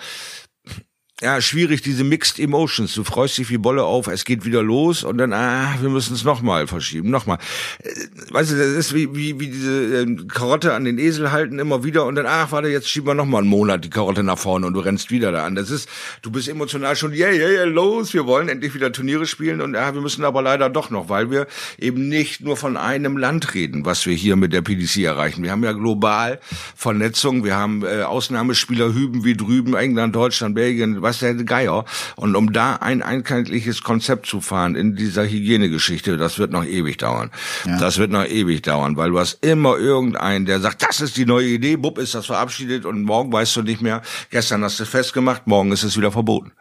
ja, 1.24 1.40
schwierig, 1.40 1.80
diese 1.80 2.04
Mixed 2.04 2.38
Emotions. 2.38 2.92
Du 2.92 3.02
freust 3.02 3.38
dich 3.38 3.48
wie 3.48 3.56
Bolle 3.56 3.84
auf, 3.84 4.08
es 4.08 4.26
geht 4.26 4.44
wieder 4.44 4.62
los 4.62 5.04
und 5.04 5.16
dann, 5.16 5.32
ah, 5.32 5.74
wir 5.80 5.88
müssen 5.88 6.12
es 6.12 6.22
nochmal 6.22 6.66
verschieben, 6.66 7.08
nochmal. 7.08 7.38
Äh, 7.78 7.90
weißt 8.30 8.52
du, 8.52 8.56
das 8.58 8.66
ist 8.66 8.94
wie, 8.94 9.16
wie, 9.16 9.40
wie 9.40 9.48
diese 9.48 10.02
äh, 10.02 10.16
Karotte 10.28 10.74
an 10.74 10.84
den 10.84 10.98
Esel 10.98 11.32
halten 11.32 11.58
immer 11.58 11.82
wieder 11.82 12.04
und 12.04 12.16
dann, 12.16 12.26
ach, 12.26 12.52
warte, 12.52 12.68
jetzt 12.68 12.90
schieben 12.90 13.08
wir 13.08 13.14
nochmal 13.14 13.40
einen 13.40 13.48
Monat 13.48 13.86
die 13.86 13.90
Karotte 13.90 14.22
nach 14.22 14.36
vorne 14.36 14.66
und 14.66 14.74
du 14.74 14.80
rennst 14.80 15.10
wieder 15.10 15.32
da 15.32 15.46
an. 15.46 15.54
Das 15.54 15.70
ist, 15.70 15.88
du 16.20 16.30
bist 16.30 16.46
emotional 16.46 16.94
schon, 16.94 17.14
yeah, 17.14 17.30
yeah, 17.30 17.48
yeah, 17.48 17.64
los, 17.64 18.12
wir 18.12 18.26
wollen 18.26 18.50
endlich 18.50 18.74
wieder 18.74 18.92
Turniere 18.92 19.24
spielen 19.24 19.62
und 19.62 19.72
ja, 19.72 19.94
wir 19.94 20.02
müssen 20.02 20.26
aber 20.26 20.42
leider 20.42 20.68
doch 20.68 20.90
noch, 20.90 21.08
weil 21.08 21.30
wir 21.30 21.46
eben 21.78 22.10
nicht 22.10 22.42
nur 22.42 22.58
von 22.58 22.76
einem 22.76 23.16
Land 23.16 23.54
reden, 23.54 23.86
was 23.86 24.04
wir 24.04 24.14
hier 24.14 24.36
mit 24.36 24.52
der 24.52 24.60
PDC 24.60 24.98
erreichen. 24.98 25.42
Wir 25.42 25.52
haben 25.52 25.64
ja 25.64 25.72
global 25.72 26.38
Vernetzung, 26.76 27.44
wir 27.44 27.56
haben 27.56 27.82
äh, 27.82 28.02
Ausnahmespieler 28.02 28.92
hüben 28.92 29.24
wie 29.24 29.34
drüben, 29.34 29.74
England, 29.74 30.14
Deutschland, 30.14 30.54
Belgien, 30.54 31.00
was 31.00 31.13
der 31.18 31.34
Geier. 31.34 31.84
Und 32.16 32.36
um 32.36 32.52
da 32.52 32.76
ein 32.76 33.02
einheitliches 33.02 33.82
Konzept 33.82 34.26
zu 34.26 34.40
fahren 34.40 34.74
in 34.74 34.96
dieser 34.96 35.24
Hygienegeschichte, 35.24 36.16
das 36.16 36.38
wird 36.38 36.52
noch 36.52 36.64
ewig 36.64 36.98
dauern. 36.98 37.30
Ja. 37.66 37.78
Das 37.78 37.98
wird 37.98 38.10
noch 38.10 38.24
ewig 38.24 38.62
dauern, 38.62 38.96
weil 38.96 39.10
du 39.10 39.18
hast 39.18 39.44
immer 39.44 39.76
irgendeinen, 39.76 40.46
der 40.46 40.60
sagt, 40.60 40.82
das 40.82 41.00
ist 41.00 41.16
die 41.16 41.26
neue 41.26 41.48
Idee, 41.48 41.76
bupp, 41.76 41.98
ist 41.98 42.14
das 42.14 42.26
verabschiedet 42.26 42.84
und 42.84 43.02
morgen 43.02 43.32
weißt 43.32 43.56
du 43.56 43.62
nicht 43.62 43.82
mehr, 43.82 44.02
gestern 44.30 44.64
hast 44.64 44.80
du 44.80 44.84
festgemacht, 44.84 45.46
morgen 45.46 45.72
ist 45.72 45.82
es 45.82 45.96
wieder 45.96 46.12
verboten 46.12 46.52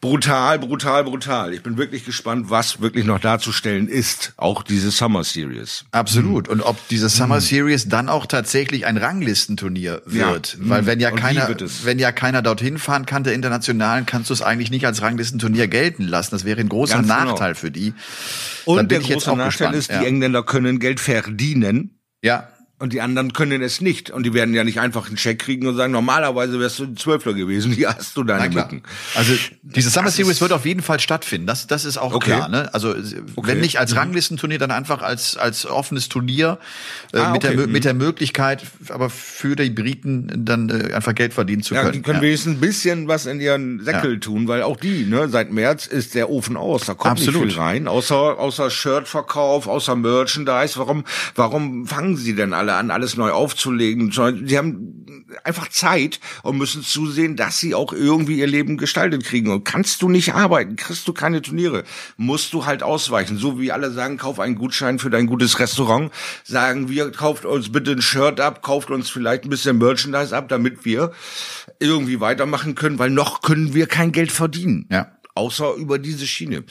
brutal, 0.00 0.58
brutal, 0.58 1.04
brutal. 1.04 1.52
Ich 1.52 1.62
bin 1.62 1.76
wirklich 1.76 2.04
gespannt, 2.04 2.48
was 2.48 2.80
wirklich 2.80 3.04
noch 3.04 3.18
darzustellen 3.18 3.88
ist. 3.88 4.32
Auch 4.36 4.62
diese 4.62 4.90
Summer 4.90 5.24
Series. 5.24 5.84
Absolut. 5.90 6.48
Und 6.48 6.62
ob 6.62 6.76
diese 6.88 7.08
Summer 7.08 7.36
mhm. 7.36 7.40
Series 7.40 7.88
dann 7.88 8.08
auch 8.08 8.26
tatsächlich 8.26 8.86
ein 8.86 8.96
Ranglistenturnier 8.96 10.02
wird. 10.06 10.56
Ja. 10.58 10.68
Weil 10.68 10.86
wenn 10.86 11.00
ja 11.00 11.10
Und 11.10 11.20
keiner, 11.20 11.48
wenn 11.84 11.98
ja 11.98 12.12
keiner 12.12 12.42
dorthin 12.42 12.78
fahren 12.78 13.04
kann, 13.04 13.24
der 13.24 13.34
internationalen, 13.34 14.06
kannst 14.06 14.30
du 14.30 14.34
es 14.34 14.42
eigentlich 14.42 14.70
nicht 14.70 14.86
als 14.86 15.02
Ranglistenturnier 15.02 15.68
gelten 15.68 16.04
lassen. 16.04 16.30
Das 16.32 16.44
wäre 16.44 16.60
ein 16.60 16.68
großer 16.68 16.94
Ganz 16.94 17.08
genau. 17.08 17.24
Nachteil 17.24 17.52
genau. 17.52 17.60
für 17.60 17.70
die. 17.70 17.94
Und 18.64 18.90
der 18.90 19.00
große 19.00 19.30
Nachteil 19.30 19.46
gespannt. 19.48 19.76
ist, 19.76 19.90
ja. 19.90 20.00
die 20.00 20.06
Engländer 20.06 20.42
können 20.42 20.78
Geld 20.78 21.00
verdienen. 21.00 21.98
Ja. 22.22 22.48
Und 22.80 22.94
die 22.94 23.02
anderen 23.02 23.34
können 23.34 23.60
es 23.60 23.82
nicht. 23.82 24.08
Und 24.08 24.22
die 24.22 24.32
werden 24.32 24.54
ja 24.54 24.64
nicht 24.64 24.80
einfach 24.80 25.06
einen 25.06 25.16
Check 25.16 25.38
kriegen 25.38 25.66
und 25.66 25.76
sagen, 25.76 25.92
normalerweise 25.92 26.58
wärst 26.58 26.78
du 26.78 26.84
ein 26.84 26.96
Zwölfler 26.96 27.34
gewesen, 27.34 27.72
hier 27.74 27.94
hast 27.94 28.16
du 28.16 28.24
deine 28.24 28.48
Mücken. 28.48 28.82
Also 29.14 29.34
diese 29.60 29.90
Summer 29.90 30.10
Series 30.10 30.40
wird 30.40 30.52
auf 30.52 30.64
jeden 30.64 30.80
Fall 30.80 30.98
stattfinden. 30.98 31.46
Das, 31.46 31.66
das 31.66 31.84
ist 31.84 31.98
auch 31.98 32.14
okay. 32.14 32.30
klar. 32.30 32.48
Ne? 32.48 32.72
Also 32.72 32.92
okay. 32.92 33.48
wenn 33.48 33.60
nicht 33.60 33.78
als 33.78 33.92
mhm. 33.92 33.98
Ranglistenturnier, 33.98 34.58
dann 34.58 34.70
einfach 34.70 35.02
als, 35.02 35.36
als 35.36 35.66
offenes 35.66 36.08
Turnier 36.08 36.58
äh, 37.12 37.18
ah, 37.18 37.32
mit, 37.32 37.44
okay. 37.44 37.54
der, 37.54 37.66
mhm. 37.66 37.72
mit 37.72 37.84
der 37.84 37.92
Möglichkeit, 37.92 38.62
aber 38.88 39.10
für 39.10 39.56
die 39.56 39.68
Briten 39.68 40.32
dann 40.34 40.70
äh, 40.70 40.94
einfach 40.94 41.14
Geld 41.14 41.34
verdienen 41.34 41.62
zu 41.62 41.74
können. 41.74 41.86
Ja, 41.88 41.92
die 41.92 42.00
können 42.00 42.20
ja. 42.20 42.22
wenigstens 42.22 42.56
ein 42.56 42.60
bisschen 42.60 43.08
was 43.08 43.26
in 43.26 43.40
ihren 43.40 43.84
Säckel 43.84 44.14
ja. 44.14 44.20
tun, 44.20 44.48
weil 44.48 44.62
auch 44.62 44.78
die, 44.78 45.04
ne, 45.04 45.28
seit 45.28 45.52
März 45.52 45.86
ist 45.86 46.14
der 46.14 46.30
Ofen 46.30 46.56
aus. 46.56 46.86
Da 46.86 46.94
kommt 46.94 47.20
Absolut. 47.20 47.44
nicht 47.44 47.52
viel 47.52 47.62
rein, 47.62 47.88
außer, 47.88 48.38
außer 48.38 48.70
Shirtverkauf, 48.70 49.66
außer 49.66 49.96
Merchandise. 49.96 50.78
Warum, 50.78 51.04
warum 51.34 51.86
fangen 51.86 52.16
sie 52.16 52.34
denn 52.34 52.54
alle 52.54 52.69
alle 52.70 52.78
an, 52.78 52.90
alles 52.90 53.16
neu 53.16 53.30
aufzulegen. 53.30 54.12
Sie 54.12 54.58
haben 54.58 55.26
einfach 55.44 55.68
Zeit 55.68 56.20
und 56.42 56.58
müssen 56.58 56.82
zusehen, 56.82 57.36
dass 57.36 57.58
sie 57.58 57.74
auch 57.74 57.92
irgendwie 57.92 58.38
ihr 58.38 58.46
Leben 58.46 58.76
gestaltet 58.76 59.24
kriegen. 59.24 59.50
Und 59.50 59.64
kannst 59.64 60.02
du 60.02 60.08
nicht 60.08 60.34
arbeiten, 60.34 60.76
kriegst 60.76 61.06
du 61.08 61.12
keine 61.12 61.42
Turniere, 61.42 61.84
musst 62.16 62.52
du 62.52 62.66
halt 62.66 62.82
ausweichen. 62.82 63.38
So 63.38 63.58
wie 63.58 63.72
alle 63.72 63.90
sagen, 63.90 64.16
kauf 64.16 64.40
einen 64.40 64.56
Gutschein 64.56 64.98
für 64.98 65.10
dein 65.10 65.26
gutes 65.26 65.58
Restaurant, 65.58 66.12
sagen 66.44 66.88
wir, 66.88 67.10
kauft 67.10 67.44
uns 67.44 67.72
bitte 67.72 67.92
ein 67.92 68.02
Shirt 68.02 68.40
ab, 68.40 68.62
kauft 68.62 68.90
uns 68.90 69.10
vielleicht 69.10 69.44
ein 69.44 69.50
bisschen 69.50 69.78
Merchandise 69.78 70.36
ab, 70.36 70.48
damit 70.48 70.84
wir 70.84 71.12
irgendwie 71.78 72.20
weitermachen 72.20 72.74
können, 72.74 72.98
weil 72.98 73.10
noch 73.10 73.42
können 73.42 73.74
wir 73.74 73.86
kein 73.86 74.12
Geld 74.12 74.32
verdienen. 74.32 74.86
Ja 74.90 75.12
außer 75.40 75.74
über 75.74 75.98
diese 75.98 76.26
Schiene. 76.26 76.64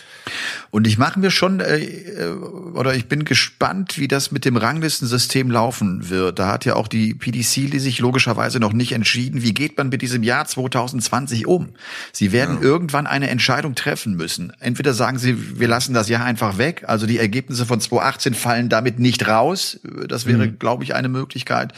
Und 0.69 0.85
ich 0.85 0.99
mache 0.99 1.19
mir 1.19 1.31
schon, 1.31 1.59
äh, 1.59 1.79
äh, 1.79 2.29
oder 2.29 2.93
ich 2.93 3.07
bin 3.07 3.25
gespannt, 3.25 3.97
wie 3.97 4.07
das 4.07 4.31
mit 4.31 4.45
dem 4.45 4.57
Ranglistensystem 4.57 5.49
laufen 5.49 6.09
wird. 6.09 6.37
Da 6.37 6.51
hat 6.51 6.65
ja 6.65 6.75
auch 6.75 6.87
die 6.87 7.15
PDC 7.15 7.71
die 7.71 7.79
sich 7.79 7.99
logischerweise 7.99 8.59
noch 8.59 8.73
nicht 8.73 8.91
entschieden, 8.91 9.41
wie 9.41 9.53
geht 9.53 9.77
man 9.77 9.89
mit 9.89 10.03
diesem 10.03 10.21
Jahr 10.21 10.45
2020 10.45 11.47
um. 11.47 11.69
Sie 12.11 12.31
werden 12.31 12.57
ja. 12.57 12.61
irgendwann 12.61 13.07
eine 13.07 13.29
Entscheidung 13.29 13.73
treffen 13.73 14.15
müssen. 14.15 14.53
Entweder 14.59 14.93
sagen 14.93 15.17
sie, 15.17 15.59
wir 15.59 15.67
lassen 15.67 15.93
das 15.93 16.09
Jahr 16.09 16.23
einfach 16.23 16.57
weg, 16.57 16.83
also 16.85 17.07
die 17.07 17.17
Ergebnisse 17.17 17.65
von 17.65 17.81
2018 17.81 18.33
fallen 18.35 18.69
damit 18.69 18.99
nicht 18.99 19.27
raus. 19.27 19.79
Das 20.07 20.27
wäre, 20.27 20.45
mhm. 20.45 20.59
glaube 20.59 20.83
ich, 20.83 20.93
eine 20.93 21.09
Möglichkeit. 21.09 21.73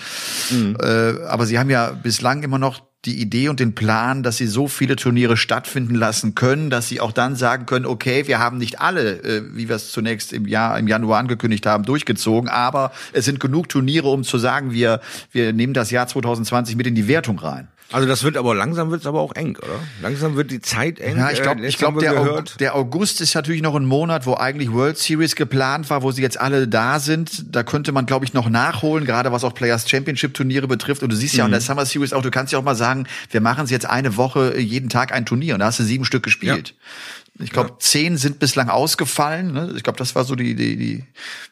Mhm. 0.49 0.75
Äh, 0.81 1.23
aber 1.25 1.45
sie 1.45 1.57
haben 1.57 1.69
ja 1.69 1.91
bislang 1.91 2.43
immer 2.43 2.59
noch 2.59 2.90
die 3.05 3.19
Idee 3.19 3.49
und 3.49 3.59
den 3.59 3.73
Plan, 3.73 4.21
dass 4.21 4.37
sie 4.37 4.45
so 4.45 4.67
viele 4.67 4.95
Turniere 4.95 5.35
stattfinden 5.35 5.95
lassen 5.95 6.35
können, 6.35 6.69
dass 6.69 6.87
sie 6.87 6.99
auch 6.99 7.11
dann 7.11 7.35
sagen 7.35 7.65
können, 7.65 7.87
okay, 7.87 8.27
wir 8.27 8.37
haben 8.37 8.59
nicht 8.59 8.79
alle, 8.79 9.23
äh, 9.23 9.43
wie 9.53 9.69
wir 9.69 9.75
es 9.75 9.91
zunächst 9.91 10.33
im 10.33 10.47
Jahr 10.47 10.77
im 10.77 10.87
Januar 10.87 11.19
angekündigt 11.19 11.65
haben, 11.65 11.83
durchgezogen, 11.83 12.49
aber 12.49 12.91
es 13.13 13.25
sind 13.25 13.39
genug 13.39 13.69
Turniere, 13.69 14.09
um 14.09 14.23
zu 14.23 14.37
sagen, 14.37 14.71
wir 14.71 15.01
wir 15.31 15.51
nehmen 15.53 15.73
das 15.73 15.89
Jahr 15.89 16.07
2020 16.07 16.75
mit 16.75 16.85
in 16.85 16.95
die 16.95 17.07
Wertung 17.07 17.39
rein. 17.39 17.67
Also 17.91 18.07
das 18.07 18.23
wird 18.23 18.37
aber 18.37 18.55
langsam 18.55 18.91
wird 18.91 19.01
es 19.01 19.07
aber 19.07 19.19
auch 19.19 19.33
eng, 19.35 19.57
oder? 19.57 19.79
Langsam 20.01 20.35
wird 20.35 20.51
die 20.51 20.61
Zeit 20.61 20.99
eng. 20.99 21.17
Ja, 21.17 21.31
ich 21.31 21.41
glaube, 21.41 21.61
äh, 21.61 21.67
ich 21.67 21.77
glaube 21.77 21.99
der, 21.99 22.19
August, 22.19 22.59
der 22.59 22.75
August 22.75 23.21
ist 23.21 23.35
natürlich 23.35 23.61
noch 23.61 23.75
ein 23.75 23.85
Monat, 23.85 24.25
wo 24.25 24.35
eigentlich 24.35 24.71
World 24.71 24.97
Series 24.97 25.35
geplant 25.35 25.89
war, 25.89 26.01
wo 26.03 26.11
sie 26.11 26.21
jetzt 26.21 26.39
alle 26.39 26.67
da 26.67 26.99
sind. 26.99 27.55
Da 27.55 27.63
könnte 27.63 27.91
man, 27.91 28.05
glaube 28.05 28.25
ich, 28.25 28.33
noch 28.33 28.49
nachholen, 28.49 29.05
gerade 29.05 29.31
was 29.31 29.43
auch 29.43 29.53
Players 29.53 29.89
Championship 29.89 30.33
Turniere 30.33 30.67
betrifft. 30.67 31.03
Und 31.03 31.11
du 31.11 31.15
siehst 31.15 31.35
ja 31.35 31.43
mhm. 31.43 31.45
an 31.45 31.51
der 31.51 31.61
Summer 31.61 31.85
Series 31.85 32.13
auch, 32.13 32.21
du 32.21 32.31
kannst 32.31 32.53
ja 32.53 32.59
auch 32.59 32.63
mal 32.63 32.75
sagen, 32.75 33.07
wir 33.29 33.41
machen 33.41 33.65
es 33.65 33.71
jetzt 33.71 33.85
eine 33.85 34.15
Woche 34.17 34.59
jeden 34.59 34.89
Tag 34.89 35.11
ein 35.11 35.25
Turnier 35.25 35.55
und 35.55 35.59
da 35.59 35.67
hast 35.67 35.79
du 35.79 35.83
sieben 35.83 36.05
Stück 36.05 36.23
gespielt. 36.23 36.69
Ja. 36.69 37.43
Ich 37.43 37.51
glaube, 37.51 37.69
ja. 37.69 37.75
zehn 37.79 38.17
sind 38.17 38.39
bislang 38.39 38.69
ausgefallen. 38.69 39.53
Ne? 39.53 39.73
Ich 39.75 39.83
glaube, 39.83 39.97
das 39.97 40.15
war 40.15 40.23
so 40.23 40.35
die 40.35 40.55
die 40.55 40.77
die 40.77 41.03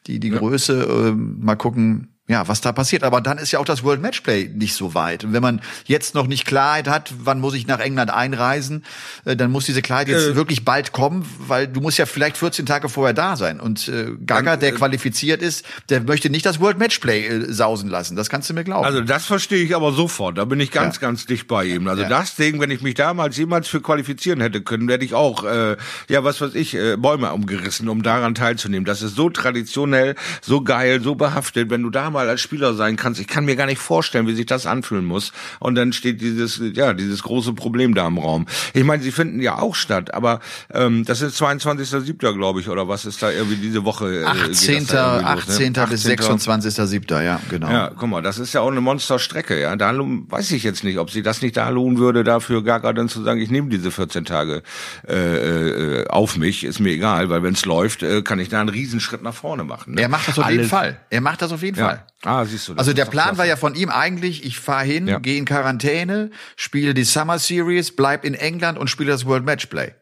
die, 0.08 0.20
die 0.20 0.30
ja. 0.30 0.38
Größe. 0.38 0.84
Ähm, 0.84 1.38
mal 1.42 1.56
gucken, 1.56 2.10
ja, 2.30 2.48
was 2.48 2.62
da 2.62 2.72
passiert. 2.72 3.04
Aber 3.04 3.22
dann 3.22 3.40
ist 3.40 3.52
ja 3.52 3.60
auch 3.60 3.66
das 3.66 3.84
World 3.84 4.02
Matchplay 4.02 4.50
nicht 4.54 4.76
so 4.76 4.94
weit. 4.94 5.24
Und 5.24 5.34
wenn 5.34 5.42
man 5.42 5.62
jetzt 5.86 6.14
noch 6.14 6.28
nicht 6.28 6.46
Klarheit 6.46 6.88
hat, 6.88 7.12
wann 7.18 7.40
muss 7.40 7.56
ich 7.56 7.66
nach 7.66 7.80
England 7.80 8.12
einreisen, 8.12 8.86
äh, 9.26 9.36
dann 9.36 9.52
muss 9.52 9.66
diese 9.66 9.82
Klarheit 9.82 10.10
jetzt 10.10 10.28
äh, 10.28 10.36
wirklich 10.36 10.64
bald 10.64 10.92
kommen, 10.92 11.26
weil 11.40 11.68
du 11.68 11.82
musst 11.82 11.98
ja 11.98 12.06
vielleicht 12.06 12.38
14 12.38 12.68
Tage 12.68 12.88
vorher 12.88 13.16
da 13.16 13.36
sein. 13.36 13.60
Und 13.60 13.88
äh, 13.88 14.12
Gaga, 14.24 14.58
der 14.58 14.70
äh, 14.70 14.72
qualifiziert 14.74 15.42
ist, 15.42 15.66
der 15.90 16.02
möchte 16.02 16.30
nicht 16.30 16.46
das 16.46 16.60
World 16.60 16.78
Matchplay 16.78 17.26
äh, 17.26 17.52
sausen 17.52 17.90
lassen. 17.90 18.16
Das 18.16 18.30
kannst 18.30 18.48
du 18.48 18.54
mir 18.54 18.64
glauben. 18.64 18.86
Also 18.86 19.02
das 19.02 19.26
verstehe 19.26 19.64
ich 19.64 19.76
aber 19.76 19.92
sofort. 19.92 20.38
Da 20.38 20.46
bin 20.46 20.60
ich 20.60 20.70
ganz, 20.70 20.98
ja. 20.98 21.02
ganz 21.02 21.26
dicht 21.26 21.48
bei 21.48 21.66
ihm. 21.66 21.88
Also 21.88 22.04
ja. 22.04 22.10
das 22.10 22.36
Ding, 22.36 22.62
wenn 22.62 22.70
ich 22.70 22.82
mich 22.82 22.94
damals 22.94 23.38
jemals 23.38 23.68
für 23.68 23.82
qualifizieren 23.82 24.40
hätte 24.40 24.62
können, 24.62 24.88
hätte 24.88 25.04
ich 25.04 25.16
auch, 25.16 25.46
äh, 25.46 25.78
ja, 26.08 26.24
was 26.24 26.40
weiß 26.42 26.54
ich, 26.54 26.76
äh, 26.76 26.96
Bäume 26.96 27.34
umgerissen, 27.34 27.90
um 27.90 28.04
daran 28.04 28.36
teilzunehmen. 28.36 28.86
Das 28.86 29.02
ist 29.02 29.16
so 29.16 29.32
traditionell, 29.32 30.14
so 30.42 30.62
geil, 30.62 31.02
so 31.02 31.16
behaftet. 31.16 31.72
Wenn 31.72 31.82
du 31.82 31.90
damals 31.90 32.19
mal 32.20 32.30
als 32.30 32.42
Spieler 32.42 32.74
sein 32.74 32.98
kannst. 32.98 33.22
Ich 33.22 33.28
kann 33.28 33.46
mir 33.46 33.56
gar 33.56 33.66
nicht 33.66 33.80
vorstellen, 33.80 34.28
wie 34.28 34.36
sich 34.36 34.46
das 34.46 34.66
anfühlen 34.66 35.06
muss. 35.06 35.32
Und 35.60 35.76
dann 35.76 35.94
steht 35.94 36.20
dieses, 36.20 36.62
ja, 36.74 36.94
dieses 36.94 37.24
große 37.24 37.54
Problem 37.54 37.96
da 37.96 38.08
im 38.08 38.18
Raum. 38.18 38.46
Ich 38.74 38.84
meine, 38.84 39.02
sie 39.02 39.12
finden 39.12 39.42
ja 39.42 39.58
auch 39.58 39.76
statt, 39.76 40.14
aber 40.14 40.42
ähm, 40.74 41.06
das 41.06 41.22
ist 41.22 41.42
22.07. 41.42 42.34
glaube 42.34 42.60
ich, 42.60 42.68
oder 42.68 42.90
was 42.90 43.06
ist 43.06 43.24
da 43.24 43.32
irgendwie 43.32 43.56
diese 43.56 43.86
Woche? 43.86 44.24
Äh, 44.24 44.26
18. 44.26 44.88
Da 44.88 45.20
18. 45.22 45.74
Los, 45.74 45.78
ne? 45.78 45.88
bis 45.90 46.06
26.07. 46.06 47.24
Ja, 47.24 47.40
genau. 47.50 47.70
Ja, 47.70 47.92
guck 47.96 48.10
mal, 48.10 48.22
das 48.22 48.38
ist 48.38 48.54
ja 48.54 48.62
auch 48.62 48.72
eine 48.72 48.82
Monsterstrecke. 48.82 49.60
Ja, 49.62 49.76
da 49.78 49.94
weiß 49.98 50.52
ich 50.52 50.64
jetzt 50.64 50.84
nicht, 50.84 50.98
ob 50.98 51.12
sie 51.12 51.22
das 51.22 51.42
nicht 51.42 51.56
da 51.56 51.70
lohnen 51.70 52.00
würde, 52.00 52.26
dafür 52.26 52.64
Gaga 52.64 52.92
dann 52.92 53.08
zu 53.08 53.24
sagen, 53.24 53.40
ich 53.40 53.50
nehme 53.50 53.70
diese 53.70 53.92
14 53.92 54.26
Tage 54.26 54.62
äh, 55.08 55.14
äh, 55.14 56.08
auf 56.08 56.36
mich, 56.36 56.66
ist 56.66 56.80
mir 56.80 56.92
egal, 56.92 57.30
weil 57.30 57.44
wenn 57.44 57.54
es 57.54 57.64
läuft, 57.66 58.04
äh, 58.04 58.22
kann 58.22 58.40
ich 58.40 58.50
da 58.50 58.60
einen 58.60 58.70
Riesenschritt 58.70 59.24
nach 59.24 59.34
vorne 59.34 59.64
machen. 59.64 59.96
Ne? 59.96 60.02
Er 60.02 60.10
macht 60.10 60.28
das 60.28 60.38
auf 60.38 60.46
Alles. 60.46 60.58
jeden 60.58 60.70
Fall. 60.70 61.00
Er 61.10 61.22
macht 61.22 61.42
das 61.42 61.52
auf 61.52 61.64
jeden 61.64 61.78
ja. 61.78 61.86
Fall. 61.86 62.04
Ah, 62.24 62.46
siehst 62.46 62.68
du. 62.68 62.74
Also 62.74 62.94
der 62.94 63.06
Plan 63.06 63.38
war 63.38 63.46
ja 63.46 63.56
von 63.56 63.76
ihm 63.76 63.90
eigentlich, 63.90 64.46
ich 64.46 64.60
fahre 64.60 64.86
hin, 64.86 65.08
ja. 65.08 65.20
gehe 65.20 65.38
in 65.38 65.46
Quarantäne, 65.46 66.32
spiele 66.56 66.94
die 66.94 67.04
Summer 67.04 67.40
Series, 67.40 67.96
bleib 67.96 68.26
in 68.26 68.34
England 68.34 68.78
und 68.78 68.90
spiele 68.90 69.12
das 69.12 69.26
World 69.26 69.46
Matchplay. 69.46 69.94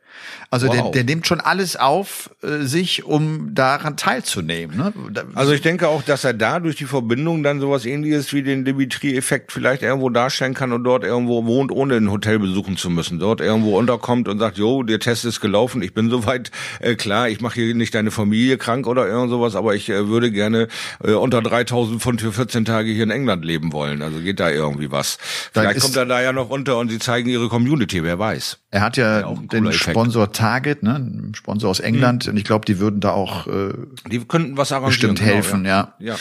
Also 0.50 0.68
wow. 0.68 0.76
der, 0.76 0.92
der 0.92 1.04
nimmt 1.04 1.28
schon 1.28 1.42
alles 1.42 1.76
auf 1.76 2.30
äh, 2.42 2.60
sich, 2.64 3.04
um 3.04 3.54
daran 3.54 3.98
teilzunehmen. 3.98 4.78
Ne? 4.78 4.94
Also 5.36 5.52
ich 5.52 5.62
denke 5.62 5.90
auch, 5.90 6.04
dass 6.04 6.24
er 6.24 6.34
da 6.34 6.60
durch 6.60 6.78
die 6.78 6.86
Verbindung 6.86 7.44
dann 7.44 7.60
sowas 7.60 7.86
ähnliches 7.86 8.32
wie 8.32 8.44
den 8.44 8.64
Dimitri-Effekt 8.64 9.52
vielleicht 9.52 9.82
irgendwo 9.82 10.10
darstellen 10.10 10.54
kann 10.54 10.72
und 10.72 10.86
dort 10.86 11.04
irgendwo 11.04 11.46
wohnt, 11.46 11.72
ohne 11.72 11.96
ein 11.96 12.10
Hotel 12.10 12.40
besuchen 12.40 12.78
zu 12.78 12.90
müssen. 12.90 13.20
Dort 13.20 13.42
irgendwo 13.42 13.78
unterkommt 13.78 14.30
und 14.30 14.40
sagt, 14.40 14.58
jo, 14.58 14.84
der 14.84 15.00
Test 15.00 15.26
ist 15.26 15.42
gelaufen, 15.42 15.82
ich 15.82 15.94
bin 15.94 16.10
soweit 16.10 16.52
äh, 16.80 16.96
klar, 16.96 17.28
ich 17.28 17.42
mache 17.42 17.56
hier 17.56 17.76
nicht 17.76 17.94
deine 17.94 18.12
Familie 18.12 18.58
krank 18.58 18.88
oder 18.88 19.08
irgend 19.08 19.30
sowas, 19.30 19.56
aber 19.56 19.76
ich 19.76 19.90
äh, 19.90 20.08
würde 20.08 20.32
gerne 20.32 20.70
äh, 21.04 21.12
unter 21.12 21.42
3000 21.42 22.02
Pfund 22.02 22.22
für 22.22 22.32
14 22.32 22.64
Tage 22.64 22.92
hier 22.92 23.04
in 23.04 23.12
England 23.12 23.44
leben 23.44 23.74
wollen. 23.74 24.02
Also 24.02 24.20
geht 24.20 24.40
da 24.40 24.50
irgendwie 24.50 24.92
was. 24.92 25.18
Vielleicht 25.52 25.82
kommt 25.82 25.98
er 25.98 26.06
da 26.06 26.22
ja 26.22 26.32
noch 26.32 26.50
unter 26.50 26.78
und 26.78 26.90
sie 26.90 27.00
zeigen 27.00 27.30
ihre 27.30 27.50
Community, 27.50 28.04
wer 28.04 28.18
weiß. 28.18 28.60
Er 28.78 28.82
hat 28.82 28.96
ja, 28.96 29.22
ja 29.22 29.34
den 29.34 29.74
Sponsor 29.74 30.32
Target, 30.32 30.84
ne, 30.84 31.32
Sponsor 31.34 31.72
aus 31.72 31.80
England, 31.80 32.28
mhm. 32.28 32.32
und 32.32 32.38
ich 32.38 32.44
glaube, 32.44 32.64
die 32.66 32.78
würden 32.78 33.00
da 33.00 33.10
auch 33.10 33.48
äh, 33.48 33.74
die 34.06 34.24
könnten 34.24 34.56
was 34.56 34.72
arrangieren, 34.72 35.16
bestimmt 35.16 35.22
helfen, 35.22 35.64
genau, 35.64 35.70
ja. 35.70 35.94
Ja. 35.98 36.14
ja. 36.14 36.20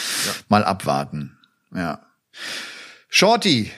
Mal 0.48 0.64
abwarten, 0.64 1.36
ja. 1.74 2.00
Shorty, 3.10 3.70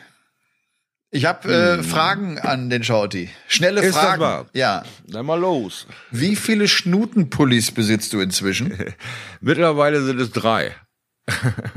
ich 1.11 1.25
habe 1.25 1.53
äh, 1.53 1.79
hm. 1.79 1.85
Fragen 1.85 2.38
an 2.38 2.71
den 2.71 2.85
Shorty. 2.85 3.31
Schnelle 3.49 3.81
Ist 3.81 3.97
Fragen. 3.97 4.21
Das 4.21 4.31
wahr? 4.31 4.47
Ja. 4.53 4.85
Dann 5.09 5.27
mal 5.27 5.41
los. 5.41 5.88
Wie 6.12 6.37
viele 6.37 6.69
Schnutenpullis 6.69 7.73
besitzt 7.73 8.12
du 8.12 8.21
inzwischen? 8.21 8.79
Mittlerweile 9.41 10.03
sind 10.03 10.21
es 10.21 10.31
drei. 10.31 10.77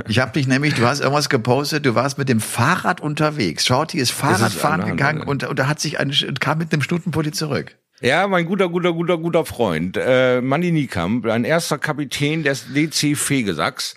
Ich 0.07 0.19
habe 0.19 0.31
dich 0.31 0.47
nämlich, 0.47 0.75
du 0.75 0.85
hast 0.85 0.99
irgendwas 1.01 1.29
gepostet, 1.29 1.85
du 1.85 1.95
warst 1.95 2.17
mit 2.17 2.29
dem 2.29 2.39
Fahrrad 2.39 3.01
unterwegs. 3.01 3.65
Shorty 3.65 3.99
ist 3.99 4.11
Fahrradfahren 4.11 4.85
gegangen 4.85 5.21
und, 5.21 5.43
und 5.43 5.59
da 5.59 5.67
hat 5.67 5.79
sich 5.79 5.99
ein, 5.99 6.13
kam 6.39 6.59
mit 6.59 6.73
einem 6.73 6.81
Stutenpulli 6.81 7.31
zurück. 7.31 7.77
Ja, 8.01 8.27
mein 8.27 8.45
guter, 8.45 8.67
guter, 8.67 8.93
guter, 8.93 9.17
guter 9.19 9.45
Freund, 9.45 9.95
äh, 9.95 10.41
Manni 10.41 10.71
Niekamp, 10.71 11.27
ein 11.27 11.43
erster 11.43 11.77
Kapitän 11.77 12.41
des 12.41 12.65
DC 12.73 13.15
Fegesacks, 13.15 13.95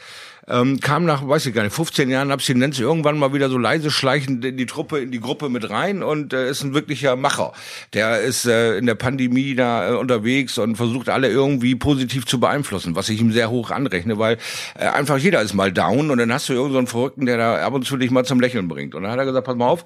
ähm, 0.48 0.80
kam 0.80 1.04
nach, 1.04 1.26
weiß 1.26 1.46
ich 1.46 1.54
gar 1.54 1.62
nicht, 1.62 1.74
15 1.74 2.10
Jahren 2.10 2.30
Abstinenz 2.30 2.78
irgendwann 2.78 3.18
mal 3.18 3.32
wieder 3.32 3.48
so 3.48 3.58
leise 3.58 3.90
schleichend 3.90 4.44
in 4.44 4.56
die 4.56 4.66
Truppe, 4.66 4.98
in 4.98 5.10
die 5.10 5.20
Gruppe 5.20 5.48
mit 5.48 5.70
rein 5.70 6.02
und 6.02 6.32
äh, 6.32 6.50
ist 6.50 6.62
ein 6.62 6.74
wirklicher 6.74 7.16
Macher. 7.16 7.52
Der 7.92 8.20
ist 8.20 8.46
äh, 8.46 8.76
in 8.76 8.86
der 8.86 8.94
Pandemie 8.94 9.54
da 9.54 9.90
äh, 9.90 9.94
unterwegs 9.94 10.58
und 10.58 10.76
versucht 10.76 11.08
alle 11.08 11.28
irgendwie 11.28 11.74
positiv 11.74 12.26
zu 12.26 12.40
beeinflussen, 12.40 12.96
was 12.96 13.08
ich 13.08 13.20
ihm 13.20 13.32
sehr 13.32 13.50
hoch 13.50 13.70
anrechne, 13.70 14.18
weil 14.18 14.38
äh, 14.78 14.86
einfach 14.86 15.18
jeder 15.18 15.40
ist 15.42 15.54
mal 15.54 15.72
down 15.72 16.10
und 16.10 16.18
dann 16.18 16.32
hast 16.32 16.48
du 16.48 16.52
irgendeinen 16.52 16.86
so 16.86 16.92
Verrückten, 16.92 17.26
der 17.26 17.38
da 17.38 17.66
ab 17.66 17.72
und 17.72 17.84
zu 17.84 17.96
dich 17.96 18.10
mal 18.10 18.24
zum 18.24 18.40
Lächeln 18.40 18.68
bringt. 18.68 18.94
Und 18.94 19.02
dann 19.02 19.12
hat 19.12 19.18
er 19.18 19.24
gesagt, 19.24 19.46
pass 19.46 19.56
mal 19.56 19.66
auf, 19.66 19.84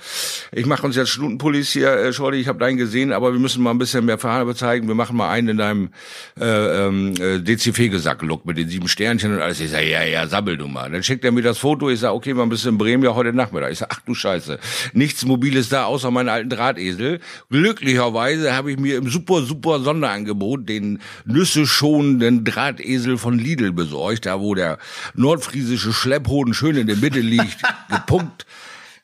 ich 0.53 0.66
mache 0.66 0.85
uns 0.85 0.97
jetzt 0.97 1.11
Stundenpullis 1.11 1.71
hier, 1.71 1.92
äh, 1.92 2.12
Shorty, 2.12 2.38
ich 2.38 2.49
habe 2.49 2.59
deinen 2.59 2.77
gesehen, 2.77 3.12
aber 3.12 3.33
wir 3.33 3.40
müssen 3.40 3.62
mal 3.62 3.71
ein 3.71 3.79
bisschen 3.79 4.05
mehr 4.05 4.18
Farbe 4.18 4.55
zeigen. 4.55 4.88
Wir 4.88 4.94
machen 4.94 5.16
mal 5.16 5.31
einen 5.31 5.49
in 5.49 5.57
deinem 5.57 5.90
äh, 6.40 6.44
ähm, 6.44 7.14
äh, 7.21 7.38
DC-Fegesack-Look 7.38 8.44
mit 8.44 8.59
den 8.59 8.68
sieben 8.68 8.88
Sternchen 8.88 9.35
und 9.35 9.40
alles. 9.40 9.61
Ich 9.61 9.71
sage, 9.71 9.88
ja, 9.88 10.03
ja, 10.03 10.27
sabbel 10.27 10.47
mal. 10.56 10.90
Dann 10.90 11.02
schickt 11.02 11.24
er 11.24 11.32
mir 11.32 11.42
das 11.42 11.58
Foto, 11.58 11.90
ich 11.90 12.00
sage, 12.00 12.14
okay, 12.14 12.34
man 12.34 12.48
bist 12.48 12.66
in 12.66 12.78
Bremen 12.78 13.02
ja 13.02 13.14
heute 13.14 13.32
Nachmittag. 13.32 13.72
Ich 13.72 13.78
sage, 13.78 13.90
ach 13.94 14.00
du 14.06 14.14
Scheiße, 14.14 14.58
nichts 14.92 15.24
Mobiles 15.24 15.68
da, 15.68 15.84
außer 15.84 16.11
meinen 16.11 16.28
alten 16.28 16.50
Drahtesel. 16.50 17.20
Glücklicherweise 17.50 18.54
habe 18.54 18.72
ich 18.72 18.78
mir 18.78 18.96
im 18.96 19.08
super, 19.08 19.42
super 19.42 19.80
Sonderangebot 19.80 20.68
den 20.68 21.00
Nüsse 21.24 21.66
schonenden 21.66 22.44
Drahtesel 22.44 23.18
von 23.18 23.38
Lidl 23.38 23.72
besorgt, 23.72 24.26
da 24.26 24.40
wo 24.40 24.54
der 24.54 24.78
nordfriesische 25.14 25.92
Schlepphoden 25.92 26.54
schön 26.54 26.76
in 26.76 26.87
der 26.87 26.96
Mitte 26.96 27.20
liegt, 27.20 27.62
gepunkt 27.90 28.46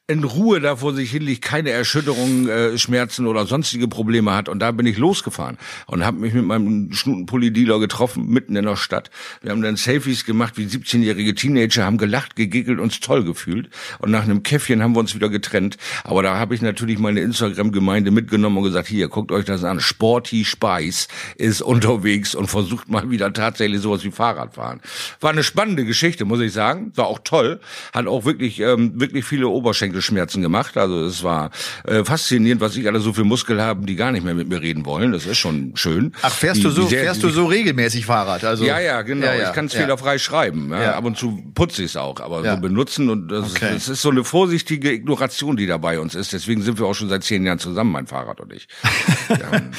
in 0.07 0.23
Ruhe 0.23 0.61
da 0.61 0.77
vor 0.77 0.93
sich 0.93 1.11
hin 1.11 1.23
liegt, 1.23 1.40
keine 1.40 1.71
Erschütterungen, 1.71 2.47
äh, 2.47 2.77
Schmerzen 2.77 3.27
oder 3.27 3.47
sonstige 3.47 3.88
Probleme 3.88 4.35
hat. 4.35 4.51
Und 4.51 4.59
da 4.59 4.71
bin 4.71 4.85
ich 4.85 4.99
losgefahren 4.99 5.57
und 5.87 6.05
habe 6.05 6.19
mich 6.19 6.35
mit 6.35 6.45
meinem 6.45 6.93
Schnutenpulli-Dealer 6.93 7.81
getroffen, 7.81 8.29
mitten 8.29 8.55
in 8.55 8.67
der 8.67 8.77
Stadt. 8.77 9.11
Wir 9.40 9.51
haben 9.51 9.62
dann 9.62 9.77
Selfies 9.77 10.27
gemacht, 10.27 10.59
wie 10.59 10.67
17-jährige 10.67 11.35
Teenager, 11.35 11.87
haben 11.87 11.97
gelacht, 11.97 12.37
gegickelt, 12.37 12.81
uns 12.81 13.01
toll 13.01 13.25
gefühlt. 13.25 13.71
Und 13.99 14.11
nach 14.11 14.25
einem 14.25 14.43
Käffchen 14.43 14.83
haben 14.83 14.95
wir 14.95 15.01
uns 15.01 15.14
wieder 15.14 15.31
getrennt. 15.31 15.79
Aber 16.03 16.23
da 16.23 16.37
habe 16.37 16.55
ich 16.55 16.61
natürlich 16.61 16.99
meine 16.99 17.21
Instagram-Gemeinde 17.21 18.11
mitgenommen 18.11 18.59
und 18.59 18.64
gesagt, 18.64 18.88
hier, 18.88 19.09
guckt 19.09 19.33
euch 19.33 19.47
das 19.47 19.64
an. 19.64 19.81
Sporty 19.81 20.45
Spice 20.45 21.09
ist 21.37 21.62
unterwegs 21.62 22.35
und 22.35 22.49
versucht 22.49 22.90
mal 22.90 23.11
wieder 23.11 23.33
tatsächlich 23.33 23.81
sowas 23.81 24.05
wie 24.05 24.11
Fahrradfahren. 24.11 24.83
War 25.21 25.31
eine 25.31 25.43
spannende 25.43 25.87
Geschichte, 25.87 26.27
muss 26.27 26.40
ich 26.40 26.53
sagen. 26.53 26.93
War 26.95 27.07
auch 27.07 27.21
toll. 27.25 27.59
Hat 27.95 28.07
auch 28.07 28.27
wirklich, 28.27 28.61
ähm, 28.61 29.01
wirklich 29.01 29.25
viele 29.25 29.49
Oberschenkel 29.49 29.93
Oberschenkelschmerzen 29.94 30.42
gemacht. 30.42 30.76
Also 30.76 31.04
es 31.04 31.22
war 31.22 31.50
äh, 31.85 32.04
faszinierend, 32.04 32.61
was 32.61 32.76
ich 32.76 32.87
alle 32.87 33.00
so 33.00 33.12
für 33.12 33.24
Muskeln 33.24 33.61
haben, 33.61 33.87
die 33.87 33.96
gar 33.96 34.12
nicht 34.12 34.24
mehr 34.24 34.35
mit 34.35 34.48
mir 34.48 34.61
reden 34.61 34.85
wollen. 34.85 35.12
Das 35.12 35.26
ist 35.26 35.38
schon 35.38 35.72
schön. 35.76 36.12
Ach, 36.22 36.33
fährst 36.33 36.59
die, 36.59 36.62
du 36.64 36.70
so, 36.70 36.87
sehr, 36.87 37.02
fährst 37.02 37.22
du 37.22 37.30
so 37.30 37.46
regelmäßig 37.46 38.07
Fahrrad? 38.07 38.44
Also 38.44 38.64
ja, 38.64 38.80
ja, 38.80 39.02
genau. 39.02 39.26
Ja, 39.26 39.35
ja, 39.35 39.48
ich 39.48 39.54
kann 39.54 39.66
es 39.66 39.74
ja. 39.74 39.80
fehlerfrei 39.80 40.18
schreiben. 40.18 40.70
Ja. 40.70 40.94
Ab 40.94 41.04
und 41.04 41.16
zu 41.16 41.42
putze 41.54 41.83
ich 41.83 41.90
es 41.90 41.96
auch, 41.96 42.20
aber 42.20 42.44
so 42.44 42.61
benutzen 42.61 43.11
und 43.11 43.28
das, 43.28 43.52
okay. 43.52 43.70
das 43.72 43.88
ist 43.88 44.02
so 44.02 44.11
eine 44.11 44.24
vorsichtige 44.24 44.92
Ignoration, 44.92 45.57
die 45.57 45.66
da 45.66 45.78
bei 45.78 45.98
uns 45.98 46.14
ist. 46.14 46.33
Deswegen 46.33 46.62
sind 46.62 46.78
wir 46.78 46.87
auch 46.87 46.94
schon 46.94 47.09
seit 47.09 47.24
zehn 47.24 47.44
Jahren 47.44 47.59
zusammen, 47.59 47.92
mein 47.92 48.07
Fahrrad 48.07 48.40
und 48.40 48.52
ich. 48.52 48.68
ne? 49.28 49.70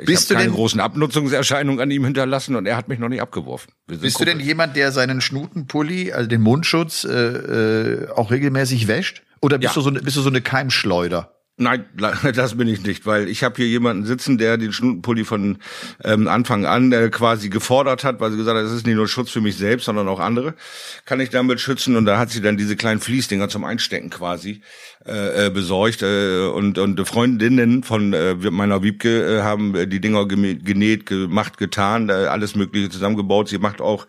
Ich 0.00 0.06
Bist 0.06 0.30
habe 0.30 0.34
keine 0.34 0.48
denn, 0.48 0.54
großen 0.54 0.80
Abnutzungserscheinungen 0.80 1.80
an 1.80 1.90
ihm 1.90 2.04
hinterlassen 2.04 2.56
und 2.56 2.66
er 2.66 2.76
hat 2.76 2.88
mich 2.88 2.98
noch 2.98 3.08
nicht 3.08 3.22
abgeworfen. 3.22 3.72
Bist 3.86 4.20
du 4.20 4.24
denn 4.24 4.40
jemand, 4.40 4.76
der 4.76 4.92
seinen 4.92 5.20
Schnutenpulli, 5.20 6.12
also 6.12 6.28
den 6.28 6.40
Mundschutz, 6.40 7.04
äh, 7.04 7.12
äh, 7.12 8.08
auch 8.10 8.30
regelmäßig 8.30 8.88
wäscht? 8.88 9.22
Oder 9.42 9.58
bist, 9.58 9.76
ja. 9.76 9.82
du 9.82 9.90
so, 9.90 9.90
bist 9.90 10.16
du 10.16 10.22
so 10.22 10.30
eine 10.30 10.40
Keimschleuder? 10.40 11.36
Nein, 11.58 11.84
das 12.34 12.56
bin 12.56 12.68
ich 12.68 12.82
nicht, 12.82 13.04
weil 13.04 13.28
ich 13.28 13.44
habe 13.44 13.56
hier 13.56 13.66
jemanden 13.66 14.06
sitzen, 14.06 14.38
der 14.38 14.56
den 14.56 14.72
Schnutenpulli 14.72 15.24
von 15.24 15.58
ähm, 16.02 16.26
Anfang 16.26 16.64
an 16.64 16.92
äh, 16.92 17.10
quasi 17.10 17.50
gefordert 17.50 18.04
hat, 18.04 18.20
weil 18.20 18.30
sie 18.30 18.38
gesagt 18.38 18.56
hat, 18.56 18.64
das 18.64 18.72
ist 18.72 18.86
nicht 18.86 18.96
nur 18.96 19.06
Schutz 19.06 19.30
für 19.30 19.42
mich 19.42 19.56
selbst, 19.56 19.84
sondern 19.84 20.08
auch 20.08 20.20
andere, 20.20 20.54
kann 21.04 21.20
ich 21.20 21.28
damit 21.28 21.60
schützen. 21.60 21.96
Und 21.96 22.06
da 22.06 22.18
hat 22.18 22.30
sie 22.30 22.40
dann 22.40 22.56
diese 22.56 22.76
kleinen 22.76 23.00
Fließdinger 23.00 23.48
zum 23.48 23.64
Einstecken 23.64 24.08
quasi 24.08 24.62
äh, 25.04 25.46
äh, 25.46 25.50
besorgt 25.50 26.02
äh, 26.02 26.46
und 26.46 26.78
und 26.78 27.04
Freundinnen 27.08 27.82
von 27.82 28.12
äh, 28.12 28.34
meiner 28.34 28.84
Wiebke 28.84 29.38
äh, 29.38 29.42
haben 29.42 29.72
die 29.90 30.00
Dinger 30.00 30.26
genäht, 30.28 31.06
gemacht, 31.06 31.58
getan, 31.58 32.08
äh, 32.08 32.12
alles 32.12 32.54
Mögliche 32.54 32.88
zusammengebaut. 32.88 33.48
Sie 33.48 33.58
macht 33.58 33.80
auch 33.80 34.06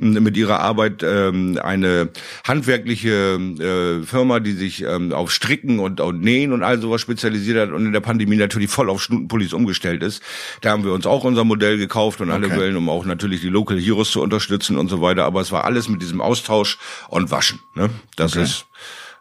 äh, 0.00 0.04
mit 0.04 0.36
ihrer 0.36 0.60
Arbeit 0.60 1.02
äh, 1.02 1.32
eine 1.60 2.10
handwerkliche 2.46 3.10
äh, 3.10 4.06
Firma, 4.06 4.38
die 4.38 4.52
sich 4.52 4.84
äh, 4.84 5.12
auf 5.12 5.32
Stricken 5.32 5.80
und, 5.80 6.00
und 6.00 6.20
Nähen 6.20 6.52
und 6.52 6.62
all 6.62 6.80
sowas 6.80 7.00
spezialisiert 7.00 7.58
hat 7.58 7.74
und 7.74 7.84
in 7.84 7.92
der 7.92 8.00
Pandemie 8.00 8.36
natürlich 8.36 8.70
voll 8.70 8.88
auf 8.88 9.02
Schnutenpullis 9.02 9.52
umgestellt 9.52 10.04
ist. 10.04 10.22
Da 10.60 10.70
haben 10.70 10.84
wir 10.84 10.92
uns 10.92 11.06
auch 11.06 11.24
unser 11.24 11.42
Modell 11.42 11.76
gekauft 11.76 12.20
und 12.20 12.30
alle 12.30 12.46
okay. 12.46 12.60
Wellen, 12.60 12.76
um 12.76 12.88
auch 12.88 13.04
natürlich 13.04 13.40
die 13.40 13.48
Local 13.48 13.80
Heroes 13.80 14.12
zu 14.12 14.22
unterstützen 14.22 14.78
und 14.78 14.86
so 14.86 15.02
weiter. 15.02 15.24
Aber 15.24 15.40
es 15.40 15.50
war 15.50 15.64
alles 15.64 15.88
mit 15.88 16.02
diesem 16.02 16.20
Austausch 16.20 16.78
und 17.08 17.32
Waschen. 17.32 17.58
Ne? 17.74 17.90
Das 18.14 18.34
okay. 18.34 18.44
ist 18.44 18.66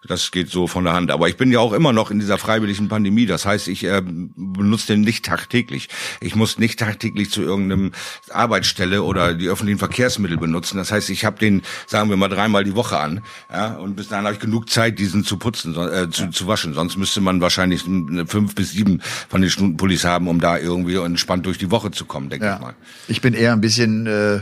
das 0.08 0.32
geht 0.32 0.50
so 0.50 0.68
von 0.68 0.84
der 0.84 0.94
Hand. 0.94 1.12
Aber 1.12 1.28
ich 1.28 1.38
bin 1.38 1.52
ja 1.52 1.60
auch 1.60 1.74
immer 1.74 1.93
noch 1.93 2.12
in 2.12 2.20
dieser 2.20 2.38
freiwilligen 2.38 2.88
Pandemie. 2.88 3.26
Das 3.26 3.45
heißt, 3.45 3.68
ich 3.68 3.84
äh, 3.84 4.01
benutze 4.01 4.88
den 4.88 5.01
nicht 5.01 5.26
tagtäglich. 5.26 5.89
Ich 6.22 6.36
muss 6.36 6.58
nicht 6.58 6.80
tagtäglich 6.80 7.32
zu 7.32 7.41
irgendeinem 7.41 7.91
Arbeitsstelle 8.32 9.03
oder 9.03 9.34
die 9.34 9.47
öffentlichen 9.47 9.80
Verkehrsmittel 9.80 10.38
benutzen. 10.38 10.78
Das 10.78 10.91
heißt, 10.91 11.10
ich 11.10 11.26
habe 11.26 11.39
den, 11.39 11.62
sagen 11.88 12.10
wir 12.10 12.18
mal, 12.18 12.30
dreimal 12.30 12.64
die 12.64 12.76
Woche 12.76 12.97
an. 12.97 13.22
Ja, 13.51 13.76
und 13.76 13.95
bis 13.95 14.08
dahin 14.08 14.26
habe 14.26 14.36
ich 14.36 14.41
genug 14.41 14.70
Zeit, 14.70 14.99
diesen 14.99 15.24
zu 15.24 15.38
putzen, 15.38 15.76
äh, 15.76 16.10
zu, 16.10 16.30
zu 16.30 16.47
waschen. 16.47 16.74
Sonst 16.74 16.97
müsste 16.97 17.22
man 17.22 17.41
wahrscheinlich 17.41 17.84
fünf 18.28 18.56
bis 18.56 18.72
sieben 18.72 19.01
von 19.30 19.41
den 19.41 19.49
Stundenpullis 19.49 20.06
haben, 20.06 20.28
um 20.28 20.39
da 20.39 20.58
irgendwie 20.58 20.95
entspannt 20.95 21.45
durch 21.45 21.58
die 21.58 21.72
Woche 21.72 21.91
zu 21.91 22.06
kommen, 22.06 22.30
denke 22.30 22.45
ja. 22.45 22.56
ich 22.56 22.62
mal. 22.62 22.76
Ich 23.08 23.22
bin 23.22 23.34
eher 23.34 23.53
ein 23.53 23.62
bisschen 23.62 24.08
äh 24.08 24.39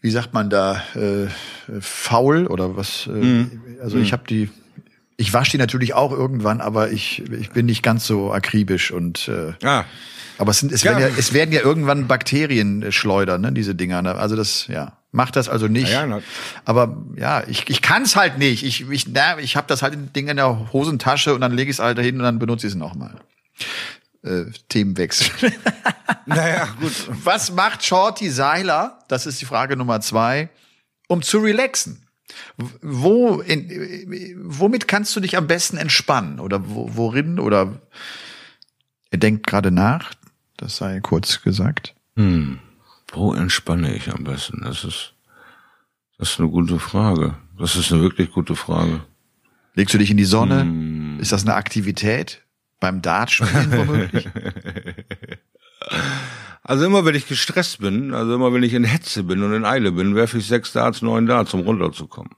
wie 0.00 0.10
sagt 0.10 0.32
man 0.32 0.50
da, 0.50 0.82
äh, 0.94 1.28
faul 1.80 2.46
oder 2.46 2.76
was? 2.76 3.06
Äh, 3.06 3.10
mhm. 3.10 3.62
Also 3.82 3.98
ich 3.98 4.08
mhm. 4.08 4.12
habe 4.12 4.22
die, 4.28 4.50
ich 5.16 5.32
wasche 5.32 5.52
die 5.52 5.58
natürlich 5.58 5.94
auch 5.94 6.12
irgendwann, 6.12 6.60
aber 6.60 6.90
ich, 6.90 7.22
ich 7.32 7.50
bin 7.50 7.66
nicht 7.66 7.82
ganz 7.82 8.06
so 8.06 8.32
akribisch 8.32 8.90
und 8.90 9.28
äh, 9.28 9.52
ah. 9.66 9.84
aber 10.38 10.50
es 10.50 10.60
sind 10.60 10.72
es, 10.72 10.82
ja. 10.82 10.92
Werden 10.92 11.12
ja, 11.12 11.18
es 11.18 11.32
werden 11.32 11.52
ja 11.52 11.60
irgendwann 11.60 12.06
Bakterien 12.06 12.90
schleudern, 12.92 13.42
ne, 13.42 13.52
diese 13.52 13.74
Dinger. 13.74 14.02
Ne? 14.02 14.14
Also 14.14 14.36
das, 14.36 14.66
ja. 14.68 14.96
Macht 15.12 15.34
das 15.34 15.48
also 15.48 15.66
nicht. 15.66 15.90
Ja, 15.90 16.06
ja, 16.06 16.20
aber 16.64 16.96
ja, 17.16 17.42
ich, 17.48 17.68
ich 17.68 17.82
kann 17.82 18.04
es 18.04 18.14
halt 18.14 18.38
nicht. 18.38 18.62
Ich, 18.62 18.88
ich, 18.88 19.08
na, 19.08 19.40
ich 19.40 19.56
habe 19.56 19.66
das 19.66 19.82
halt 19.82 20.14
Ding 20.14 20.28
in 20.28 20.36
der 20.36 20.72
Hosentasche 20.72 21.34
und 21.34 21.40
dann 21.40 21.50
lege 21.50 21.68
ich 21.68 21.78
es 21.78 21.82
halt 21.82 21.98
dahin 21.98 22.18
und 22.18 22.22
dann 22.22 22.38
benutze 22.38 22.68
ich 22.68 22.74
es 22.74 22.78
nochmal 22.78 23.16
äh, 24.22 24.44
Themenwechsel. 24.68 25.52
naja, 26.26 26.68
gut. 26.80 26.92
Was 27.24 27.52
macht 27.52 27.84
Shorty 27.84 28.30
Seiler? 28.30 28.98
Das 29.08 29.26
ist 29.26 29.40
die 29.40 29.46
Frage 29.46 29.76
Nummer 29.76 30.00
zwei, 30.00 30.50
um 31.08 31.22
zu 31.22 31.38
relaxen. 31.38 32.06
Wo, 32.80 33.40
in, 33.40 34.36
womit 34.42 34.86
kannst 34.86 35.14
du 35.16 35.20
dich 35.20 35.36
am 35.36 35.46
besten 35.46 35.76
entspannen? 35.76 36.38
Oder 36.38 36.68
wo, 36.68 36.90
worin? 36.94 37.38
Oder 37.38 37.80
er 39.10 39.18
denkt 39.18 39.46
gerade 39.46 39.70
nach, 39.70 40.12
das 40.56 40.76
sei 40.76 41.00
kurz 41.00 41.42
gesagt. 41.42 41.94
Hm. 42.16 42.60
Wo 43.12 43.34
entspanne 43.34 43.94
ich 43.94 44.12
am 44.12 44.24
besten? 44.24 44.62
Das 44.62 44.84
ist, 44.84 45.14
das 46.18 46.30
ist 46.30 46.40
eine 46.40 46.48
gute 46.48 46.78
Frage. 46.78 47.36
Das 47.58 47.74
ist 47.74 47.92
eine 47.92 48.02
wirklich 48.02 48.30
gute 48.30 48.54
Frage. 48.54 49.00
Legst 49.74 49.94
du 49.94 49.98
dich 49.98 50.10
in 50.10 50.16
die 50.16 50.24
Sonne? 50.24 50.62
Hm. 50.62 51.18
Ist 51.20 51.32
das 51.32 51.42
eine 51.42 51.54
Aktivität? 51.54 52.42
Beim 52.80 53.02
Dartspielen 53.02 53.72
womöglich? 53.76 54.28
Also 56.62 56.84
immer 56.84 57.04
wenn 57.04 57.14
ich 57.14 57.28
gestresst 57.28 57.80
bin, 57.80 58.14
also 58.14 58.34
immer 58.34 58.52
wenn 58.52 58.62
ich 58.62 58.74
in 58.74 58.84
Hetze 58.84 59.24
bin 59.24 59.42
und 59.42 59.52
in 59.52 59.64
Eile 59.64 59.92
bin, 59.92 60.14
werfe 60.14 60.38
ich 60.38 60.46
sechs 60.46 60.72
Darts, 60.72 61.02
neun 61.02 61.26
Darts, 61.26 61.54
um 61.54 61.60
runterzukommen. 61.60 62.32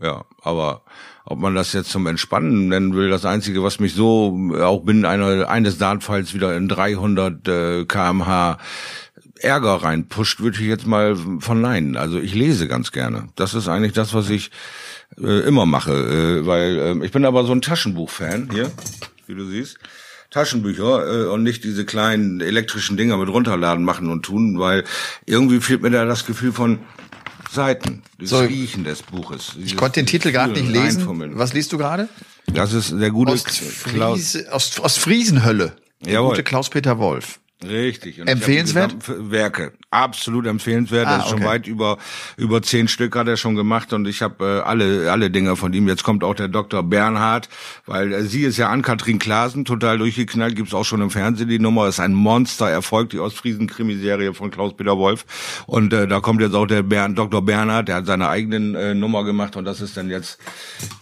Ja, 0.00 0.24
aber 0.42 0.82
ob 1.24 1.38
man 1.38 1.54
das 1.54 1.72
jetzt 1.72 1.90
zum 1.90 2.06
Entspannen 2.06 2.68
nennen 2.68 2.94
will, 2.94 3.10
das 3.10 3.24
Einzige, 3.24 3.62
was 3.62 3.80
mich 3.80 3.94
so 3.94 4.50
auch 4.60 4.84
binnen 4.84 5.04
einer, 5.04 5.48
eines 5.48 5.76
Dartfalls 5.78 6.34
wieder 6.34 6.56
in 6.56 6.68
300 6.68 7.48
äh, 7.48 7.84
kmh 7.84 8.58
Ärger 9.40 9.74
reinpusht, 9.74 10.40
würde 10.40 10.58
ich 10.58 10.66
jetzt 10.66 10.86
mal 10.86 11.16
verneinen. 11.38 11.96
Also 11.96 12.18
ich 12.18 12.34
lese 12.34 12.66
ganz 12.66 12.92
gerne. 12.92 13.28
Das 13.36 13.54
ist 13.54 13.68
eigentlich 13.68 13.92
das, 13.92 14.14
was 14.14 14.30
ich 14.30 14.50
äh, 15.20 15.40
immer 15.46 15.66
mache, 15.66 15.92
äh, 15.92 16.46
weil 16.46 16.78
äh, 16.78 17.04
ich 17.04 17.12
bin 17.12 17.24
aber 17.24 17.44
so 17.44 17.52
ein 17.52 17.62
Taschenbuch-Fan 17.62 18.50
hier 18.52 18.72
wie 19.28 19.34
du 19.34 19.46
siehst. 19.46 19.78
Taschenbücher 20.30 21.24
äh, 21.24 21.26
und 21.28 21.42
nicht 21.42 21.64
diese 21.64 21.84
kleinen 21.84 22.40
elektrischen 22.40 22.96
Dinger 22.96 23.16
mit 23.16 23.28
runterladen 23.28 23.84
machen 23.84 24.10
und 24.10 24.24
tun, 24.24 24.58
weil 24.58 24.84
irgendwie 25.24 25.60
fehlt 25.60 25.82
mir 25.82 25.90
da 25.90 26.04
das 26.04 26.26
Gefühl 26.26 26.52
von 26.52 26.80
Seiten, 27.50 28.02
das 28.18 28.30
so, 28.30 28.40
Riechen 28.40 28.84
des 28.84 29.02
Buches. 29.02 29.52
Ich 29.64 29.76
konnte 29.76 30.00
den 30.00 30.06
Titel 30.06 30.32
gerade 30.32 30.52
nicht 30.52 30.68
lesen. 30.68 31.06
Was 31.36 31.54
liest 31.54 31.72
du 31.72 31.78
gerade? 31.78 32.08
Das 32.46 32.72
ist 32.72 32.92
der 32.92 33.10
gute 33.10 33.32
Ostfries, 33.32 34.46
Ost, 34.50 34.80
Ostfriesenhölle. 34.80 35.76
Der 36.04 36.14
Jawohl. 36.14 36.30
gute 36.30 36.44
Klaus-Peter 36.44 36.98
Wolf. 36.98 37.40
Richtig. 37.64 38.20
Und 38.20 38.28
Empfehlenswert? 38.28 38.94
Werke. 39.08 39.72
Absolut 39.90 40.46
empfehlenswert. 40.46 41.08
Ah, 41.08 41.16
das 41.16 41.24
ist 41.24 41.30
schon 41.30 41.44
weit 41.44 41.66
über, 41.66 41.98
über 42.36 42.62
zehn 42.62 42.86
Stück 42.86 43.16
hat 43.16 43.26
er 43.26 43.36
schon 43.36 43.56
gemacht 43.56 43.92
und 43.92 44.06
ich 44.06 44.22
habe 44.22 44.44
äh, 44.44 44.60
alle, 44.60 45.10
alle 45.10 45.28
Dinge 45.28 45.56
von 45.56 45.72
ihm. 45.72 45.88
Jetzt 45.88 46.04
kommt 46.04 46.22
auch 46.22 46.36
der 46.36 46.46
Dr. 46.46 46.84
Bernhard, 46.84 47.48
weil 47.84 48.12
äh, 48.12 48.22
sie 48.22 48.42
ist 48.42 48.58
ja 48.58 48.68
an 48.68 48.82
Katrin 48.82 49.18
Klasen, 49.18 49.64
total 49.64 49.98
durchgeknallt, 49.98 50.54
gibt's 50.54 50.72
auch 50.72 50.84
schon 50.84 51.02
im 51.02 51.10
Fernsehen 51.10 51.48
die 51.48 51.58
Nummer, 51.58 51.88
ist 51.88 51.98
ein 51.98 52.14
Monster-Erfolg, 52.14 53.10
die 53.10 53.18
Ostfriesen-Krimiserie 53.18 54.34
von 54.34 54.52
Klaus-Peter 54.52 54.96
Wolf. 54.96 55.24
Und 55.66 55.92
äh, 55.92 56.06
da 56.06 56.20
kommt 56.20 56.40
jetzt 56.40 56.54
auch 56.54 56.66
der 56.66 56.84
Bern, 56.84 57.16
Dr. 57.16 57.44
Bernhard, 57.44 57.88
der 57.88 57.96
hat 57.96 58.06
seine 58.06 58.28
eigenen 58.28 58.76
äh, 58.76 58.94
Nummer 58.94 59.24
gemacht 59.24 59.56
und 59.56 59.64
das 59.64 59.80
ist 59.80 59.96
dann 59.96 60.10
jetzt 60.10 60.38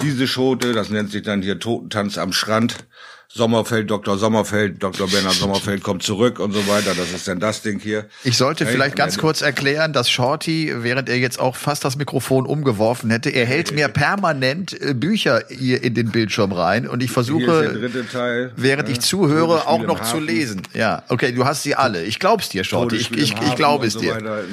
diese 0.00 0.26
Schote, 0.26 0.72
das 0.72 0.88
nennt 0.88 1.10
sich 1.10 1.22
dann 1.22 1.42
hier 1.42 1.58
Totentanz 1.58 2.16
am 2.16 2.32
Strand. 2.32 2.86
Sommerfeld, 3.28 3.90
Dr. 3.90 4.16
Sommerfeld, 4.18 4.82
Dr. 4.82 5.08
Bernhard 5.08 5.34
Sommerfeld 5.34 5.82
kommt 5.82 6.02
zurück 6.02 6.38
und 6.38 6.52
so 6.52 6.66
weiter. 6.68 6.94
Das 6.94 7.12
ist 7.12 7.26
denn 7.26 7.40
das 7.40 7.62
Ding 7.62 7.80
hier. 7.80 8.06
Ich 8.24 8.36
sollte 8.36 8.64
hey, 8.64 8.72
vielleicht 8.72 8.96
ganz 8.96 9.18
kurz 9.18 9.42
erklären, 9.42 9.92
dass 9.92 10.08
Shorty, 10.08 10.72
während 10.76 11.08
er 11.08 11.18
jetzt 11.18 11.38
auch 11.38 11.56
fast 11.56 11.84
das 11.84 11.96
Mikrofon 11.96 12.46
umgeworfen 12.46 13.10
hätte, 13.10 13.30
er 13.30 13.44
hält 13.44 13.72
mir 13.72 13.88
permanent 13.88 14.80
äh, 14.80 14.94
Bücher 14.94 15.42
hier 15.48 15.82
in 15.82 15.94
den 15.94 16.10
Bildschirm 16.10 16.52
rein 16.52 16.88
und 16.88 17.02
ich 17.02 17.10
versuche, 17.10 17.92
Teil, 18.10 18.52
während 18.56 18.88
ja, 18.88 18.92
ich 18.92 19.00
zuhöre, 19.00 19.66
auch 19.66 19.82
noch 19.82 20.02
zu 20.02 20.18
lesen. 20.18 20.62
Ja, 20.72 21.02
okay, 21.08 21.32
du 21.32 21.44
hast 21.44 21.62
sie 21.62 21.74
alle. 21.74 22.04
Ich 22.04 22.18
glaub's 22.18 22.48
dir, 22.48 22.64
Shorty. 22.64 22.96
Ich, 22.96 23.10
ich, 23.12 23.34
ich 23.34 23.56
glaube 23.56 23.86
es 23.86 23.94
so 23.94 24.00
dir. 24.00 24.14
Weiter. 24.14 24.40
Äh, 24.40 24.44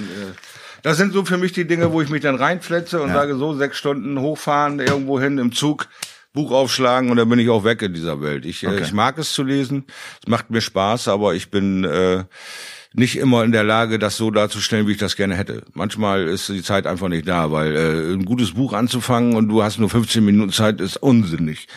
das 0.81 0.97
sind 0.97 1.13
so 1.13 1.23
für 1.23 1.37
mich 1.37 1.53
die 1.53 1.65
Dinge, 1.65 1.93
wo 1.93 2.01
ich 2.01 2.09
mich 2.09 2.21
dann 2.21 2.35
reinfletze 2.35 3.01
und 3.01 3.07
ja. 3.07 3.15
sage 3.15 3.37
so, 3.37 3.55
sechs 3.55 3.77
Stunden 3.77 4.19
hochfahren, 4.19 4.79
irgendwo 4.79 5.19
hin 5.19 5.37
im 5.37 5.53
Zug 5.53 5.87
Buch 6.33 6.51
aufschlagen 6.51 7.11
und 7.11 7.17
dann 7.17 7.29
bin 7.29 7.39
ich 7.39 7.49
auch 7.49 7.63
weg 7.63 7.81
in 7.83 7.93
dieser 7.93 8.21
Welt. 8.21 8.45
Ich, 8.45 8.63
äh, 8.63 8.67
okay. 8.67 8.79
äh, 8.79 8.81
ich 8.81 8.91
mag 8.91 9.17
es 9.19 9.33
zu 9.33 9.43
lesen, 9.43 9.85
es 10.21 10.27
macht 10.27 10.49
mir 10.49 10.61
Spaß, 10.61 11.07
aber 11.07 11.35
ich 11.35 11.51
bin 11.51 11.83
äh, 11.83 12.23
nicht 12.93 13.17
immer 13.17 13.43
in 13.43 13.51
der 13.51 13.63
Lage, 13.63 13.99
das 13.99 14.17
so 14.17 14.31
darzustellen, 14.31 14.87
wie 14.87 14.93
ich 14.93 14.97
das 14.97 15.15
gerne 15.15 15.35
hätte. 15.35 15.63
Manchmal 15.73 16.23
ist 16.23 16.49
die 16.49 16.63
Zeit 16.63 16.87
einfach 16.87 17.07
nicht 17.07 17.27
da, 17.27 17.51
weil 17.51 17.75
äh, 17.75 18.13
ein 18.13 18.25
gutes 18.25 18.53
Buch 18.53 18.73
anzufangen 18.73 19.35
und 19.35 19.47
du 19.47 19.63
hast 19.63 19.77
nur 19.77 19.89
15 19.89 20.25
Minuten 20.25 20.51
Zeit, 20.51 20.81
ist 20.81 20.97
unsinnig. 20.97 21.67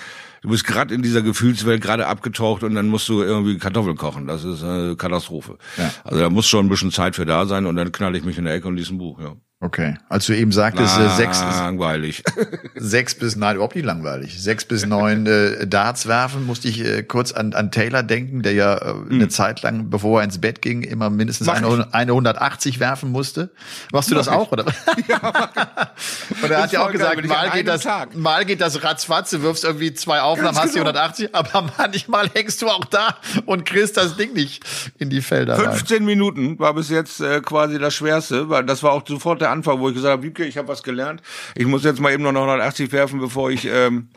Du 0.40 0.48
bist 0.48 0.64
gerade 0.64 0.94
in 0.94 1.02
dieser 1.02 1.22
Gefühlswelt 1.22 1.82
gerade 1.82 2.07
abgetaucht 2.07 2.62
und 2.62 2.74
dann 2.74 2.88
musst 2.88 3.09
du 3.09 3.22
irgendwie 3.22 3.59
Kartoffeln 3.59 3.96
kochen. 3.96 4.26
Das 4.26 4.44
ist 4.44 4.62
eine 4.62 4.96
Katastrophe. 4.96 5.59
Ja. 5.76 5.92
Also 6.04 6.20
da 6.20 6.30
muss 6.30 6.46
schon 6.46 6.66
ein 6.66 6.68
bisschen 6.68 6.92
Zeit 6.92 7.16
für 7.16 7.26
da 7.26 7.46
sein 7.46 7.66
und 7.66 7.76
dann 7.76 7.92
knall 7.92 8.14
ich 8.16 8.24
mich 8.24 8.38
in 8.38 8.44
der 8.44 8.54
Ecke 8.54 8.68
und 8.68 8.76
lese 8.76 8.94
ein 8.94 8.98
Buch. 8.98 9.20
Ja. 9.20 9.36
Okay, 9.59 9.94
als 10.11 10.26
du 10.26 10.34
eben 10.36 10.52
sagtest, 10.52 10.98
äh, 10.98 11.09
sechs, 11.16 11.40
langweilig. 11.40 12.22
sechs 12.74 13.14
bis, 13.14 13.36
nein, 13.36 13.57
überhaupt 13.57 13.74
nicht 13.74 13.86
langweilig. 13.86 14.38
Sechs 14.38 14.66
bis 14.66 14.84
neun 14.84 15.26
äh, 15.26 15.66
Darts 15.66 16.07
werfen, 16.07 16.44
musste 16.44 16.68
ich 16.68 16.84
äh, 16.84 17.02
kurz 17.02 17.32
an, 17.32 17.54
an 17.54 17.70
Taylor 17.70 18.02
denken, 18.02 18.42
der 18.42 18.52
ja 18.52 18.76
äh, 18.76 18.92
hm. 18.92 19.09
eine 19.12 19.28
Zeit 19.28 19.62
lang, 19.62 19.88
bevor 19.88 20.20
er 20.20 20.24
ins 20.24 20.42
Bett 20.42 20.61
ging, 20.61 20.82
immer 20.82 21.09
mindestens 21.09 21.48
eine, 21.48 21.88
eine 21.94 22.12
180 22.12 22.80
werfen 22.80 23.11
musste. 23.11 23.48
Machst 23.92 24.11
du 24.11 24.14
mach 24.14 24.26
das 24.26 24.28
auch, 24.28 24.52
oder? 24.52 24.66
Ja, 25.09 25.20
Und 26.42 26.50
er 26.50 26.62
hat 26.62 26.72
ja 26.72 26.84
auch 26.84 26.92
gesagt, 26.92 27.24
mal 27.26 27.50
geht, 27.50 27.68
das, 27.68 27.86
mal 28.14 28.44
geht 28.44 28.61
das 28.61 28.82
ratzfatz, 28.82 29.30
du 29.30 29.42
wirfst 29.42 29.64
irgendwie 29.64 29.94
zwei 29.94 30.20
Aufnahmen, 30.20 30.54
Ganz 30.54 30.66
hast 30.66 30.74
die 30.74 30.80
genau. 30.80 30.90
180, 30.90 31.34
aber 31.34 31.70
manchmal 31.78 32.28
hängst 32.34 32.61
du 32.61 32.68
auch 32.68 32.84
da 32.84 33.16
und 33.46 33.64
kriegst 33.64 33.96
das 33.96 34.16
Ding 34.16 34.34
nicht 34.34 34.64
in 34.98 35.09
die 35.09 35.22
Felder 35.22 35.57
15 35.57 35.98
rein. 35.98 36.04
Minuten 36.04 36.59
war 36.59 36.74
bis 36.74 36.90
jetzt 36.90 37.20
äh, 37.20 37.40
quasi 37.40 37.78
das 37.78 37.94
Schwerste, 37.94 38.50
weil 38.50 38.64
das 38.64 38.82
war 38.82 38.92
auch 38.92 39.07
sofort 39.07 39.45
der 39.47 39.53
Anfang, 39.53 39.78
wo 39.80 39.88
ich 39.88 39.94
gesagt 39.94 40.12
habe, 40.12 40.22
Wiebke, 40.24 40.44
ich 40.44 40.59
habe 40.59 40.68
was 40.68 40.82
gelernt. 40.82 41.22
Ich 41.55 41.66
muss 41.66 41.84
jetzt 41.84 42.01
mal 42.01 42.12
eben 42.12 42.22
noch 42.24 42.34
180 42.34 42.90
werfen, 42.92 43.20
bevor 43.20 43.51
ich 43.51 43.66
ähm, 43.66 44.09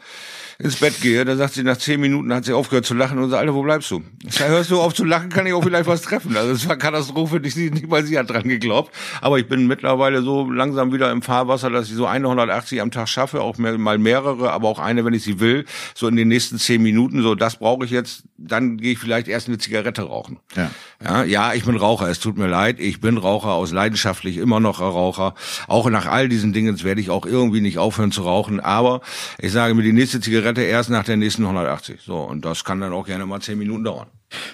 ins 0.62 0.76
Bett 0.76 0.99
gehe, 0.99 1.24
da 1.24 1.38
sagt 1.38 1.53
sie 1.53 1.64
nach 1.64 1.78
zehn 1.78 2.01
Minuten 2.01 2.34
hat 2.34 2.43
sie 2.43 2.51
aufgehört 2.51 2.86
zu 2.86 2.93
lachen 2.93 3.18
und 3.18 3.30
sagt, 3.30 3.39
Alter, 3.39 3.55
wo 3.55 3.64
bleibst 3.64 3.89
du? 3.91 4.03
Da 4.38 4.47
hörst 4.47 4.70
du 4.70 4.82
auf 4.82 4.93
zu 4.93 5.05
lachen, 5.05 5.30
kann 5.30 5.47
ich 5.47 5.53
auch 5.53 5.64
vielleicht 5.64 5.88
was 5.88 6.01
treffen. 6.01 6.36
Also 6.36 6.51
es 6.51 6.68
war 6.68 6.76
Katastrophe, 6.76 7.39
nicht, 7.39 7.55
nicht 7.55 7.88
mal 7.88 8.03
sie 8.03 8.20
hat 8.20 8.30
dran 8.30 8.43
geglaubt. 8.43 8.93
Aber 9.22 9.39
ich 9.39 9.47
bin 9.47 9.68
mittlerweile 9.68 10.22
so 10.22 10.51
langsam 10.51 10.91
wieder 10.91 11.12
im 11.12 11.22
Fahrwasser, 11.22 11.70
dass 11.70 11.88
ich 11.88 11.95
so 11.95 12.07
180 12.07 12.82
am 12.82 12.91
Tag 12.91 13.07
schaffe, 13.07 13.39
auch 13.39 13.57
mehr, 13.57 13.78
mal 13.78 13.97
mehrere, 13.97 14.51
aber 14.51 14.68
auch 14.68 14.80
eine, 14.80 15.05
wenn 15.05 15.14
ich 15.14 15.24
sie 15.24 15.39
will, 15.39 15.64
so 15.95 16.10
in 16.10 16.18
den 16.18 16.28
nächsten 16.28 16.60
zehn 16.60 16.84
Minuten. 16.84 17.22
So, 17.24 17.36
das 17.36 17.55
brauche 17.55 17.86
ich 17.86 17.91
jetzt. 17.91 18.24
Dann 18.38 18.76
gehe 18.78 18.91
ich 18.91 18.99
vielleicht 18.99 19.30
erst 19.30 19.47
eine 19.47 19.60
Zigarette 19.60 20.01
rauchen. 20.01 20.39
Ja. 20.57 20.72
Ja, 21.01 21.24
ja, 21.24 21.53
ich 21.53 21.64
bin 21.64 21.78
Raucher. 21.78 22.10
Es 22.10 22.20
tut 22.20 22.38
mir 22.38 22.47
leid. 22.47 22.82
Ich 22.82 22.99
bin 22.99 23.18
Raucher 23.18 23.53
aus 23.53 23.72
leidenschaftlich 23.72 24.36
immer 24.36 24.60
noch 24.60 24.82
Raucher. 24.82 25.36
Auch 25.68 25.89
nach 25.89 26.05
all 26.05 26.28
diesen 26.28 26.51
Dingen 26.51 26.84
werde 26.84 26.99
ich 26.99 27.10
auch 27.10 27.26
irgendwie 27.26 27.62
nicht 27.62 27.78
aufhören 27.78 28.12
zu 28.12 28.24
rauchen. 28.24 28.60
Aber 28.60 28.99
ich 29.38 29.53
sage 29.53 29.74
mir, 29.74 29.84
die 29.84 29.93
nächste 29.93 30.20
Zigarette 30.20 30.49
Zigarette 30.50 30.62
erst 30.62 30.89
nach 30.89 31.04
der 31.04 31.18
nächsten 31.18 31.43
180. 31.43 32.02
So, 32.02 32.22
und 32.22 32.45
das 32.45 32.64
kann 32.64 32.82
dann 32.82 32.93
auch 32.93 33.06
gerne 33.06 33.26
mal 33.26 33.41
zehn 33.41 33.58
Minuten 33.58 33.84
dauern. 33.84 34.08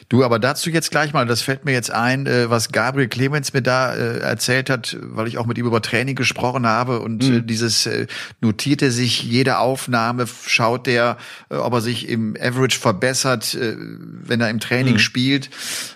Du, 0.08 0.24
aber 0.24 0.40
dazu 0.40 0.70
jetzt 0.70 0.90
gleich 0.90 1.12
mal, 1.12 1.26
das 1.26 1.42
fällt 1.42 1.66
mir 1.66 1.74
jetzt 1.74 1.92
ein, 1.92 2.28
äh, 2.28 2.50
was 2.50 2.72
Gabriel 2.72 3.10
Clemens 3.10 3.52
mir 3.52 3.62
da 3.62 3.94
äh, 3.94 4.20
erzählt 4.20 4.70
hat, 4.70 4.96
weil 5.02 5.28
ich 5.28 5.38
auch 5.38 5.46
mit 5.46 5.58
ihm 5.58 5.66
über 5.66 5.82
Training 5.82 6.16
gesprochen 6.16 6.66
habe 6.66 7.02
und 7.02 7.24
mhm. 7.28 7.46
dieses 7.46 7.86
äh, 7.86 8.08
notierte 8.40 8.92
sich 8.92 9.24
jede 9.24 9.58
Aufnahme, 9.58 10.28
schaut 10.48 10.88
der, 10.88 11.18
ob 11.50 11.74
er 11.74 11.82
sich 11.82 12.08
im 12.08 12.38
Average 12.40 12.80
verbessert, 12.80 13.58
wenn 13.60 14.40
er 14.40 14.50
im 14.50 14.62
Training 14.62 14.94
mhm. 14.94 15.00
spielt. 15.00 15.50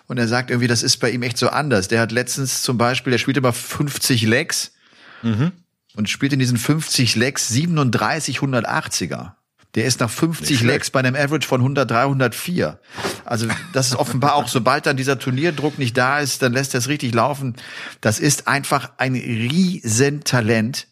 Und 0.08 0.18
er 0.18 0.28
sagt 0.28 0.50
irgendwie, 0.50 0.68
das 0.68 0.84
ist 0.84 0.98
bei 0.98 1.10
ihm 1.10 1.24
echt 1.24 1.38
so 1.38 1.48
anders. 1.48 1.88
Der 1.88 2.02
hat 2.02 2.12
letztens 2.12 2.62
zum 2.62 2.78
Beispiel, 2.78 3.12
der 3.12 3.18
spielt 3.18 3.38
immer 3.38 3.54
50 3.54 4.24
Legs 4.24 4.74
mhm. 5.22 5.54
und 5.96 6.10
spielt 6.10 6.34
in 6.34 6.40
diesen 6.40 6.58
50 6.58 7.16
Legs 7.16 7.48
37 7.48 8.40
180er. 8.40 9.39
Der 9.76 9.86
ist 9.86 10.00
nach 10.00 10.10
50 10.10 10.62
Legs 10.62 10.90
bei 10.90 11.00
einem 11.00 11.16
Average 11.16 11.48
von 11.48 11.62
100, 11.62 11.90
304. 11.90 12.80
Also 13.24 13.48
das 13.72 13.88
ist 13.88 13.96
offenbar 13.96 14.36
auch, 14.36 14.48
sobald 14.48 14.88
dann 14.88 14.98
dieser 14.98 15.20
Turnierdruck 15.20 15.78
nicht 15.78 15.96
da 15.96 16.20
ist, 16.20 16.42
dann 16.42 16.54
lässt 16.54 16.74
er 16.74 16.80
es 16.80 16.88
richtig 16.88 17.14
laufen. 17.14 17.56
Das 18.02 18.20
ist 18.20 18.48
einfach 18.48 18.92
ein 18.98 19.14
Riesentalent, 19.14 20.88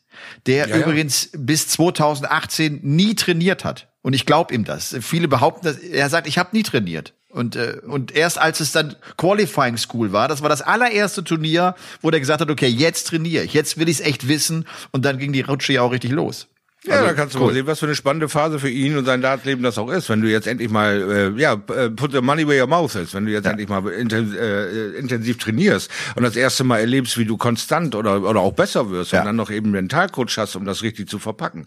der 0.45 0.69
ja, 0.69 0.77
übrigens 0.77 1.29
ja. 1.33 1.39
bis 1.41 1.67
2018 1.69 2.81
nie 2.83 3.15
trainiert 3.15 3.65
hat. 3.65 3.87
Und 4.03 4.13
ich 4.13 4.25
glaube 4.25 4.53
ihm 4.53 4.63
das. 4.63 4.95
Viele 5.01 5.27
behaupten, 5.27 5.65
dass 5.65 5.77
er 5.77 6.09
sagt, 6.09 6.27
ich 6.27 6.37
habe 6.37 6.55
nie 6.55 6.63
trainiert. 6.63 7.13
Und, 7.29 7.55
äh, 7.55 7.81
und 7.85 8.15
erst 8.15 8.39
als 8.39 8.59
es 8.59 8.71
dann 8.71 8.95
Qualifying 9.17 9.77
School 9.77 10.13
war, 10.13 10.27
das 10.27 10.41
war 10.41 10.49
das 10.49 10.61
allererste 10.61 11.23
Turnier, 11.23 11.75
wo 12.01 12.09
der 12.09 12.19
gesagt 12.19 12.41
hat, 12.41 12.49
okay, 12.49 12.67
jetzt 12.67 13.07
trainiere 13.07 13.43
ich, 13.43 13.53
jetzt 13.53 13.77
will 13.77 13.89
ich 13.89 13.99
es 13.99 14.05
echt 14.05 14.27
wissen. 14.27 14.65
Und 14.91 15.03
dann 15.03 15.17
ging 15.17 15.33
die 15.33 15.41
Rutsche 15.41 15.73
ja 15.73 15.81
auch 15.81 15.91
richtig 15.91 16.11
los. 16.11 16.47
Ja, 16.85 16.93
also, 16.93 17.07
da 17.07 17.13
kannst 17.13 17.33
du 17.33 17.39
cool. 17.39 17.47
mal 17.47 17.53
sehen, 17.53 17.67
was 17.67 17.79
für 17.79 17.87
eine 17.87 17.95
spannende 17.95 18.29
Phase 18.29 18.59
für 18.59 18.69
ihn 18.69 18.97
und 18.97 19.05
sein 19.05 19.21
Dartsleben 19.21 19.63
das 19.63 19.79
auch 19.79 19.89
ist. 19.89 20.09
Wenn 20.09 20.21
du 20.21 20.29
jetzt 20.29 20.45
endlich 20.45 20.69
mal, 20.69 21.33
äh, 21.35 21.41
ja, 21.41 21.53
äh, 21.53 21.89
put 21.89 22.11
the 22.11 22.21
money 22.21 22.47
where 22.47 22.61
your 22.61 22.67
mouth 22.67 22.93
is, 22.95 23.15
wenn 23.15 23.25
du 23.25 23.31
jetzt 23.31 23.45
ja. 23.45 23.51
endlich 23.51 23.67
mal 23.67 23.85
intensiv, 23.87 24.39
äh, 24.39 24.89
intensiv 24.91 25.37
trainierst 25.39 25.89
und 26.15 26.23
das 26.23 26.35
erste 26.35 26.63
Mal 26.63 26.79
erlebst, 26.79 27.17
wie 27.17 27.25
du 27.25 27.35
konstant 27.35 27.95
oder, 27.95 28.21
oder 28.21 28.41
auch 28.41 28.53
besser 28.53 28.91
wirst 28.91 29.11
ja. 29.11 29.19
und 29.19 29.25
dann 29.25 29.35
noch 29.35 29.49
eben 29.49 29.71
Mentalcoach 29.71 30.37
hast, 30.37 30.55
um 30.55 30.65
das 30.65 30.83
richtig 30.83 31.09
zu 31.09 31.17
verpacken, 31.17 31.65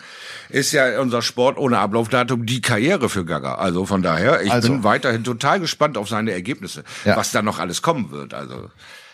ist 0.48 0.72
ja 0.72 1.00
unser 1.00 1.22
Sport 1.22 1.58
ohne 1.58 1.78
Ablaufdatum 1.78 2.46
die 2.46 2.61
Karriere 2.61 3.08
für 3.08 3.24
Gaga. 3.24 3.56
Also 3.56 3.86
von 3.86 4.02
daher, 4.02 4.42
ich 4.42 4.52
also. 4.52 4.68
bin 4.68 4.84
weiterhin 4.84 5.24
total 5.24 5.58
gespannt 5.58 5.98
auf 5.98 6.08
seine 6.08 6.30
Ergebnisse, 6.32 6.84
ja. 7.04 7.16
was 7.16 7.32
da 7.32 7.42
noch 7.42 7.58
alles 7.58 7.82
kommen 7.82 8.12
wird. 8.12 8.32
Also 8.32 8.70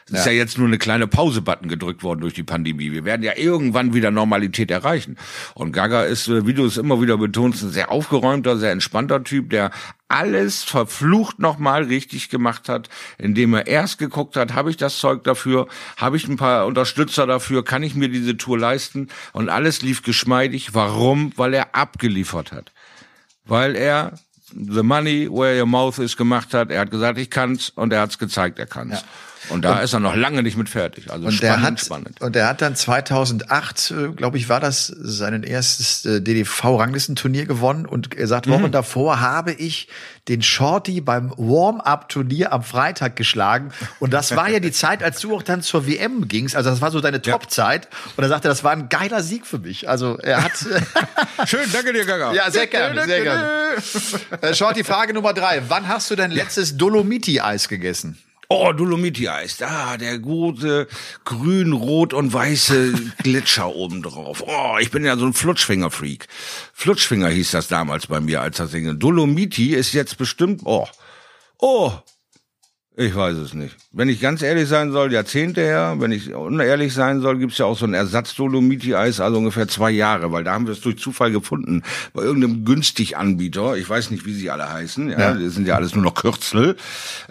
es 0.07 0.13
ja. 0.13 0.19
ist 0.21 0.27
ja 0.27 0.33
jetzt 0.33 0.59
nur 0.59 0.69
eine 0.69 0.79
kleine 0.79 1.09
Pause-Button 1.09 1.69
gedrückt 1.69 2.05
worden 2.05 2.21
durch 2.21 2.35
die 2.35 2.45
Pandemie. 2.45 2.93
Wir 2.93 3.05
werden 3.05 3.25
ja 3.25 3.37
irgendwann 3.37 3.93
wieder 3.93 4.13
Normalität 4.13 4.71
erreichen. 4.71 5.17
Und 5.55 5.73
Gaga 5.73 6.05
ist, 6.05 6.29
äh, 6.29 6.47
wie 6.47 6.55
du 6.55 6.65
es 6.65 6.77
immer 6.77 7.01
wieder 7.01 7.19
betonst, 7.19 7.65
ein 7.65 7.71
sehr 7.71 7.91
aufgeräumter, 7.91 8.57
sehr 8.57 8.71
entspannter 8.71 9.25
Typ, 9.25 9.51
der 9.51 9.73
alles 10.07 10.63
verflucht 10.63 11.41
nochmal 11.41 11.83
richtig 11.85 12.29
gemacht 12.29 12.69
hat, 12.69 12.89
indem 13.19 13.55
er 13.55 13.67
erst 13.67 13.99
geguckt 13.99 14.37
hat, 14.37 14.55
habe 14.55 14.71
ich 14.71 14.77
das 14.77 14.99
Zeug 14.99 15.25
dafür, 15.25 15.67
habe 15.97 16.17
ich 16.17 16.29
ein 16.29 16.37
paar 16.37 16.67
Unterstützer 16.67 17.27
dafür, 17.27 17.65
kann 17.65 17.83
ich 17.83 17.97
mir 17.97 18.09
diese 18.09 18.37
Tour 18.37 18.61
leisten 18.61 19.09
und 19.33 19.49
alles 19.49 19.83
lief 19.83 20.03
geschmeidig. 20.03 20.73
Warum? 20.73 21.33
Weil 21.35 21.53
er 21.53 21.75
abgeliefert 21.75 22.53
hat. 22.53 22.71
Weil 23.45 23.75
er 23.75 24.13
The 24.53 24.85
Money 24.85 25.29
Where 25.29 25.59
Your 25.59 25.67
Mouth 25.67 25.99
is 25.99 26.17
gemacht 26.17 26.55
hat. 26.55 26.71
Er 26.71 26.83
hat 26.83 26.93
gesagt, 26.93 27.19
ich 27.19 27.31
kann's 27.31 27.71
und 27.71 27.93
er 27.93 28.03
hat's 28.03 28.19
gezeigt, 28.19 28.61
er 28.61 28.67
kann's. 28.67 29.01
Ja. 29.01 29.07
Und 29.49 29.65
da 29.65 29.77
und, 29.77 29.85
ist 29.85 29.93
er 29.93 30.01
noch 30.01 30.17
lange 30.17 30.43
nicht 30.43 30.57
mit 30.57 30.69
fertig. 30.69 31.11
Also 31.11 31.27
und 31.27 31.33
spannend, 31.33 31.63
hat, 31.63 31.81
spannend. 31.81 32.21
Und 32.21 32.37
er 32.37 32.49
hat 32.49 32.63
dann 32.63 32.75
2008, 32.75 33.91
äh, 33.91 34.09
glaube 34.13 34.39
ich, 34.39 34.49
war 34.49 34.61
das 34.61 34.87
seinen 34.87 35.43
erstes 35.43 36.05
äh, 36.05 36.21
DDV-Ranglistenturnier 36.21 37.47
gewonnen 37.47 37.87
und 37.87 38.15
er 38.15 38.27
sagt, 38.27 38.49
Wochen 38.49 38.65
mhm. 38.65 38.73
davor 38.73 39.21
habe 39.21 39.53
ich 39.53 39.89
den 40.29 40.43
Shorty 40.43 41.01
beim 41.01 41.33
Warm-Up-Turnier 41.37 42.53
am 42.53 42.63
Freitag 42.63 43.15
geschlagen. 43.15 43.71
Und 44.01 44.13
das 44.13 44.35
war 44.35 44.49
ja 44.49 44.59
die 44.59 44.73
Zeit, 44.87 45.03
als 45.03 45.21
du 45.21 45.35
auch 45.35 45.43
dann 45.43 45.63
zur 45.63 45.87
WM 45.87 46.27
gingst. 46.27 46.57
Also 46.57 46.71
das 46.71 46.81
war 46.81 46.91
so 46.91 47.01
deine 47.01 47.23
Top-Zeit. 47.23 47.89
Und 48.17 48.25
er 48.25 48.29
sagte, 48.29 48.49
das 48.49 48.65
war 48.65 48.73
ein 48.73 48.89
geiler 48.89 49.23
Sieg 49.23 49.47
für 49.47 49.59
mich. 49.59 49.89
Also 49.89 50.19
er 50.19 50.43
hat. 50.43 50.53
Schön, 51.47 51.61
danke 51.73 51.93
dir, 51.93 52.05
Gaga. 52.05 52.33
Ja, 52.33 52.51
sehr 52.51 52.67
gerne, 52.67 53.05
sehr 53.05 53.23
gerne. 53.23 53.77
Äh, 54.41 54.55
Shorty, 54.55 54.83
Frage 54.83 55.15
Nummer 55.15 55.33
drei. 55.33 55.63
Wann 55.69 55.87
hast 55.87 56.11
du 56.11 56.17
dein 56.17 56.31
letztes 56.31 56.77
Dolomiti-Eis 56.77 57.69
gegessen? 57.69 58.19
Oh, 58.49 58.73
Dolomiti-Eis, 58.73 59.57
da, 59.57 59.97
der 59.97 60.19
gute 60.19 60.87
grün, 61.25 61.73
rot 61.73 62.15
und 62.15 62.33
weiße 62.33 62.93
Gletscher 63.23 63.69
oben 63.75 64.03
drauf. 64.03 64.45
Oh, 64.47 64.77
ich 64.81 64.91
bin 64.93 65.05
ja 65.05 65.17
so 65.17 65.27
ein 65.27 65.33
Flutschfinger-Freak. 65.33 66.29
Flutschfinger 66.73 67.29
hieß 67.29 67.51
das 67.51 67.67
damals 67.67 68.07
bei 68.07 68.21
mir 68.21 68.43
als 68.43 68.59
das 68.59 68.71
Ding. 68.71 68.99
Dolomiti 68.99 69.75
ist 69.75 69.93
jetzt 69.95 70.17
bestimmt, 70.17 70.63
oh, 70.65 70.87
oh, 71.59 71.93
ich 72.99 73.15
weiß 73.15 73.37
es 73.37 73.53
nicht. 73.53 73.77
Wenn 73.93 74.09
ich 74.09 74.21
ganz 74.21 74.41
ehrlich 74.41 74.69
sein 74.69 74.91
soll, 74.91 75.13
Jahrzehnte 75.13 75.61
her. 75.61 75.97
Wenn 75.99 76.13
ich 76.13 76.33
unehrlich 76.35 76.95
sein 76.95 77.21
soll, 77.21 77.39
gibt's 77.39 77.59
ja 77.59 77.67
auch 77.67 77.77
so 77.77 77.85
ein 77.85 77.93
Ersatz-Dolomiti-Eis, 77.93 79.21
also 79.21 79.37
ungefähr 79.37 79.69
zwei 79.69 79.91
Jahre, 79.91 80.33
weil 80.33 80.45
da 80.45 80.55
haben 80.55 80.67
wir 80.67 80.73
es 80.73 80.81
durch 80.81 80.97
Zufall 80.97 81.31
gefunden. 81.31 81.83
Bei 82.15 82.23
irgendeinem 82.23 82.65
günstig 82.65 83.19
Anbieter, 83.19 83.77
ich 83.77 83.87
weiß 83.87 84.11
nicht, 84.11 84.25
wie 84.25 84.33
sie 84.33 84.51
alle 84.51 84.73
heißen, 84.73 85.11
ja, 85.11 85.19
ja. 85.19 85.35
das 85.35 85.53
sind 85.53 85.69
ja 85.69 85.75
alles 85.75 85.95
nur 85.95 86.05
noch 86.05 86.15
Kürzel, 86.15 86.77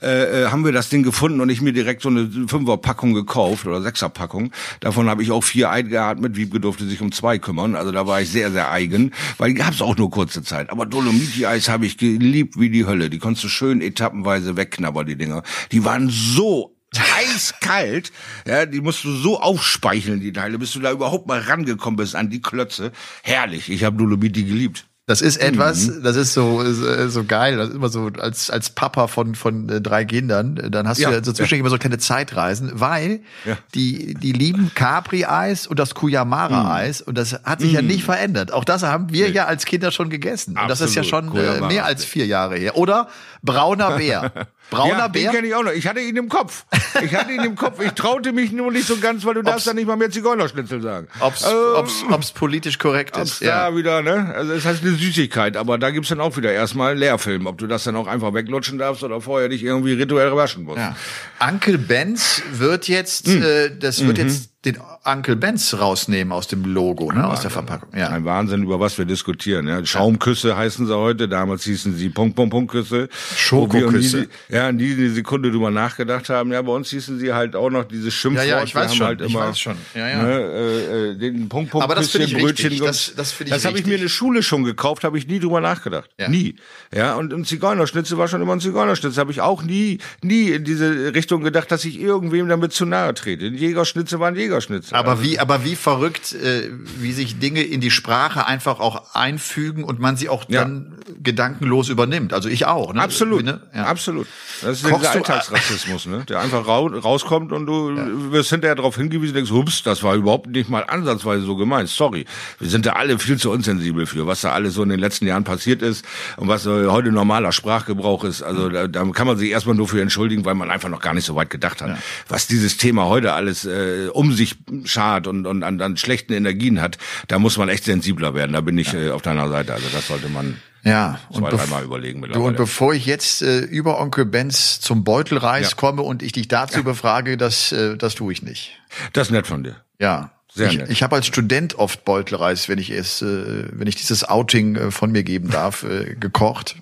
äh, 0.04 0.44
äh, 0.44 0.48
haben 0.50 0.66
wir 0.66 0.72
das 0.72 0.90
Ding 0.90 1.02
gefunden 1.02 1.42
und 1.42 1.50
ich 1.50 1.62
mir 1.62 1.74
direkt 1.74 2.04
so 2.04 2.10
eine 2.10 2.30
Fünfer-Packung 2.48 3.16
gekauft 3.16 3.66
oder 3.66 3.82
Sechser-Packung. 3.82 4.52
Davon 4.82 5.10
habe 5.10 5.24
ich 5.24 5.32
auch 5.32 5.44
vier 5.44 5.72
eingeatmet. 5.72 6.36
Wiebke 6.36 6.60
durfte 6.60 6.86
sich 6.86 7.02
um 7.02 7.12
zwei 7.12 7.40
kümmern. 7.40 7.76
Also 7.76 7.92
da 7.92 8.06
war 8.06 8.22
ich 8.22 8.30
sehr, 8.30 8.52
sehr 8.52 8.70
eigen, 8.70 9.14
weil 9.40 9.50
die 9.50 9.56
gab's 9.56 9.82
auch 9.82 9.98
nur 9.98 10.12
kurze 10.12 10.44
Zeit. 10.44 10.70
Aber 10.70 10.86
Dolomiti-Eis 10.86 11.70
habe 11.70 11.88
ich 11.88 11.98
geliebt 11.98 12.60
wie 12.60 12.70
die 12.70 12.86
Hölle. 12.86 13.10
Die 13.10 13.18
konntest 13.18 13.46
du 13.46 13.50
schön 13.50 13.82
etappenweise 13.82 14.58
wegknabbern, 14.58 15.08
die 15.08 15.16
Dinger. 15.16 15.42
Die 15.72 15.86
waren 15.86 16.10
so 16.10 16.76
eiskalt, 17.18 18.12
ja, 18.48 18.66
die 18.66 18.82
musst 18.82 19.04
du 19.04 19.12
so 19.12 19.40
aufspeicheln, 19.40 20.20
die 20.20 20.34
Teile, 20.34 20.58
bis 20.58 20.72
du 20.72 20.80
da 20.80 20.92
überhaupt 20.92 21.28
mal 21.28 21.40
rangekommen 21.40 21.98
bist 21.98 22.16
an 22.16 22.30
die 22.30 22.42
Klötze. 22.42 22.92
Herrlich, 23.24 23.70
ich 23.70 23.84
habe 23.84 23.98
Dolomiti 23.98 24.44
geliebt. 24.44 24.86
Das 25.08 25.22
ist 25.22 25.38
etwas, 25.38 25.86
mhm. 25.86 26.02
das 26.02 26.16
ist 26.16 26.34
so 26.34 26.64
so 26.64 27.24
geil, 27.26 27.58
das 27.58 27.70
ist 27.70 27.76
immer 27.76 27.90
so 27.90 28.10
als 28.18 28.50
als 28.50 28.72
Papa 28.72 29.06
von 29.06 29.36
von 29.36 29.70
äh, 29.70 29.80
drei 29.80 30.04
Kindern, 30.04 30.56
dann 30.56 30.88
hast 30.88 30.98
ja, 30.98 31.10
du 31.10 31.16
ja 31.18 31.24
so 31.24 31.32
zwischendurch 31.32 31.52
ja. 31.52 31.60
immer 31.60 31.70
so 31.70 31.78
kleine 31.78 32.00
Zeitreisen, 32.00 32.72
weil 32.74 33.20
ja. 33.46 33.56
die 33.76 34.16
die 34.16 34.32
lieben 34.32 34.72
Capri 34.74 35.26
Eis 35.26 35.68
und 35.68 35.78
das 35.78 35.94
Kuyamara 35.94 36.74
Eis 36.74 37.02
mhm. 37.02 37.10
und 37.10 37.18
das 37.20 37.34
hat 37.44 37.62
sich 37.62 37.70
mhm. 37.70 37.76
ja 37.76 37.82
nicht 37.84 38.04
verändert. 38.04 38.52
Auch 38.52 38.64
das 38.64 38.82
haben 38.82 39.14
wir 39.14 39.28
nee. 39.28 39.36
ja 39.36 39.46
als 39.46 39.66
Kinder 39.66 39.92
schon 39.92 40.10
gegessen 40.10 40.58
und 40.60 40.68
das 40.68 40.82
ist 40.82 40.96
ja 40.96 41.04
schon 41.04 41.36
äh, 41.38 41.62
mehr 41.62 41.86
als 41.86 42.04
vier 42.04 42.26
Jahre 42.26 42.56
her. 42.56 42.76
Oder 42.76 43.08
brauner 43.44 43.98
Bär. 43.98 44.32
Brauner 44.70 44.98
ja, 44.98 45.08
Bär? 45.08 45.24
Den 45.24 45.32
kenne 45.32 45.48
ich 45.48 45.56
auch 45.56 45.64
noch. 45.64 45.72
Ich 45.72 45.88
hatte 45.88 46.00
ihn 46.00 46.16
im 46.16 46.30
Kopf. 46.30 46.66
Ich 47.04 47.14
hatte 47.14 47.32
ihn 47.32 47.44
im 47.44 47.56
Kopf. 47.56 47.80
Ich 47.82 47.92
traute 47.92 48.32
mich 48.32 48.52
nur 48.52 48.72
nicht 48.72 48.88
so 48.88 48.98
ganz, 48.98 49.26
weil 49.26 49.36
du 49.36 49.42
ob's, 49.42 49.50
darfst 49.50 49.68
ja 49.68 49.74
nicht 49.74 49.88
mal 49.88 49.96
mehr 49.96 50.10
Zigeunerschnitzel 50.10 50.82
sagen. 50.82 51.08
Ob's, 51.20 51.44
ähm, 51.44 51.52
ob's, 51.76 52.04
ob's 52.10 52.32
politisch 52.32 52.80
korrekt 52.80 53.18
ist. 53.18 53.42
Ja, 53.42 53.70
da 53.70 53.76
wieder, 53.76 54.02
ne? 54.02 54.34
Also 54.36 54.54
es 54.54 54.66
heißt 54.66 54.84
eine 54.84 54.94
Süßigkeit, 54.94 55.58
aber 55.58 55.78
da 55.78 55.92
gibt's 55.92 56.10
dann 56.10 56.22
auch 56.22 56.36
wieder 56.38 56.52
erstmal 56.52 56.98
Leerfilm, 56.98 57.46
ob 57.46 57.58
du 57.58 57.68
das 57.68 57.84
dann 57.84 57.96
auch 57.96 58.08
einfach 58.08 58.34
weglutschen 58.34 58.78
darfst 58.78 59.04
oder 59.04 59.22
vorher 59.22 59.50
dich 59.50 59.64
irgendwie 59.64 59.94
rituell 59.94 60.36
waschen 60.36 60.64
musst. 60.64 60.80
Ja. 60.80 60.96
Uncle 61.40 61.78
Benz 61.78 62.42
wird 62.52 62.88
jetzt, 62.88 63.28
hm. 63.28 63.44
äh, 63.44 63.70
das 63.78 64.06
wird 64.06 64.18
mhm. 64.18 64.24
jetzt 64.24 64.55
den 64.66 64.78
Uncle 65.04 65.36
Benz 65.36 65.76
rausnehmen 65.76 66.32
aus 66.32 66.48
dem 66.48 66.66
Logo, 66.66 67.12
ne, 67.12 67.28
aus 67.28 67.42
der 67.42 67.52
Verpackung. 67.52 67.90
Ja. 67.96 68.10
Ein 68.10 68.26
Wahnsinn, 68.26 68.64
über 68.64 68.80
was 68.80 68.98
wir 68.98 69.06
diskutieren. 69.06 69.68
Ja. 69.68 69.86
Schaumküsse 69.86 70.58
heißen 70.58 70.88
sie 70.88 70.96
heute, 70.96 71.28
damals 71.28 71.64
hießen 71.64 71.96
sie 71.96 72.10
Punkt, 72.10 72.36
Punkt, 72.36 72.52
Punkt 72.52 72.72
Küsse. 72.72 73.10
Schokoküsse. 73.36 74.28
Ja, 74.50 74.70
in 74.70 74.78
die, 74.78 74.96
die 74.96 75.10
Sekunde 75.10 75.52
drüber 75.52 75.72
nachgedacht 75.72 76.30
haben. 76.30 76.52
Ja, 76.52 76.62
bei 76.62 76.72
uns 76.72 76.90
hießen 76.90 77.20
sie 77.20 77.34
halt 77.34 77.56
auch 77.56 77.70
noch 77.70 77.86
diese 77.86 78.10
Schimpfwort. 78.12 78.48
Ja, 78.48 78.58
ja, 78.58 78.64
ich 78.64 78.74
weiß 78.74 78.96
schon. 78.96 79.06
Halt 79.06 79.22
immer, 79.22 79.30
ich 79.30 79.36
weiß 79.36 79.60
schon. 79.60 79.76
Ja, 79.94 80.10
ja. 80.10 80.24
Ne, 80.24 80.32
äh, 80.32 81.10
äh, 81.12 81.16
den 81.16 81.50
Punkt, 81.50 81.72
Punkt, 81.72 81.84
Aber 81.84 81.96
das 81.96 82.12
Küsschen, 82.12 82.22
ich 82.24 82.34
Brötchen. 82.34 82.70
Richtig. 82.70 82.88
Das, 82.88 83.14
das 83.16 83.32
finde 83.32 83.50
ich 83.50 83.56
Das 83.56 83.66
habe 83.66 83.78
ich 83.78 83.86
mir 83.86 83.96
in 83.96 84.02
der 84.02 84.10
Schule 84.10 84.42
schon 84.44 84.64
gekauft, 84.64 85.04
habe 85.04 85.18
ich 85.18 85.28
nie 85.28 85.40
drüber 85.40 85.62
nachgedacht. 85.62 86.10
Ja. 86.20 86.30
Nie. 86.30 86.56
Ja, 86.94 87.16
und 87.16 87.34
ein 87.34 87.46
Zigeunerschnitzel 87.46 88.18
war 88.18 88.28
schon 88.28 88.42
immer 88.42 88.54
ein 88.54 88.60
Zigeunerschnitzel. 88.60 89.20
Habe 89.20 89.32
ich 89.32 89.42
auch 89.42 89.64
nie, 89.64 90.00
nie 90.24 90.50
in 90.50 90.64
diese 90.64 91.14
Richtung 91.14 91.44
gedacht, 91.44 91.72
dass 91.72 91.86
ich 91.86 92.00
irgendwem 92.00 92.48
damit 92.50 92.74
zu 92.74 92.86
nahe 92.86 93.14
trete. 93.14 93.46
Ein 93.46 93.56
Jägerschnitzel 93.56 94.20
war 94.20 94.30
ein 94.30 94.36
Jägerschnitzel. 94.56 94.98
Aber 94.98 95.12
also, 95.12 95.24
wie, 95.24 95.40
aber 95.40 95.64
wie 95.64 95.76
verrückt, 95.76 96.34
äh, 96.34 96.70
wie 96.98 97.12
sich 97.12 97.40
Dinge 97.40 97.62
in 97.62 97.82
die 97.82 97.92
Sprache 97.92 98.46
einfach 98.46 98.80
auch 98.80 99.14
einfügen 99.14 99.84
und 99.84 100.00
man 100.00 100.18
sie 100.18 100.30
auch 100.30 100.46
dann 100.46 100.98
ja. 101.08 101.14
gedankenlos 101.22 101.90
übernimmt. 101.90 102.34
Also 102.34 102.50
ich 102.50 102.66
auch. 102.66 102.94
Ne? 102.94 103.02
Absolut, 103.02 103.44
ne? 103.44 103.62
ja. 103.74 103.86
absolut. 103.86 104.28
Das 104.62 104.82
ist 104.82 104.90
Kochst 104.90 105.02
dieser 105.02 105.12
Alltagsrassismus, 105.12 106.06
ne? 106.06 106.24
der 106.28 106.40
einfach 106.40 106.68
rauskommt 106.68 107.52
und 107.52 107.66
du 107.66 107.92
ja. 107.92 108.32
wirst 108.32 108.50
hinterher 108.50 108.76
darauf 108.76 108.96
hingewiesen, 108.96 109.36
denkst, 109.36 109.52
hups, 109.52 109.84
das 109.84 110.04
war 110.04 110.16
überhaupt 110.16 110.48
nicht 110.48 110.70
mal 110.70 110.84
ansatzweise 110.88 111.46
so 111.46 111.56
gemeint. 111.56 111.90
Sorry, 111.90 112.26
wir 112.60 112.70
sind 112.70 112.86
da 112.86 112.94
alle 112.94 113.20
viel 113.20 113.38
zu 113.38 113.52
unsensibel 113.52 114.06
für, 114.06 114.28
was 114.28 114.42
da 114.42 114.52
alles 114.52 114.74
so 114.74 114.84
in 114.84 114.90
den 114.90 115.00
letzten 115.00 115.28
Jahren 115.28 115.44
passiert 115.44 115.82
ist 115.82 116.06
und 116.38 116.48
was 116.48 116.66
äh, 116.66 116.88
heute 116.88 117.12
normaler 117.12 117.52
Sprachgebrauch 117.52 118.24
ist. 118.24 118.42
Also 118.42 118.70
da, 118.70 118.88
da 118.88 119.04
kann 119.12 119.28
man 119.28 119.38
sich 119.38 119.50
erstmal 119.50 119.76
nur 119.76 119.88
für 119.88 120.02
entschuldigen, 120.02 120.46
weil 120.46 120.56
man 120.56 120.72
einfach 120.72 120.90
noch 120.90 121.02
gar 121.02 121.14
nicht 121.14 121.26
so 121.26 121.36
weit 121.36 121.50
gedacht 121.50 121.82
hat. 121.82 121.98
Was 122.28 122.48
dieses 122.48 122.78
Thema 122.78 123.06
heute 123.06 123.34
alles 123.34 123.66
äh, 123.66 124.10
um 124.12 124.34
sich 124.34 124.45
schart 124.84 125.28
und, 125.28 125.46
und 125.46 125.64
an, 125.64 125.82
an 125.82 125.98
schlechten 125.98 126.34
Energien 126.34 126.82
hat, 126.82 126.98
da 127.28 127.40
muss 127.40 127.58
man 127.58 127.70
echt 127.70 127.86
sensibler 127.86 128.34
werden. 128.34 128.54
Da 128.54 128.62
bin 128.62 128.78
ich 128.78 128.94
ja. 128.94 129.00
äh, 129.00 129.10
auf 129.12 129.22
deiner 129.22 129.50
Seite. 129.50 129.74
Also 129.74 129.88
das 129.92 130.08
sollte 130.08 130.30
man 130.30 130.58
ja, 130.84 131.20
zwei, 131.34 131.50
und 131.50 131.54
dreimal 131.54 131.84
überlegen. 131.84 132.22
Du, 132.22 132.46
und 132.46 132.58
bevor 132.58 132.94
ich 132.94 133.08
jetzt 133.08 133.42
äh, 133.42 133.60
über 133.60 134.00
Onkel 134.00 134.26
Benz 134.26 134.80
zum 134.80 135.04
Beutelreis 135.04 135.72
ja. 135.72 135.76
komme 135.76 136.04
und 136.04 136.22
ich 136.22 136.32
dich 136.32 136.48
dazu 136.48 136.78
ja. 136.78 136.84
befrage, 136.84 137.38
das, 137.38 137.72
äh, 137.72 137.98
das 137.98 138.14
tue 138.14 138.32
ich 138.32 138.44
nicht. 138.44 138.80
Das 139.14 139.28
ist 139.28 139.32
nett 139.32 139.48
von 139.48 139.64
dir. 139.64 139.78
Ja. 140.00 140.32
Sehr 140.54 140.70
ich, 140.70 140.78
nett. 140.78 140.90
ich 140.90 141.04
habe 141.04 141.16
als 141.16 141.26
Student 141.26 141.80
oft 141.80 142.06
Beutelreis, 142.06 142.70
wenn 142.70 142.78
ich 142.78 142.92
es, 142.92 143.22
äh, 143.22 143.68
wenn 143.72 143.88
ich 143.88 143.96
dieses 143.96 144.24
Outing 144.24 144.76
äh, 144.76 144.92
von 144.92 145.12
mir 145.12 145.24
geben 145.24 145.50
darf, 145.50 145.84
äh, 145.84 146.16
gekocht. 146.16 146.76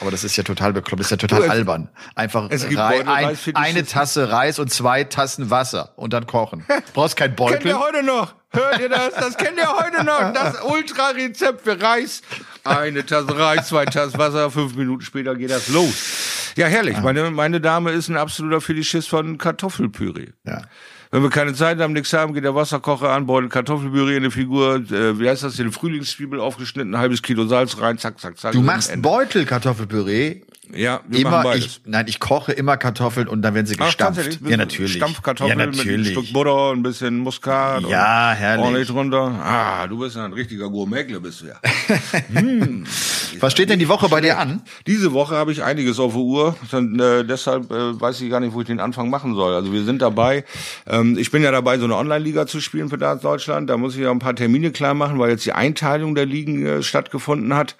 Aber 0.00 0.10
das 0.10 0.24
ist 0.24 0.36
ja 0.36 0.42
total 0.42 0.72
bekloppt, 0.72 1.00
das 1.00 1.06
ist 1.06 1.10
ja 1.10 1.16
total 1.16 1.42
du, 1.42 1.50
albern. 1.50 1.88
Einfach 2.14 2.50
Rei 2.50 3.06
ein, 3.06 3.36
eine 3.54 3.84
Tasse 3.84 4.30
Reis 4.30 4.58
und 4.58 4.70
zwei 4.70 5.04
Tassen 5.04 5.50
Wasser 5.50 5.92
und 5.96 6.12
dann 6.12 6.26
kochen. 6.26 6.64
Du 6.74 7.00
brauchst 7.00 7.16
kein 7.16 7.34
Beutel. 7.34 7.58
Kennt 7.58 7.66
ihr 7.66 7.80
heute 7.80 8.02
noch? 8.02 8.34
Hört 8.50 8.80
ihr 8.80 8.88
das? 8.88 9.14
Das 9.14 9.36
kennt 9.36 9.56
ihr 9.56 9.68
heute 9.68 10.04
noch. 10.04 10.32
Das 10.32 10.62
Ultra-Rezept 10.62 11.62
für 11.62 11.80
Reis. 11.80 12.22
Eine 12.62 13.04
Tasse 13.04 13.36
Reis, 13.36 13.68
zwei 13.68 13.84
Tassen 13.84 14.18
Wasser, 14.18 14.50
fünf 14.50 14.74
Minuten 14.76 15.02
später 15.02 15.34
geht 15.34 15.50
das 15.50 15.68
los. 15.68 16.52
Ja, 16.56 16.66
herrlich. 16.66 16.98
Meine, 17.00 17.30
meine 17.30 17.60
Dame 17.60 17.90
ist 17.90 18.08
ein 18.08 18.16
absoluter 18.16 18.60
Fetischist 18.60 19.08
von 19.08 19.38
Kartoffelpüree. 19.38 20.28
Ja. 20.46 20.62
Wenn 21.14 21.22
wir 21.22 21.30
keine 21.30 21.54
Zeit 21.54 21.78
haben, 21.78 21.92
nichts 21.92 22.12
haben, 22.12 22.34
geht 22.34 22.42
der 22.42 22.56
Wasserkocher 22.56 23.10
an, 23.10 23.24
Beutel 23.26 23.48
Kartoffelpüree 23.48 24.16
in 24.16 24.24
eine 24.24 24.32
Figur, 24.32 24.82
äh, 24.90 25.16
wie 25.16 25.28
heißt 25.28 25.44
das, 25.44 25.54
den 25.54 25.70
Frühlingszwiebel 25.70 26.40
aufgeschnitten, 26.40 26.92
ein 26.92 26.98
halbes 26.98 27.22
Kilo 27.22 27.46
Salz 27.46 27.80
rein, 27.80 27.98
zack, 27.98 28.18
zack, 28.18 28.36
zack. 28.36 28.50
Du 28.50 28.62
machst 28.62 29.00
Beutel 29.00 29.44
Kartoffelpüree 29.44 30.40
ja, 30.72 31.00
wir 31.06 31.20
immer, 31.20 31.30
machen 31.30 31.44
beides. 31.44 31.64
Ich, 31.66 31.80
nein, 31.84 32.06
ich 32.08 32.20
koche 32.20 32.52
immer 32.52 32.76
Kartoffeln 32.76 33.28
und 33.28 33.42
dann 33.42 33.54
werden 33.54 33.66
sie 33.66 33.76
gestampft. 33.76 34.40
Ach, 34.44 34.48
ja, 34.48 34.56
natürlich. 34.56 34.94
Stampfkartoffeln 34.94 35.58
ja, 35.58 35.66
natürlich. 35.66 35.86
mit 35.86 36.06
ein 36.06 36.22
Stück 36.22 36.32
Butter, 36.32 36.72
ein 36.72 36.82
bisschen 36.82 37.18
Muskat. 37.18 37.82
Ja, 37.88 38.32
herrlich. 38.32 38.64
Ordentlich 38.64 38.88
drunter. 38.88 39.40
Ah, 39.42 39.86
du 39.86 39.98
bist 39.98 40.16
ja 40.16 40.24
ein 40.24 40.32
richtiger 40.32 40.68
Gourmetle, 40.68 41.20
bist 41.20 41.42
du 41.42 41.46
ja. 41.46 41.54
hm. 42.40 42.84
Was 43.40 43.52
steht 43.52 43.70
denn 43.70 43.78
die 43.78 43.88
Woche 43.88 44.08
bei 44.08 44.20
dir 44.20 44.38
an? 44.38 44.62
Diese 44.86 45.12
Woche 45.12 45.36
habe 45.36 45.52
ich 45.52 45.62
einiges 45.62 45.98
auf 45.98 46.12
der 46.12 46.22
Uhr. 46.22 46.56
Und, 46.72 47.00
äh, 47.00 47.24
deshalb 47.24 47.70
äh, 47.70 48.00
weiß 48.00 48.20
ich 48.20 48.30
gar 48.30 48.40
nicht, 48.40 48.54
wo 48.54 48.60
ich 48.60 48.66
den 48.66 48.80
Anfang 48.80 49.10
machen 49.10 49.34
soll. 49.34 49.54
Also 49.54 49.72
wir 49.72 49.84
sind 49.84 50.02
dabei. 50.02 50.44
Ähm, 50.86 51.18
ich 51.18 51.30
bin 51.30 51.42
ja 51.42 51.50
dabei, 51.50 51.78
so 51.78 51.84
eine 51.84 51.96
Online-Liga 51.96 52.46
zu 52.46 52.60
spielen 52.60 52.88
für 52.88 52.98
Deutschland. 52.98 53.70
Da 53.70 53.76
muss 53.76 53.94
ich 53.94 54.02
ja 54.02 54.10
ein 54.10 54.18
paar 54.18 54.34
Termine 54.34 54.70
klar 54.70 54.94
machen, 54.94 55.18
weil 55.18 55.30
jetzt 55.30 55.44
die 55.46 55.52
Einteilung 55.52 56.14
der 56.14 56.26
Ligen 56.26 56.64
äh, 56.64 56.82
stattgefunden 56.82 57.54
hat. 57.54 57.76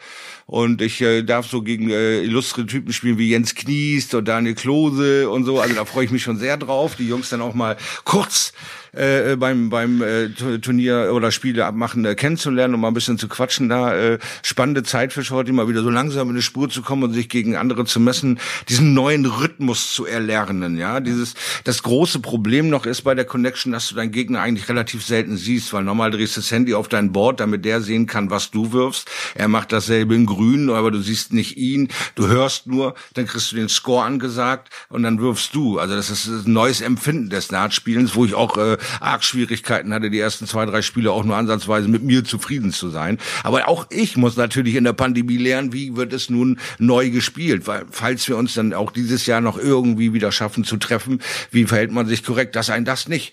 Und 0.47 0.83
ich 0.83 1.01
äh, 1.01 1.23
darf 1.23 1.47
so 1.47 1.63
gegen 1.63 1.91
äh, 1.91 2.23
illustre 2.23 2.67
Typen 2.67 2.93
spielen 2.93 3.19
wie 3.19 3.31
Jens 3.31 3.55
Kniest 3.55 4.15
und 4.15 4.29
Daniel 4.29 4.55
Klose 4.55 5.31
und 5.31 5.45
so. 5.45 5.61
Also 5.61 5.75
da 5.75 5.85
freue 5.85 6.05
ich 6.05 6.11
mich 6.11 6.23
schon 6.23 6.37
sehr 6.37 6.57
drauf, 6.57 6.97
die 6.97 7.09
Jungs 7.09 7.31
dann 7.31 7.41
auch 7.41 7.55
mal 7.55 7.77
kurz 8.05 8.53
äh, 8.97 9.33
äh, 9.33 9.37
beim 9.37 9.71
beim 9.71 10.03
äh, 10.03 10.29
Turnier 10.31 11.11
oder 11.13 11.31
Spiele 11.31 11.67
abmachen 11.67 12.05
äh, 12.05 12.15
kennenzulernen 12.15 12.75
und 12.75 12.81
mal 12.81 12.89
ein 12.89 12.95
bisschen 12.95 13.19
zu 13.19 13.29
quatschen 13.29 13.69
da. 13.69 13.95
Äh, 13.95 14.19
spannende 14.43 14.83
Zeit 14.83 15.13
für 15.13 15.23
heute 15.31 15.53
mal 15.53 15.69
wieder 15.69 15.83
so 15.83 15.91
langsam 15.91 16.31
in 16.31 16.37
die 16.37 16.43
Spur 16.43 16.69
zu 16.69 16.83
kommen 16.83 17.03
und 17.05 17.13
sich 17.13 17.29
gegen 17.29 17.57
andere 17.57 17.85
zu 17.85 18.01
messen, 18.01 18.39
diesen 18.69 18.95
neuen 18.95 19.27
Rhythmus 19.27 19.93
zu 19.93 20.07
erlernen. 20.07 20.77
Ja, 20.77 21.01
dieses 21.01 21.35
das 21.65 21.83
große 21.83 22.21
Problem 22.21 22.69
noch 22.69 22.87
ist 22.87 23.03
bei 23.03 23.15
der 23.15 23.25
Connection, 23.25 23.73
dass 23.73 23.89
du 23.89 23.95
deinen 23.95 24.13
Gegner 24.13 24.41
eigentlich 24.41 24.69
relativ 24.69 25.05
selten 25.05 25.37
siehst, 25.37 25.73
weil 25.73 25.85
normal 25.85 26.11
drehst 26.11 26.37
du 26.37 26.41
das 26.41 26.51
Handy 26.51 26.75
auf 26.75 26.89
dein 26.89 27.13
Board, 27.13 27.41
damit 27.41 27.65
der 27.65 27.81
sehen 27.81 28.07
kann, 28.07 28.31
was 28.31 28.51
du 28.51 28.73
wirfst. 28.73 29.11
Er 29.35 29.49
macht 29.49 29.73
dasselbe 29.73 30.15
in 30.15 30.27
Grün, 30.27 30.71
aber 30.71 30.91
du 30.91 31.01
siehst 31.01 31.33
nicht 31.33 31.57
ihn. 31.57 31.89
Du 32.15 32.29
hörst 32.29 32.67
nur, 32.67 32.95
dann 33.15 33.27
kriegst 33.27 33.53
du 33.53 33.57
den 33.57 33.69
Score 33.69 34.05
angesagt 34.05 34.71
und 34.89 35.03
dann 35.03 35.21
wirfst 35.21 35.55
du. 35.55 35.79
Also 35.79 35.95
das 35.95 36.11
ist 36.11 36.27
ein 36.27 36.53
neues 36.53 36.81
Empfinden 36.81 37.31
des 37.31 37.49
Dartspielens, 37.49 38.15
wo 38.15 38.25
ich 38.25 38.35
auch 38.35 38.57
äh, 38.57 38.77
arg 39.01 39.25
Schwierigkeiten 39.25 39.93
hatte, 39.93 40.11
die 40.11 40.19
ersten 40.19 40.47
zwei, 40.47 40.67
drei 40.67 40.83
Spiele 40.83 41.13
auch 41.13 41.25
nur 41.25 41.37
ansatzweise 41.37 41.89
mit 41.89 42.03
mir 42.03 42.25
zufrieden 42.25 42.73
zu 42.73 42.91
sein. 42.91 43.19
Aber 43.43 43.69
auch 43.69 43.87
ich 43.91 44.17
muss 44.17 44.37
natürlich 44.37 44.75
in 44.75 44.85
der 44.85 44.93
Pandemie 44.93 45.37
lernen, 45.37 45.73
wie 45.73 45.97
wird 45.97 46.13
es 46.13 46.31
nun 46.31 46.59
neu 46.79 47.11
gespielt, 47.11 47.67
weil 47.67 47.85
falls 47.91 48.29
wir 48.29 48.37
uns 48.37 48.55
dann 48.55 48.73
auch 48.73 48.91
dieses 48.91 49.27
Jahr 49.27 49.41
noch 49.41 49.59
irgendwie 49.59 50.13
wieder 50.13 50.33
schaffen 50.33 50.65
zu 50.65 50.77
treffen, 50.77 51.21
wie 51.51 51.65
verhält 51.65 51.93
man 51.93 52.07
sich 52.07 52.25
korrekt, 52.25 52.57
dass 52.57 52.71
ein 52.71 52.85
das 52.85 53.09
nicht 53.09 53.33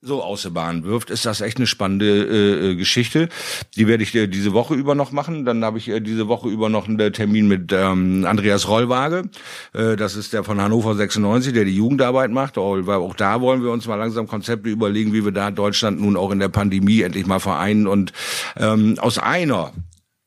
so 0.00 0.22
aus 0.22 0.42
der 0.42 0.50
Bahn 0.50 0.84
wirft, 0.84 1.10
ist 1.10 1.26
das 1.26 1.40
echt 1.40 1.56
eine 1.56 1.66
spannende 1.66 2.06
äh, 2.06 2.70
äh, 2.70 2.74
Geschichte. 2.76 3.28
Die 3.76 3.88
werde 3.88 4.04
ich 4.04 4.14
äh, 4.14 4.28
diese 4.28 4.52
Woche 4.52 4.74
über 4.74 4.94
noch 4.94 5.10
machen. 5.10 5.44
Dann 5.44 5.64
habe 5.64 5.78
ich 5.78 5.88
äh, 5.88 6.00
diese 6.00 6.28
Woche 6.28 6.48
über 6.48 6.68
noch 6.68 6.86
einen 6.86 7.12
Termin 7.12 7.48
mit 7.48 7.72
ähm, 7.72 8.24
Andreas 8.24 8.68
Rollwaage. 8.68 9.28
Äh, 9.74 9.96
das 9.96 10.14
ist 10.14 10.32
der 10.32 10.44
von 10.44 10.60
Hannover 10.60 10.94
96, 10.94 11.52
der 11.52 11.64
die 11.64 11.74
Jugendarbeit 11.74 12.30
macht. 12.30 12.58
Auch, 12.58 12.76
auch 12.86 13.14
da 13.14 13.40
wollen 13.40 13.62
wir 13.62 13.70
uns 13.70 13.86
mal 13.86 13.96
langsam 13.96 14.28
Konzepte 14.28 14.70
überlegen, 14.70 15.12
wie 15.12 15.24
wir 15.24 15.32
da 15.32 15.50
Deutschland 15.50 16.00
nun 16.00 16.16
auch 16.16 16.30
in 16.30 16.38
der 16.38 16.48
Pandemie 16.48 17.02
endlich 17.02 17.26
mal 17.26 17.40
vereinen 17.40 17.88
und 17.88 18.12
ähm, 18.56 18.96
aus 19.00 19.18
einer 19.18 19.72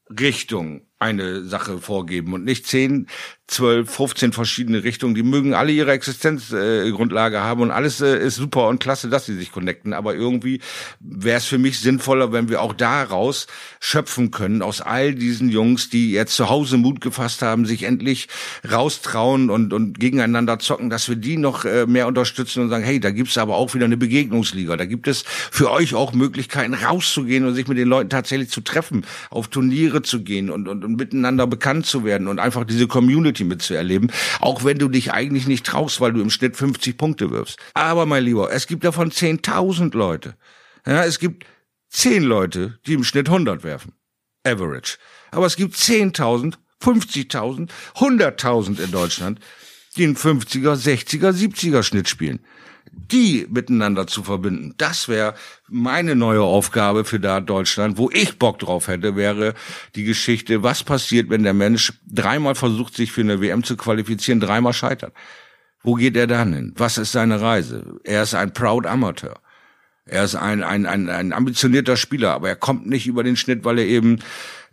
Richtung 0.09 0.82
eine 1.02 1.43
Sache 1.43 1.80
vorgeben 1.80 2.34
und 2.34 2.43
nicht 2.43 2.68
zehn 2.68 3.08
12, 3.52 3.89
15 3.89 4.32
verschiedene 4.32 4.86
Richtungen. 4.86 5.14
Die 5.14 5.24
mögen 5.24 5.54
alle 5.54 5.74
ihre 5.74 5.91
Existenzgrundlage 5.91 7.36
äh, 7.36 7.39
haben 7.39 7.62
und 7.62 7.72
alles 7.72 7.99
äh, 7.99 8.18
ist 8.18 8.38
super 8.38 8.70
und 8.70 8.80
klasse, 8.80 9.10
dass 9.10 9.26
sie 9.26 9.36
sich 9.36 9.52
connecten. 9.52 9.93
Aber 9.93 10.16
irgendwie 10.16 10.62
wäre 11.02 11.38
es 11.38 11.45
für 11.45 11.58
mich 11.58 11.82
sinnvoller, 11.82 12.32
wenn 12.32 12.47
wir 12.47 12.62
auch 12.62 12.72
daraus 12.72 13.47
schöpfen 13.82 14.32
können, 14.32 14.62
aus 14.62 14.80
all 14.80 15.14
diesen 15.14 15.49
Jungs, 15.49 15.89
die 15.89 16.14
jetzt 16.14 16.34
zu 16.36 16.49
Hause 16.49 16.78
Mut 16.78 17.02
gefasst 17.02 17.41
haben, 17.41 17.66
sich 17.66 17.84
endlich 17.84 18.30
raustrauen 18.70 19.49
und, 19.49 19.74
und 19.74 19.99
gegeneinander 19.99 20.60
zocken, 20.60 20.89
dass 20.89 21.10
wir 21.10 21.18
die 21.18 21.36
noch 21.36 21.66
äh, 21.66 21.86
mehr 21.86 22.08
unterstützen 22.08 22.64
und 22.64 22.70
sagen, 22.70 22.86
hey, 22.86 23.02
da 23.02 23.12
gibt's 23.12 23.38
aber 23.38 23.58
auch 23.58 23.74
wieder 23.74 23.86
eine 23.86 23.97
Begegnungsliga. 23.97 24.78
Da 24.78 24.86
gibt 24.86 25.10
es 25.10 25.24
für 25.24 25.72
euch 25.72 25.93
auch 25.93 26.14
Möglichkeiten, 26.14 26.74
rauszugehen 26.74 27.45
und 27.45 27.56
sich 27.56 27.68
mit 27.68 27.78
den 27.78 27.89
Leuten 27.89 28.10
tatsächlich 28.10 28.49
zu 28.49 28.62
treffen, 28.62 29.06
auf 29.30 29.49
Turniere 29.49 30.04
zu 30.04 30.24
gehen 30.24 30.49
und, 30.49 30.70
und, 30.70 30.86
und 30.91 30.97
miteinander 30.97 31.47
bekannt 31.47 31.85
zu 31.85 32.03
werden 32.03 32.27
und 32.27 32.39
einfach 32.39 32.65
diese 32.65 32.87
Community 32.87 33.43
mitzuerleben, 33.43 34.11
auch 34.39 34.63
wenn 34.63 34.77
du 34.77 34.89
dich 34.89 35.13
eigentlich 35.13 35.47
nicht 35.47 35.65
traust, 35.65 36.01
weil 36.01 36.13
du 36.13 36.21
im 36.21 36.29
Schnitt 36.29 36.57
50 36.57 36.97
Punkte 36.97 37.31
wirfst. 37.31 37.57
Aber 37.73 38.05
mein 38.05 38.23
Lieber, 38.23 38.51
es 38.51 38.67
gibt 38.67 38.83
davon 38.83 39.11
10.000 39.11 39.95
Leute. 39.95 40.35
Ja, 40.85 41.05
es 41.05 41.19
gibt 41.19 41.45
10 41.89 42.23
Leute, 42.23 42.79
die 42.85 42.93
im 42.93 43.03
Schnitt 43.03 43.29
100 43.29 43.63
werfen. 43.63 43.93
Average. 44.45 44.97
Aber 45.31 45.45
es 45.45 45.55
gibt 45.55 45.75
10.000, 45.75 46.55
50.000, 46.83 47.69
100.000 47.95 48.83
in 48.83 48.91
Deutschland, 48.91 49.39
die 49.95 50.03
einen 50.03 50.17
50er, 50.17 50.75
60er, 50.75 51.31
70er 51.31 51.83
Schnitt 51.83 52.09
spielen 52.09 52.39
die 52.91 53.47
miteinander 53.49 54.07
zu 54.07 54.23
verbinden. 54.23 54.73
Das 54.77 55.07
wäre 55.07 55.33
meine 55.67 56.15
neue 56.15 56.41
Aufgabe 56.41 57.05
für 57.05 57.19
da 57.19 57.39
Deutschland, 57.39 57.97
wo 57.97 58.09
ich 58.11 58.37
Bock 58.37 58.59
drauf 58.59 58.87
hätte, 58.87 59.15
wäre 59.15 59.53
die 59.95 60.03
Geschichte, 60.03 60.63
was 60.63 60.83
passiert, 60.83 61.29
wenn 61.29 61.43
der 61.43 61.53
Mensch 61.53 61.93
dreimal 62.05 62.55
versucht, 62.55 62.95
sich 62.95 63.11
für 63.11 63.21
eine 63.21 63.41
WM 63.41 63.63
zu 63.63 63.77
qualifizieren, 63.77 64.39
dreimal 64.39 64.73
scheitert. 64.73 65.13
Wo 65.83 65.95
geht 65.95 66.15
er 66.15 66.27
dann 66.27 66.53
hin? 66.53 66.73
Was 66.77 66.97
ist 66.97 67.11
seine 67.11 67.41
Reise? 67.41 67.99
Er 68.03 68.23
ist 68.23 68.35
ein 68.35 68.53
Proud 68.53 68.85
Amateur. 68.85 69.39
Er 70.05 70.23
ist 70.23 70.35
ein, 70.35 70.63
ein, 70.63 70.85
ein, 70.85 71.09
ein 71.09 71.31
ambitionierter 71.31 71.95
Spieler, 71.95 72.33
aber 72.33 72.49
er 72.49 72.55
kommt 72.55 72.87
nicht 72.87 73.07
über 73.07 73.23
den 73.23 73.37
Schnitt, 73.37 73.63
weil 73.63 73.79
er 73.79 73.85
eben 73.85 74.19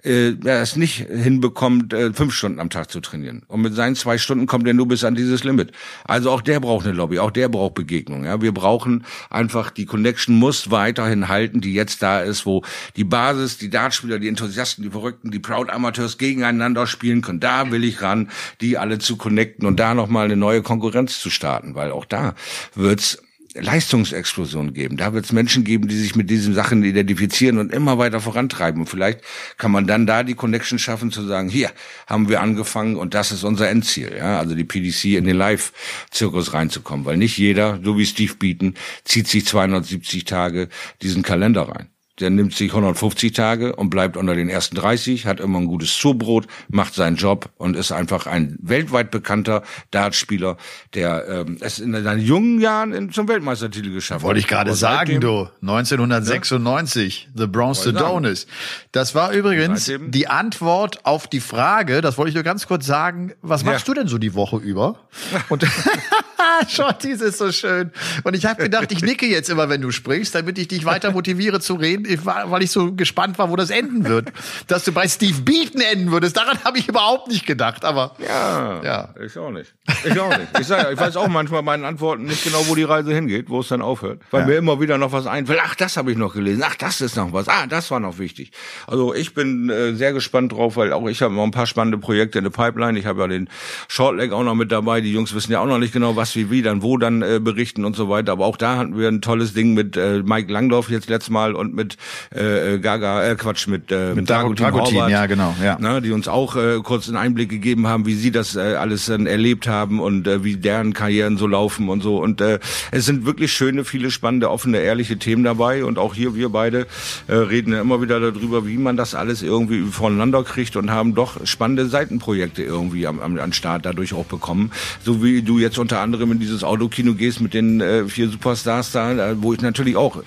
äh, 0.05 0.34
er 0.44 0.62
es 0.62 0.76
nicht 0.76 1.07
hinbekommt, 1.09 1.92
äh, 1.92 2.12
fünf 2.12 2.34
Stunden 2.34 2.61
am 2.61 2.70
Tag 2.70 2.90
zu 2.90 3.01
trainieren. 3.01 3.42
Und 3.49 3.62
mit 3.62 3.74
seinen 3.74 3.96
zwei 3.96 4.18
Stunden 4.18 4.46
kommt 4.46 4.66
er 4.66 4.74
nur 4.74 4.88
bis 4.88 5.05
an 5.05 5.14
dieses 5.14 5.44
Limit. 5.44 5.72
Also 6.05 6.30
auch 6.30 6.40
der 6.40 6.61
braucht 6.61 6.86
eine 6.86 6.94
Lobby, 6.94 7.18
auch 7.18 7.30
der 7.30 7.49
braucht 7.49 7.74
Begegnung. 7.74 8.24
Ja, 8.24 8.40
wir 8.40 8.53
brauchen 8.53 9.05
einfach 9.30 9.70
die 9.70 9.86
Connection 9.86 10.38
muss 10.38 10.70
weiterhin 10.70 11.28
halten, 11.28 11.61
die 11.61 11.74
jetzt 11.74 12.03
da 12.03 12.20
ist, 12.20 12.46
wo 12.46 12.62
die 12.96 13.05
Basis, 13.05 13.59
die 13.59 13.70
Dartspieler, 13.70 14.18
die 14.18 14.28
Enthusiasten, 14.28 14.84
die 14.84 14.90
Verrückten, 14.90 15.30
die 15.30 15.38
Proud 15.38 15.70
Amateurs 15.70 16.18
gegeneinander 16.18 16.86
spielen 16.86 17.20
können. 17.20 17.40
Da 17.40 17.70
will 17.70 17.84
ich 17.84 18.03
ran, 18.03 18.30
die 18.61 18.78
alle 18.78 18.99
zu 18.99 19.16
connecten 19.16 19.66
und 19.66 19.80
da 19.80 19.94
nochmal 19.94 20.26
eine 20.26 20.36
neue 20.36 20.62
Konkurrenz 20.62 21.20
zu 21.20 21.30
starten, 21.30 21.74
weil 21.74 21.90
auch 21.90 22.05
da 22.05 22.34
wird's 22.74 23.18
Leistungsexplosion 23.61 24.72
geben. 24.72 24.96
Da 24.96 25.12
wird 25.12 25.24
es 25.24 25.32
Menschen 25.32 25.64
geben, 25.64 25.88
die 25.88 25.96
sich 25.96 26.16
mit 26.16 26.30
diesen 26.30 26.54
Sachen 26.54 26.82
identifizieren 26.82 27.59
und 27.59 27.72
immer 27.72 27.98
weiter 27.98 28.20
vorantreiben. 28.20 28.82
Und 28.82 28.86
vielleicht 28.86 29.20
kann 29.56 29.70
man 29.70 29.86
dann 29.86 30.06
da 30.06 30.22
die 30.22 30.34
Connection 30.34 30.78
schaffen, 30.78 31.11
zu 31.11 31.26
sagen, 31.26 31.48
hier 31.48 31.70
haben 32.06 32.28
wir 32.28 32.40
angefangen 32.40 32.96
und 32.96 33.14
das 33.14 33.32
ist 33.32 33.44
unser 33.44 33.68
Endziel. 33.68 34.14
Ja, 34.16 34.38
also 34.38 34.54
die 34.54 34.64
PDC 34.64 35.16
in 35.16 35.24
den 35.24 35.36
Live-Zirkus 35.36 36.54
reinzukommen, 36.54 37.04
weil 37.06 37.16
nicht 37.16 37.38
jeder, 37.38 37.80
so 37.82 37.98
wie 37.98 38.06
Steve 38.06 38.34
Beaton, 38.34 38.74
zieht 39.04 39.28
sich 39.28 39.46
270 39.46 40.24
Tage 40.24 40.68
diesen 41.02 41.22
Kalender 41.22 41.62
rein 41.62 41.88
der 42.20 42.30
nimmt 42.30 42.54
sich 42.54 42.70
150 42.70 43.32
Tage 43.32 43.76
und 43.76 43.90
bleibt 43.90 44.16
unter 44.16 44.34
den 44.34 44.48
ersten 44.48 44.76
30, 44.76 45.26
hat 45.26 45.40
immer 45.40 45.58
ein 45.58 45.66
gutes 45.66 45.96
Zubrot, 45.96 46.46
macht 46.68 46.94
seinen 46.94 47.16
Job 47.16 47.50
und 47.56 47.76
ist 47.76 47.92
einfach 47.92 48.26
ein 48.26 48.56
weltweit 48.60 49.10
bekannter 49.10 49.62
Dartspieler, 49.90 50.56
der 50.94 51.26
ähm, 51.28 51.58
es 51.60 51.78
in 51.78 51.92
seinen 52.02 52.20
jungen 52.20 52.60
Jahren 52.60 52.92
in, 52.92 53.12
zum 53.12 53.28
Weltmeistertitel 53.28 53.92
geschafft 53.92 54.22
Wollte 54.22 54.42
hat. 54.42 54.50
Wollte 54.50 54.70
ich 54.70 54.74
gerade 54.74 54.74
sagen, 54.74 55.20
du. 55.20 55.48
1996, 55.62 57.28
ja? 57.34 57.40
The 57.42 57.46
Bronze 57.46 57.90
Adonis. 57.90 58.46
Das 58.92 59.14
war 59.14 59.32
übrigens 59.32 59.86
seitdem, 59.86 60.10
die 60.10 60.28
Antwort 60.28 61.04
auf 61.04 61.26
die 61.26 61.40
Frage, 61.40 62.00
das 62.00 62.18
wollte 62.18 62.30
ich 62.30 62.34
nur 62.34 62.44
ganz 62.44 62.66
kurz 62.66 62.86
sagen, 62.86 63.32
was 63.42 63.64
machst 63.64 63.86
ja. 63.86 63.94
du 63.94 64.00
denn 64.00 64.08
so 64.08 64.18
die 64.18 64.34
Woche 64.34 64.56
über? 64.56 65.08
Und 65.48 65.64
Shorties 66.68 67.20
ist 67.20 67.38
so 67.38 67.52
schön. 67.52 67.90
Und 68.24 68.34
ich 68.34 68.46
habe 68.46 68.62
gedacht, 68.62 68.90
ich 68.92 69.02
nicke 69.02 69.26
jetzt 69.26 69.48
immer, 69.50 69.68
wenn 69.68 69.80
du 69.80 69.90
sprichst, 69.90 70.34
damit 70.34 70.58
ich 70.58 70.68
dich 70.68 70.84
weiter 70.84 71.12
motiviere 71.12 71.60
zu 71.60 71.74
reden 71.74 72.04
weil 72.24 72.62
ich 72.62 72.70
so 72.70 72.92
gespannt 72.92 73.38
war, 73.38 73.50
wo 73.50 73.56
das 73.56 73.70
enden 73.70 74.04
wird. 74.04 74.32
Dass 74.66 74.84
du 74.84 74.92
bei 74.92 75.09
Steve 75.09 75.40
Beaton 75.42 75.80
enden 75.80 76.11
würdest, 76.11 76.36
daran 76.36 76.62
habe 76.64 76.78
ich 76.78 76.88
überhaupt 76.88 77.28
nicht 77.28 77.46
gedacht. 77.46 77.84
Aber 77.84 78.14
ja, 78.18 78.82
ja, 78.82 79.14
ich 79.24 79.36
auch 79.38 79.50
nicht. 79.50 79.74
Ich 80.04 80.18
auch 80.18 80.28
nicht. 80.28 80.59
Ich, 80.61 80.66
sag, 80.66 80.92
ich 80.92 80.98
weiß 80.98 81.16
auch 81.16 81.28
manchmal 81.28 81.62
meinen 81.62 81.84
Antworten 81.84 82.24
nicht 82.24 82.44
genau, 82.44 82.66
wo 82.66 82.74
die 82.74 82.82
Reise 82.82 83.14
hingeht, 83.14 83.48
wo 83.48 83.61
es 83.61 83.68
dann 83.68 83.82
aufhört, 83.82 84.20
weil 84.30 84.42
ja. 84.42 84.46
mir 84.46 84.56
immer 84.56 84.80
wieder 84.80 84.98
noch 84.98 85.12
was 85.12 85.26
einfällt. 85.26 85.61
Ach, 85.62 85.74
das 85.74 85.96
habe 85.96 86.11
ich 86.12 86.18
noch 86.18 86.34
gelesen. 86.34 86.62
Ach, 86.66 86.76
das 86.76 87.00
ist 87.00 87.16
noch 87.16 87.32
was. 87.32 87.48
Ah, 87.48 87.66
das 87.66 87.90
war 87.90 88.00
noch 88.00 88.18
wichtig. 88.18 88.52
Also 88.86 89.14
ich 89.14 89.34
bin 89.34 89.70
äh, 89.70 89.94
sehr 89.94 90.12
gespannt 90.12 90.52
drauf, 90.52 90.76
weil 90.76 90.92
auch 90.92 91.06
ich 91.09 91.22
habe 91.22 91.34
noch 91.34 91.44
ein 91.44 91.50
paar 91.50 91.66
spannende 91.66 91.98
Projekte 91.98 92.38
in 92.38 92.44
der 92.44 92.50
Pipeline. 92.50 92.98
Ich 92.98 93.06
habe 93.06 93.20
ja 93.20 93.28
den 93.28 93.48
Shortleg 93.88 94.32
auch 94.32 94.44
noch 94.44 94.54
mit 94.54 94.72
dabei. 94.72 95.00
Die 95.00 95.12
Jungs 95.12 95.34
wissen 95.34 95.52
ja 95.52 95.61
auch 95.61 95.66
noch 95.66 95.78
nicht 95.78 95.92
genau, 95.92 96.16
was 96.16 96.34
wie 96.36 96.50
wie 96.50 96.62
dann 96.62 96.82
wo 96.82 96.96
dann 96.96 97.22
äh, 97.22 97.40
berichten 97.42 97.84
und 97.84 97.96
so 97.96 98.09
weiter. 98.09 98.32
Aber 98.32 98.46
auch 98.46 98.56
da 98.56 98.76
hatten 98.76 98.98
wir 98.98 99.09
ein 99.09 99.20
tolles 99.20 99.54
Ding 99.54 99.74
mit 99.74 99.96
äh, 99.96 100.22
Mike 100.22 100.52
Langdorf 100.52 100.90
jetzt 100.90 101.09
letztes 101.09 101.30
Mal 101.30 101.54
und 101.54 101.74
mit 101.74 101.96
äh, 102.34 102.74
äh, 102.74 102.78
Gaga, 102.78 103.24
äh, 103.24 103.36
Quatsch, 103.36 103.66
mit, 103.68 103.90
äh, 103.90 104.14
mit 104.14 104.28
Dragutin, 104.28 104.64
Dragutin 104.64 105.09
ja 105.09 105.26
genau, 105.26 105.55
ja. 105.62 105.78
Ne, 105.78 106.03
die 106.03 106.12
uns 106.12 106.28
auch 106.28 106.57
äh, 106.57 106.78
kurz 106.82 107.09
einen 107.09 107.16
Einblick 107.16 107.49
gegeben 107.49 107.86
haben, 107.86 108.07
wie 108.07 108.14
sie 108.14 108.30
das 108.30 108.57
äh, 108.57 108.74
alles 108.74 109.07
dann 109.07 109.26
erlebt 109.26 109.66
haben 109.66 110.01
und 110.01 110.26
äh, 110.26 110.44
wie 110.44 110.57
deren 110.57 110.92
Karrieren 110.92 111.36
so 111.36 111.46
laufen 111.46 111.88
und 111.88 112.03
so. 112.03 112.18
Und 112.18 112.40
äh, 112.40 112.59
es 112.90 113.07
sind 113.07 113.26
wirklich 113.26 113.53
schöne, 113.53 113.84
viele 113.84 114.11
spannende, 114.11 114.51
offene, 114.51 114.78
ehrliche 114.78 115.18
Themen 115.18 115.44
dabei. 115.44 115.84
Und 115.84 115.99
auch 115.99 116.14
hier 116.14 116.34
wir 116.34 116.49
beide 116.51 116.86
äh, 117.26 117.34
reden 117.34 117.72
ja 117.72 117.80
immer 117.80 118.01
wieder 118.01 118.20
darüber, 118.20 118.66
wie 118.66 118.78
man 118.78 118.96
das 118.96 119.14
alles 119.14 119.42
irgendwie 119.42 119.82
voneinander 119.82 120.42
kriegt 120.44 120.76
und 120.76 120.90
haben 120.90 121.14
doch 121.14 121.46
spannende 121.46 121.88
Seitenprojekte 121.88 122.62
irgendwie 122.62 123.07
am, 123.07 123.20
am, 123.20 123.38
am 123.38 123.53
Start 123.53 123.86
dadurch 123.86 124.14
auch 124.14 124.26
bekommen. 124.26 124.72
So 125.03 125.22
wie 125.22 125.42
du 125.42 125.59
jetzt 125.59 125.78
unter 125.78 126.01
anderem 126.01 126.32
in 126.32 126.38
dieses 126.40 126.64
Autokino 126.64 127.14
gehst 127.14 127.40
mit 127.40 127.55
den 127.55 127.80
äh, 127.80 128.05
vier 128.07 128.28
Superstars 128.28 128.92
da, 128.92 129.36
wo 129.40 129.53
ich 129.53 129.61
natürlich 129.61 129.96
auch 129.96 130.22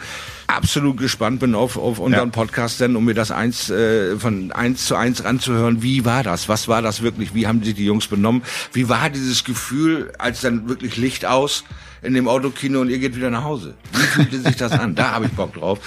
absolut 0.55 0.97
gespannt 0.97 1.39
bin 1.39 1.55
auf, 1.55 1.77
auf 1.77 1.99
unseren 1.99 2.29
ja. 2.29 2.31
Podcast 2.31 2.79
denn, 2.79 2.95
um 2.95 3.05
mir 3.05 3.13
das 3.13 3.31
eins 3.31 3.69
äh, 3.69 4.17
von 4.17 4.51
eins 4.51 4.85
zu 4.85 4.95
eins 4.95 5.23
ranzuhören. 5.23 5.81
Wie 5.81 6.05
war 6.05 6.23
das? 6.23 6.49
Was 6.49 6.67
war 6.67 6.81
das 6.81 7.01
wirklich? 7.01 7.33
Wie 7.33 7.47
haben 7.47 7.63
sich 7.63 7.75
die 7.75 7.85
Jungs 7.85 8.07
benommen? 8.07 8.41
Wie 8.73 8.89
war 8.89 9.09
dieses 9.09 9.43
Gefühl, 9.43 10.11
als 10.17 10.41
dann 10.41 10.67
wirklich 10.69 10.97
Licht 10.97 11.25
aus 11.25 11.63
in 12.01 12.13
dem 12.13 12.27
Autokino 12.27 12.81
und 12.81 12.89
ihr 12.89 12.99
geht 12.99 13.15
wieder 13.15 13.29
nach 13.29 13.43
Hause? 13.43 13.75
Wie 13.93 13.99
fühlte 13.99 14.39
sich 14.39 14.55
das 14.55 14.71
an? 14.71 14.95
Da 14.95 15.11
habe 15.11 15.25
ich 15.25 15.31
Bock 15.31 15.53
drauf. 15.53 15.79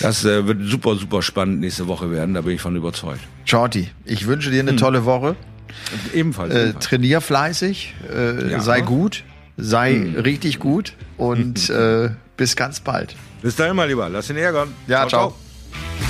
Das 0.00 0.24
äh, 0.24 0.46
wird 0.46 0.62
super, 0.62 0.96
super 0.96 1.22
spannend 1.22 1.60
nächste 1.60 1.86
Woche 1.86 2.10
werden. 2.10 2.34
Da 2.34 2.42
bin 2.42 2.54
ich 2.54 2.60
von 2.60 2.74
überzeugt. 2.76 3.20
Shorty, 3.44 3.90
ich 4.04 4.26
wünsche 4.26 4.50
dir 4.50 4.60
eine 4.60 4.70
hm. 4.72 4.76
tolle 4.78 5.04
Woche. 5.04 5.36
Ebenfalls. 6.14 6.54
Äh, 6.54 6.72
trainier 6.74 7.20
fleißig, 7.20 7.94
äh, 8.12 8.50
ja. 8.50 8.60
sei 8.60 8.80
gut, 8.80 9.24
sei 9.56 9.94
hm. 9.94 10.14
richtig 10.16 10.58
gut 10.58 10.94
und 11.16 11.70
äh, 11.70 12.10
bis 12.40 12.56
ganz 12.56 12.80
bald. 12.80 13.14
Bis 13.42 13.54
dahin, 13.54 13.76
mal 13.76 13.86
lieber. 13.86 14.08
Lass 14.08 14.30
ihn 14.30 14.38
ärgern. 14.38 14.74
Ja, 14.86 15.06
ciao. 15.06 15.08
ciao. 15.10 15.36
ciao. 15.90 16.09